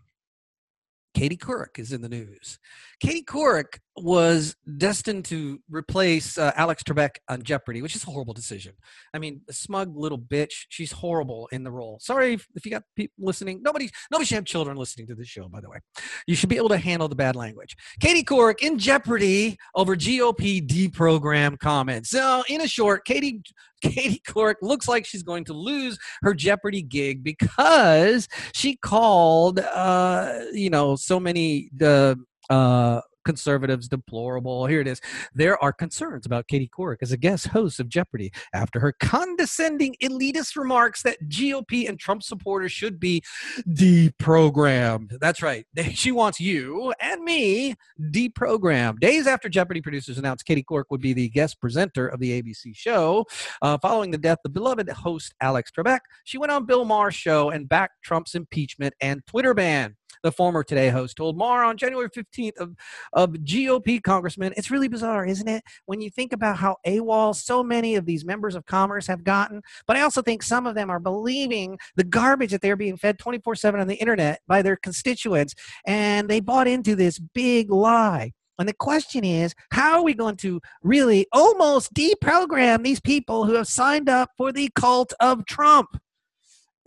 Katie 1.15 1.37
Couric 1.37 1.79
is 1.79 1.93
in 1.93 2.03
the 2.03 2.09
news. 2.09 2.59
Katie 3.01 3.25
Couric 3.25 3.81
was 3.97 4.57
destined 4.79 5.25
to 5.27 5.61
replace 5.69 6.39
uh, 6.39 6.53
Alex 6.57 6.83
Trebek 6.83 7.17
on 7.29 7.43
Jeopardy, 7.43 7.83
which 7.83 7.97
is 7.97 8.05
a 8.05 8.11
horrible 8.11 8.35
decision. 8.35 8.73
I 9.13 9.19
mean, 9.19 9.43
a 9.49 9.53
smug 9.53 9.97
little 9.97 10.19
bitch. 10.19 10.67
She's 10.69 10.93
horrible 10.93 11.49
in 11.53 11.65
the 11.65 11.71
role. 11.71 11.99
Sorry 12.01 12.35
if, 12.35 12.47
if 12.55 12.65
you 12.65 12.71
got 12.71 12.85
people 12.97 13.15
listening. 13.19 13.61
Nobody, 13.63 13.91
nobody 14.11 14.27
should 14.27 14.37
have 14.37 14.45
children 14.45 14.77
listening 14.77 15.07
to 15.09 15.15
this 15.15 15.29
show. 15.29 15.49
By 15.49 15.61
the 15.61 15.69
way, 15.69 15.79
you 16.27 16.35
should 16.35 16.49
be 16.49 16.57
able 16.57 16.69
to 16.71 16.79
handle 16.79 17.09
the 17.09 17.17
bad 17.17 17.37
language. 17.37 17.77
Katie 18.01 18.25
Couric 18.25 18.63
in 18.63 18.79
Jeopardy 18.79 19.59
over 19.75 19.97
GOP 19.97 20.67
deprogram 20.67 21.59
comments. 21.59 22.11
So, 22.11 22.45
in 22.49 22.61
a 22.61 22.69
short, 22.69 23.05
Katie 23.05 23.43
Katie 23.83 24.23
Couric 24.27 24.57
looks 24.63 24.89
like 24.89 25.07
she's 25.07 25.23
going 25.23 25.45
to 25.45 25.53
lose 25.53 25.99
her 26.23 26.35
Jeopardy 26.35 26.83
gig 26.83 27.25
because 27.25 28.29
she 28.53 28.77
called, 28.77 29.59
uh, 29.59 30.41
you 30.53 30.71
know, 30.71 30.97
so 30.97 31.19
many 31.19 31.71
the. 31.77 32.19
Uh, 32.49 33.01
conservatives 33.31 33.87
deplorable. 33.87 34.67
Here 34.67 34.81
it 34.81 34.89
is. 34.89 35.01
There 35.33 35.57
are 35.63 35.73
concerns 35.73 36.27
about 36.27 36.49
Katie 36.49 36.69
Couric 36.77 36.97
as 37.01 37.13
a 37.13 37.17
guest 37.17 37.47
host 37.47 37.79
of 37.79 37.89
Jeopardy 37.89 38.33
after 38.53 38.81
her 38.81 38.93
condescending 38.99 39.95
elitist 40.03 40.57
remarks 40.57 41.05
that 41.05 41.29
GOP 41.29 41.89
and 41.89 41.97
Trump 41.97 42.25
supporters 42.25 42.73
should 42.73 42.99
be 42.99 43.23
deprogrammed. 43.69 45.21
That's 45.21 45.43
right. 45.43 45.65
She 46.01 46.13
wants 46.13 46.41
you 46.41 46.95
and 47.01 47.23
me 47.23 47.75
deprogrammed. 48.01 49.01
Days 49.01 49.27
after 49.27 49.49
Jeopardy 49.49 49.83
producers 49.83 50.17
announced 50.19 50.47
Katie 50.47 50.65
Couric 50.65 50.85
would 50.91 51.03
be 51.03 51.13
the 51.13 51.29
guest 51.29 51.61
presenter 51.61 52.09
of 52.09 52.21
the 52.21 52.41
ABC 52.41 52.75
show, 52.75 53.27
uh, 53.61 53.77
following 53.79 54.11
the 54.11 54.19
death 54.19 54.39
of 54.45 54.53
beloved 54.53 54.89
host 54.89 55.35
Alex 55.41 55.71
Trebek, 55.77 56.01
she 56.25 56.39
went 56.39 56.53
on 56.53 56.65
Bill 56.65 56.85
Maher's 56.85 57.15
show 57.15 57.51
and 57.51 57.69
backed 57.69 58.03
Trump's 58.03 58.35
impeachment 58.35 58.95
and 59.01 59.25
Twitter 59.27 59.53
ban 59.53 59.97
the 60.23 60.33
former 60.33 60.63
Today 60.63 60.91
host, 60.91 61.17
told 61.17 61.37
Maher 61.37 61.65
on 61.65 61.77
January 61.77 62.09
15th 62.11 62.57
of, 62.59 62.77
of 63.21 63.33
GOP 63.45 64.03
congressmen. 64.03 64.55
It's 64.57 64.71
really 64.71 64.89
bizarre, 64.89 65.27
isn't 65.27 65.49
it? 65.49 65.63
When 65.85 66.01
you 66.01 66.11
think 66.11 66.33
about 66.33 66.57
how 66.57 66.77
AWOL 66.87 67.35
so 67.35 67.63
many 67.63 67.95
of 67.97 68.07
these 68.07 68.25
members 68.25 68.55
of 68.55 68.65
Congress 68.65 69.07
have 69.07 69.25
gotten. 69.25 69.61
But 69.87 69.97
I 69.97 70.01
also 70.01 70.23
think 70.23 70.43
some 70.43 70.67
of 70.67 70.75
them 70.75 70.89
are 70.89 71.01
believing 71.01 71.79
the 71.97 72.05
garbage 72.05 72.51
that 72.53 72.63
they're 72.63 72.77
being 72.77 72.97
fed 72.97 73.19
24 73.19 73.55
7 73.57 73.81
on 73.81 73.89
the 73.89 73.97
internet 73.97 74.41
by 74.49 74.63
their 74.63 74.77
constituents. 74.77 75.55
And 75.87 76.29
they 76.29 76.41
bought 76.41 76.67
into 76.67 76.97
this 76.97 77.19
big 77.19 77.71
lie. 77.71 78.33
And 78.59 78.69
the 78.69 78.75
question 78.75 79.25
is, 79.25 79.55
how 79.71 79.99
are 79.99 80.05
we 80.05 80.15
going 80.15 80.37
to 80.37 80.61
really 80.83 81.27
almost 81.33 81.95
deprogram 81.95 82.83
these 82.83 83.01
people 83.01 83.47
who 83.47 83.55
have 83.55 83.67
signed 83.67 84.09
up 84.09 84.31
for 84.37 84.53
the 84.53 84.71
cult 84.75 85.13
of 85.21 85.47
Trump? 85.47 85.89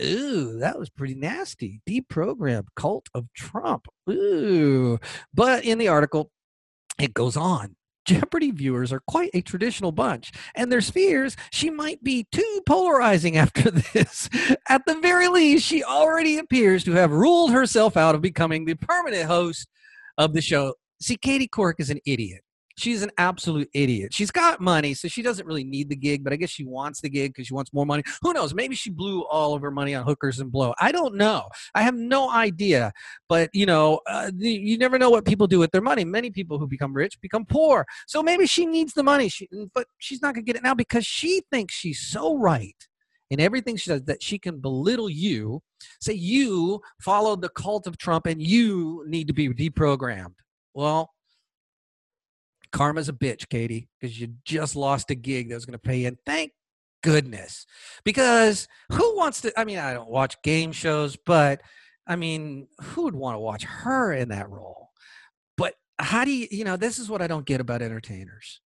Ooh, 0.04 0.58
that 0.60 0.78
was 0.78 0.90
pretty 0.90 1.16
nasty. 1.16 1.82
Deprogrammed 1.88 2.68
cult 2.76 3.08
of 3.14 3.32
Trump. 3.34 3.88
Ooh. 4.10 5.00
But 5.34 5.64
in 5.64 5.78
the 5.78 5.88
article, 5.88 6.30
it 7.00 7.14
goes 7.14 7.38
on. 7.38 7.76
Jeopardy 8.06 8.52
viewers 8.52 8.92
are 8.92 9.02
quite 9.08 9.30
a 9.34 9.40
traditional 9.40 9.94
bunch, 9.94 10.34
and 10.56 10.70
there's 10.70 10.90
fears 10.90 11.38
she 11.52 11.70
might 11.70 12.04
be 12.04 12.28
too 12.34 12.62
polarizing 12.66 13.38
after 13.38 13.72
this. 13.72 14.30
At 14.68 14.86
the 14.86 14.96
very 14.96 15.30
least, 15.30 15.66
she 15.66 15.84
already 15.84 16.38
appears 16.38 16.84
to 16.84 16.92
have 16.92 17.12
ruled 17.12 17.52
herself 17.52 17.96
out 17.96 18.14
of 18.14 18.22
becoming 18.22 18.66
the 18.66 18.76
permanent 18.76 19.24
host 19.24 19.70
of 20.18 20.34
the 20.34 20.42
show. 20.42 20.74
See, 21.02 21.16
Katie 21.16 21.48
Couric 21.48 21.80
is 21.80 21.90
an 21.90 22.00
idiot 22.06 22.42
she's 22.78 23.04
an 23.04 23.12
absolute 23.18 23.70
idiot. 23.74 24.14
She's 24.14 24.32
got 24.32 24.62
money, 24.62 24.94
so 24.94 25.08
she 25.08 25.22
doesn't 25.22 25.46
really 25.46 25.64
need 25.64 25.90
the 25.90 25.96
gig, 25.96 26.24
but 26.24 26.34
I 26.34 26.36
guess 26.36 26.50
she 26.50 26.66
wants 26.66 27.02
the 27.02 27.10
gig 27.10 27.34
because 27.34 27.48
she 27.48 27.54
wants 27.54 27.74
more 27.74 27.86
money. 27.86 28.04
Who 28.22 28.34
knows? 28.34 28.54
Maybe 28.54 28.76
she 28.76 28.90
blew 28.90 29.24
all 29.26 29.54
of 29.54 29.62
her 29.62 29.72
money 29.72 29.96
on 29.96 30.06
hookers 30.06 30.40
and 30.40 30.52
blow. 30.52 30.74
I 30.80 30.92
don't 30.92 31.16
know. 31.16 31.50
I 31.76 31.84
have 31.84 31.96
no 31.96 32.30
idea. 32.30 32.92
But, 33.30 33.50
you 33.54 33.66
know, 33.66 34.00
uh, 34.10 34.32
the, 34.34 34.50
you 34.50 34.78
never 34.78 34.98
know 34.98 35.10
what 35.10 35.26
people 35.26 35.48
do 35.48 35.60
with 35.60 35.72
their 35.72 35.82
money. 35.82 36.06
Many 36.06 36.32
people 36.32 36.60
who 36.60 36.68
become 36.68 36.94
rich 36.94 37.20
become 37.22 37.46
poor. 37.46 37.86
So 38.08 38.24
maybe 38.24 38.48
she 38.48 38.66
needs 38.66 38.94
the 38.94 39.04
money, 39.04 39.30
she, 39.30 39.50
but 39.74 39.88
she's 40.00 40.22
not 40.22 40.34
going 40.34 40.46
to 40.46 40.52
get 40.52 40.56
it 40.58 40.64
now 40.64 40.76
because 40.76 41.06
she 41.06 41.42
thinks 41.52 41.74
she's 41.74 42.00
so 42.00 42.38
right 42.38 42.76
in 43.30 43.40
everything 43.40 43.76
she 43.76 43.90
does 43.90 44.04
that 44.04 44.22
she 44.22 44.38
can 44.38 44.60
belittle 44.60 45.10
you, 45.10 45.62
say 46.00 46.14
you 46.14 46.82
followed 47.02 47.42
the 47.42 47.50
cult 47.50 47.88
of 47.88 47.98
Trump 47.98 48.28
and 48.28 48.42
you 48.42 49.04
need 49.08 49.28
to 49.28 49.34
be 49.34 49.50
deprogrammed. 49.50 50.36
Well, 50.76 51.12
Karma's 52.74 53.08
a 53.08 53.14
bitch, 53.14 53.48
Katie, 53.48 53.88
because 54.02 54.20
you 54.20 54.34
just 54.44 54.76
lost 54.76 55.12
a 55.12 55.16
gig 55.16 55.48
that 55.48 55.56
was 55.56 55.66
going 55.66 55.74
to 55.74 55.80
pay. 55.80 56.06
And 56.06 56.18
thank 56.26 56.52
goodness. 57.04 57.66
Because 58.04 58.68
who 58.92 59.16
wants 59.16 59.42
to? 59.42 59.58
I 59.58 59.64
mean, 59.64 59.78
I 59.78 59.94
don't 59.94 60.10
watch 60.10 60.42
game 60.42 60.72
shows, 60.72 61.16
but 61.16 61.62
I 62.08 62.16
mean, 62.18 62.68
who 62.82 63.04
would 63.04 63.16
want 63.16 63.36
to 63.36 63.40
watch 63.40 63.64
her 63.64 64.12
in 64.12 64.30
that 64.30 64.50
role? 64.50 64.90
But 65.56 65.76
how 66.00 66.26
do 66.26 66.32
you, 66.32 66.48
you 66.52 66.66
know, 66.66 66.76
this 66.76 67.00
is 67.00 67.10
what 67.10 67.22
I 67.22 67.28
don't 67.28 67.46
get 67.46 67.62
about 67.62 67.82
entertainers 67.82 68.60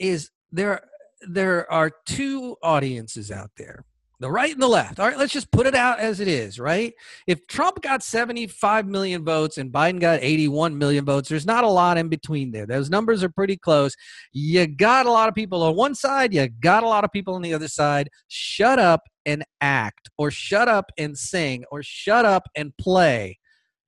is 0.00 0.30
there 0.50 0.82
there 1.28 1.70
are 1.70 1.92
two 2.06 2.56
audiences 2.62 3.30
out 3.30 3.50
there 3.56 3.84
the 4.22 4.30
right 4.30 4.52
and 4.52 4.62
the 4.62 4.68
left. 4.68 5.00
All 5.00 5.06
right, 5.06 5.18
let's 5.18 5.32
just 5.32 5.50
put 5.50 5.66
it 5.66 5.74
out 5.74 5.98
as 5.98 6.20
it 6.20 6.28
is, 6.28 6.58
right? 6.58 6.94
If 7.26 7.46
Trump 7.46 7.82
got 7.82 8.02
75 8.02 8.86
million 8.86 9.24
votes 9.24 9.58
and 9.58 9.72
Biden 9.72 10.00
got 10.00 10.20
81 10.22 10.78
million 10.78 11.04
votes, 11.04 11.28
there's 11.28 11.44
not 11.44 11.64
a 11.64 11.68
lot 11.68 11.98
in 11.98 12.08
between 12.08 12.52
there. 12.52 12.66
Those 12.66 12.88
numbers 12.88 13.22
are 13.22 13.28
pretty 13.28 13.56
close. 13.56 13.94
You 14.32 14.66
got 14.66 15.06
a 15.06 15.10
lot 15.10 15.28
of 15.28 15.34
people 15.34 15.62
on 15.62 15.76
one 15.76 15.94
side, 15.94 16.32
you 16.32 16.48
got 16.48 16.82
a 16.82 16.88
lot 16.88 17.04
of 17.04 17.10
people 17.12 17.34
on 17.34 17.42
the 17.42 17.52
other 17.52 17.68
side. 17.68 18.08
Shut 18.28 18.78
up 18.78 19.02
and 19.26 19.44
act, 19.60 20.08
or 20.18 20.30
shut 20.30 20.68
up 20.68 20.86
and 20.98 21.16
sing, 21.16 21.64
or 21.70 21.82
shut 21.82 22.24
up 22.24 22.44
and 22.56 22.76
play. 22.76 23.38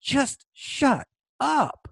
Just 0.00 0.44
shut 0.52 1.06
up. 1.40 1.88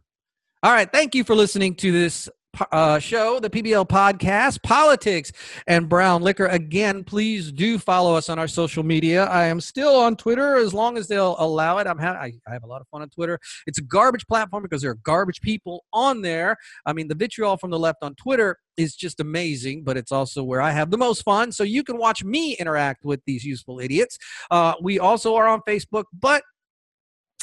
All 0.62 0.72
right, 0.72 0.90
thank 0.90 1.14
you 1.14 1.24
for 1.24 1.34
listening 1.34 1.74
to 1.76 1.90
this 1.90 2.28
uh, 2.70 2.98
show, 2.98 3.40
the 3.40 3.50
PBL 3.50 3.88
podcast, 3.88 4.62
politics 4.62 5.32
and 5.66 5.88
brown 5.88 6.22
liquor. 6.22 6.46
Again, 6.46 7.04
please 7.04 7.50
do 7.50 7.78
follow 7.78 8.14
us 8.14 8.28
on 8.28 8.38
our 8.38 8.48
social 8.48 8.82
media. 8.82 9.24
I 9.24 9.46
am 9.46 9.60
still 9.60 9.96
on 9.96 10.16
Twitter 10.16 10.56
as 10.56 10.74
long 10.74 10.98
as 10.98 11.08
they'll 11.08 11.36
allow 11.38 11.78
it. 11.78 11.86
I'm 11.86 11.98
ha- 11.98 12.18
I, 12.20 12.34
I 12.46 12.52
have 12.52 12.64
a 12.64 12.66
lot 12.66 12.80
of 12.80 12.88
fun 12.88 13.02
on 13.02 13.08
Twitter. 13.10 13.38
It's 13.66 13.78
a 13.78 13.82
garbage 13.82 14.26
platform 14.26 14.62
because 14.62 14.82
there 14.82 14.90
are 14.90 14.98
garbage 15.02 15.40
people 15.40 15.84
on 15.92 16.22
there. 16.22 16.56
I 16.86 16.92
mean, 16.92 17.08
the 17.08 17.14
vitriol 17.14 17.56
from 17.56 17.70
the 17.70 17.78
left 17.78 17.98
on 18.02 18.14
Twitter 18.16 18.58
is 18.76 18.94
just 18.94 19.20
amazing, 19.20 19.84
but 19.84 19.96
it's 19.96 20.12
also 20.12 20.42
where 20.42 20.60
I 20.60 20.70
have 20.70 20.90
the 20.90 20.98
most 20.98 21.22
fun. 21.22 21.52
So 21.52 21.64
you 21.64 21.82
can 21.82 21.98
watch 21.98 22.24
me 22.24 22.56
interact 22.56 23.04
with 23.04 23.20
these 23.26 23.44
useful 23.44 23.80
idiots. 23.80 24.18
Uh, 24.50 24.74
we 24.80 24.98
also 24.98 25.34
are 25.36 25.46
on 25.46 25.60
Facebook, 25.68 26.04
but 26.12 26.42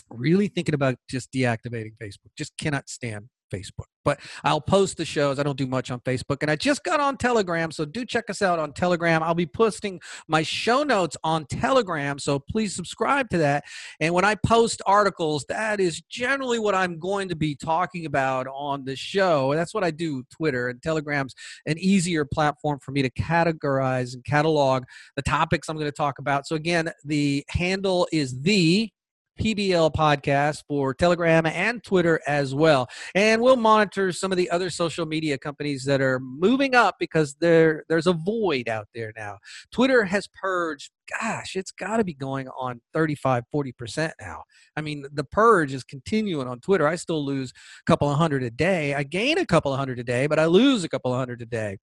really 0.10 0.48
thinking 0.48 0.74
about 0.74 0.96
just 1.10 1.32
deactivating 1.32 1.94
Facebook. 2.02 2.32
Just 2.36 2.58
cannot 2.58 2.90
stand 2.90 3.30
Facebook. 3.50 3.86
But 4.06 4.20
I'll 4.44 4.62
post 4.62 4.98
the 4.98 5.06
shows. 5.06 5.40
I 5.40 5.44
don't 5.44 5.58
do 5.58 5.68
much 5.68 5.92
on 5.92 6.00
Facebook. 6.02 6.38
And 6.42 6.50
I 6.50 6.56
just 6.56 6.84
got 6.84 7.00
on 7.00 7.18
Telegram. 7.18 7.72
So 7.72 7.86
do 7.86 8.06
check 8.06 8.30
us 8.30 8.42
out 8.42 8.60
on 8.60 8.74
Telegram. 8.74 9.22
I'll 9.22 9.36
be 9.36 9.46
posting 9.46 10.00
my 10.28 10.42
show 10.42 10.84
notes 10.84 11.18
on 11.24 11.46
Telegram. 11.46 12.18
So 12.18 12.40
please 12.40 12.76
subscribe 12.76 13.30
to 13.32 13.38
that. 13.40 13.66
And 14.00 14.14
when 14.14 14.26
I 14.26 14.36
post 14.36 14.82
articles, 14.86 15.46
that 15.50 15.80
is 15.80 16.02
generally 16.10 16.60
what 16.60 16.76
I'm 16.76 16.98
going 16.98 17.30
to 17.30 17.36
be 17.36 17.56
talking 17.56 18.06
about 18.06 18.48
on 18.48 18.86
the 18.86 18.96
show. 18.96 19.54
That's 19.54 19.74
what 19.74 19.84
I 19.84 19.92
do, 19.92 20.24
Twitter. 20.32 20.70
And 20.70 20.82
Telegram's 20.82 21.36
an 21.66 21.78
easier 21.78 22.26
platform 22.26 22.80
for 22.80 22.92
me 22.92 23.02
to 23.02 23.10
categorize 23.10 24.14
and 24.14 24.24
catalog 24.24 24.84
the 25.16 25.22
topics 25.22 25.70
I'm 25.70 25.76
going 25.76 25.88
to 25.88 25.92
talk 25.92 26.20
about. 26.20 26.48
So 26.48 26.56
again, 26.56 26.92
the 27.04 27.44
handle 27.50 28.08
is 28.12 28.42
the 28.42 28.90
PBL 29.40 29.94
podcast 29.94 30.64
for 30.68 30.94
Telegram 30.94 31.46
and 31.46 31.84
Twitter 31.84 32.20
as 32.28 32.54
well. 32.54 32.88
And 33.16 33.42
we'll 33.42 33.56
monitor 33.56 34.12
some 34.12 34.32
of 34.32 34.38
the 34.38 34.50
other 34.50 34.70
social 34.70 35.06
media 35.06 35.38
companies 35.38 35.84
that 35.86 36.02
are 36.02 36.20
moving 36.20 36.76
up 36.76 36.96
because 37.00 37.36
there 37.36 37.84
there's 37.90 38.08
a 38.08 38.14
void 38.14 38.70
out 38.70 38.88
there 38.94 39.14
now. 39.16 39.38
Twitter 39.72 40.04
has 40.06 40.28
purged 40.28 40.92
gosh, 41.22 41.56
it's 41.56 41.72
got 41.72 41.98
to 41.98 42.04
be 42.04 42.14
going 42.14 42.48
on 42.50 42.82
35, 42.94 43.44
40% 43.54 44.12
now. 44.22 44.44
I 44.76 44.82
mean, 44.82 45.06
the 45.12 45.24
purge 45.24 45.74
is 45.74 45.84
continuing 45.84 46.48
on 46.48 46.60
Twitter. 46.60 46.88
I 46.88 46.96
still 46.96 47.26
lose 47.26 47.52
a 47.52 47.84
couple 47.86 48.10
of 48.10 48.18
hundred 48.18 48.44
a 48.44 48.50
day. 48.50 48.94
I 48.94 49.04
gain 49.04 49.38
a 49.38 49.46
couple 49.46 49.74
of 49.74 49.80
hundred 49.80 50.00
a 50.00 50.04
day, 50.04 50.28
but 50.28 50.40
I 50.40 50.46
lose 50.46 50.84
a 50.84 50.90
couple 50.90 51.12
of 51.14 51.20
hundred 51.20 51.42
a 51.42 51.46
day. 51.46 51.78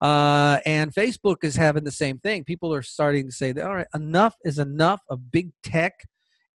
Uh, 0.00 0.58
and 0.66 0.92
Facebook 0.92 1.36
is 1.42 1.56
having 1.56 1.84
the 1.84 1.92
same 1.92 2.18
thing. 2.18 2.44
People 2.44 2.72
are 2.74 2.82
starting 2.82 3.26
to 3.26 3.32
say, 3.32 3.52
all 3.54 3.74
right, 3.74 3.86
enough 3.94 4.36
is 4.44 4.58
enough 4.58 5.00
of 5.08 5.30
big 5.30 5.50
tech 5.62 5.94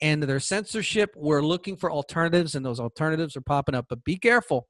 and 0.03 0.23
their 0.23 0.41
censorship. 0.41 1.11
We're 1.17 1.43
looking 1.43 1.77
for 1.77 1.91
alternatives, 1.91 2.55
and 2.55 2.65
those 2.65 2.81
alternatives 2.81 3.37
are 3.37 3.43
popping 3.43 3.75
up. 3.75 3.87
But 3.89 4.05
be 4.05 4.17
careful 4.17 4.69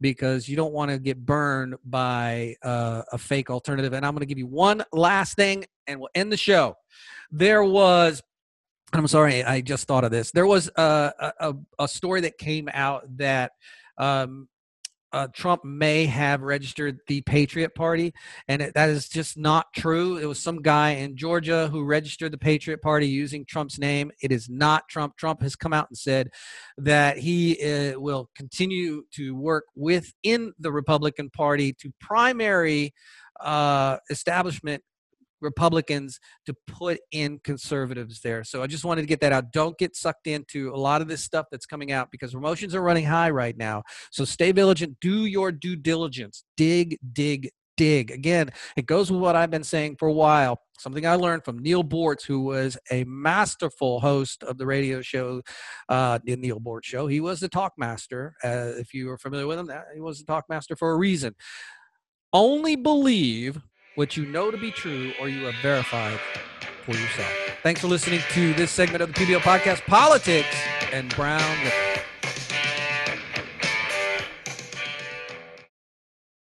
because 0.00 0.48
you 0.48 0.56
don't 0.56 0.72
want 0.72 0.90
to 0.90 0.98
get 0.98 1.24
burned 1.24 1.74
by 1.84 2.56
uh, 2.62 3.02
a 3.12 3.18
fake 3.18 3.50
alternative. 3.50 3.92
And 3.92 4.04
I'm 4.04 4.12
going 4.12 4.20
to 4.20 4.26
give 4.26 4.38
you 4.38 4.46
one 4.46 4.84
last 4.92 5.36
thing, 5.36 5.64
and 5.86 6.00
we'll 6.00 6.10
end 6.14 6.32
the 6.32 6.36
show. 6.36 6.74
There 7.30 7.64
was. 7.64 8.22
I'm 8.92 9.08
sorry, 9.08 9.42
I 9.42 9.62
just 9.62 9.88
thought 9.88 10.04
of 10.04 10.12
this. 10.12 10.30
There 10.30 10.46
was 10.46 10.70
a, 10.76 11.12
a, 11.40 11.54
a 11.80 11.88
story 11.88 12.20
that 12.20 12.38
came 12.38 12.68
out 12.72 13.04
that 13.18 13.50
um, 13.98 14.48
uh, 15.12 15.28
Trump 15.32 15.64
may 15.64 16.06
have 16.06 16.42
registered 16.42 16.98
the 17.06 17.20
Patriot 17.22 17.74
Party, 17.74 18.12
and 18.48 18.60
it, 18.60 18.74
that 18.74 18.88
is 18.88 19.08
just 19.08 19.36
not 19.36 19.66
true. 19.74 20.16
It 20.16 20.26
was 20.26 20.42
some 20.42 20.62
guy 20.62 20.90
in 20.90 21.16
Georgia 21.16 21.68
who 21.68 21.84
registered 21.84 22.32
the 22.32 22.38
Patriot 22.38 22.82
Party 22.82 23.06
using 23.06 23.44
Trump's 23.44 23.78
name. 23.78 24.10
It 24.20 24.32
is 24.32 24.48
not 24.48 24.88
Trump. 24.88 25.16
Trump 25.16 25.42
has 25.42 25.56
come 25.56 25.72
out 25.72 25.88
and 25.88 25.96
said 25.96 26.30
that 26.78 27.18
he 27.18 27.62
uh, 27.62 27.98
will 28.00 28.28
continue 28.36 29.04
to 29.12 29.34
work 29.34 29.64
within 29.74 30.52
the 30.58 30.72
Republican 30.72 31.30
Party 31.30 31.72
to 31.74 31.92
primary 32.00 32.92
uh, 33.40 33.98
establishment 34.10 34.82
Republicans 35.40 36.18
to 36.46 36.54
put 36.66 36.98
in 37.12 37.38
conservatives 37.44 38.20
there. 38.20 38.44
So 38.44 38.62
I 38.62 38.66
just 38.66 38.84
wanted 38.84 39.02
to 39.02 39.06
get 39.06 39.20
that 39.20 39.32
out. 39.32 39.52
Don't 39.52 39.76
get 39.78 39.96
sucked 39.96 40.26
into 40.26 40.72
a 40.74 40.76
lot 40.76 41.02
of 41.02 41.08
this 41.08 41.22
stuff 41.22 41.46
that's 41.50 41.66
coming 41.66 41.92
out 41.92 42.10
because 42.10 42.34
emotions 42.34 42.74
are 42.74 42.82
running 42.82 43.04
high 43.04 43.30
right 43.30 43.56
now. 43.56 43.82
So 44.10 44.24
stay 44.24 44.52
vigilant. 44.52 44.98
Do 45.00 45.26
your 45.26 45.52
due 45.52 45.76
diligence. 45.76 46.44
Dig, 46.56 46.98
dig, 47.12 47.50
dig. 47.76 48.10
Again, 48.10 48.50
it 48.76 48.86
goes 48.86 49.10
with 49.10 49.20
what 49.20 49.36
I've 49.36 49.50
been 49.50 49.64
saying 49.64 49.96
for 49.96 50.08
a 50.08 50.12
while. 50.12 50.60
Something 50.78 51.06
I 51.06 51.14
learned 51.14 51.44
from 51.44 51.58
Neil 51.58 51.82
Boortz, 51.82 52.24
who 52.24 52.40
was 52.40 52.76
a 52.90 53.04
masterful 53.04 54.00
host 54.00 54.42
of 54.42 54.58
the 54.58 54.66
radio 54.66 55.00
show, 55.00 55.42
uh, 55.88 56.18
the 56.24 56.36
Neil 56.36 56.60
Boortz 56.60 56.84
show. 56.84 57.06
He 57.06 57.20
was 57.20 57.40
the 57.40 57.48
talk 57.48 57.72
master. 57.78 58.34
Uh, 58.44 58.72
if 58.76 58.92
you 58.92 59.10
are 59.10 59.18
familiar 59.18 59.46
with 59.46 59.58
him, 59.58 59.70
he 59.94 60.00
was 60.00 60.18
the 60.18 60.26
talk 60.26 60.44
master 60.48 60.76
for 60.76 60.92
a 60.92 60.96
reason. 60.96 61.34
Only 62.32 62.76
believe 62.76 63.58
what 63.96 64.16
you 64.16 64.26
know 64.26 64.50
to 64.50 64.58
be 64.58 64.70
true 64.70 65.12
or 65.18 65.28
you 65.28 65.46
have 65.46 65.54
verified 65.62 66.20
for 66.84 66.92
yourself. 66.92 67.28
Thanks 67.62 67.80
for 67.80 67.88
listening 67.88 68.20
to 68.32 68.54
this 68.54 68.70
segment 68.70 69.02
of 69.02 69.12
the 69.12 69.20
PBL 69.20 69.40
podcast, 69.40 69.84
Politics 69.86 70.54
and 70.92 71.14
Brown. 71.16 71.85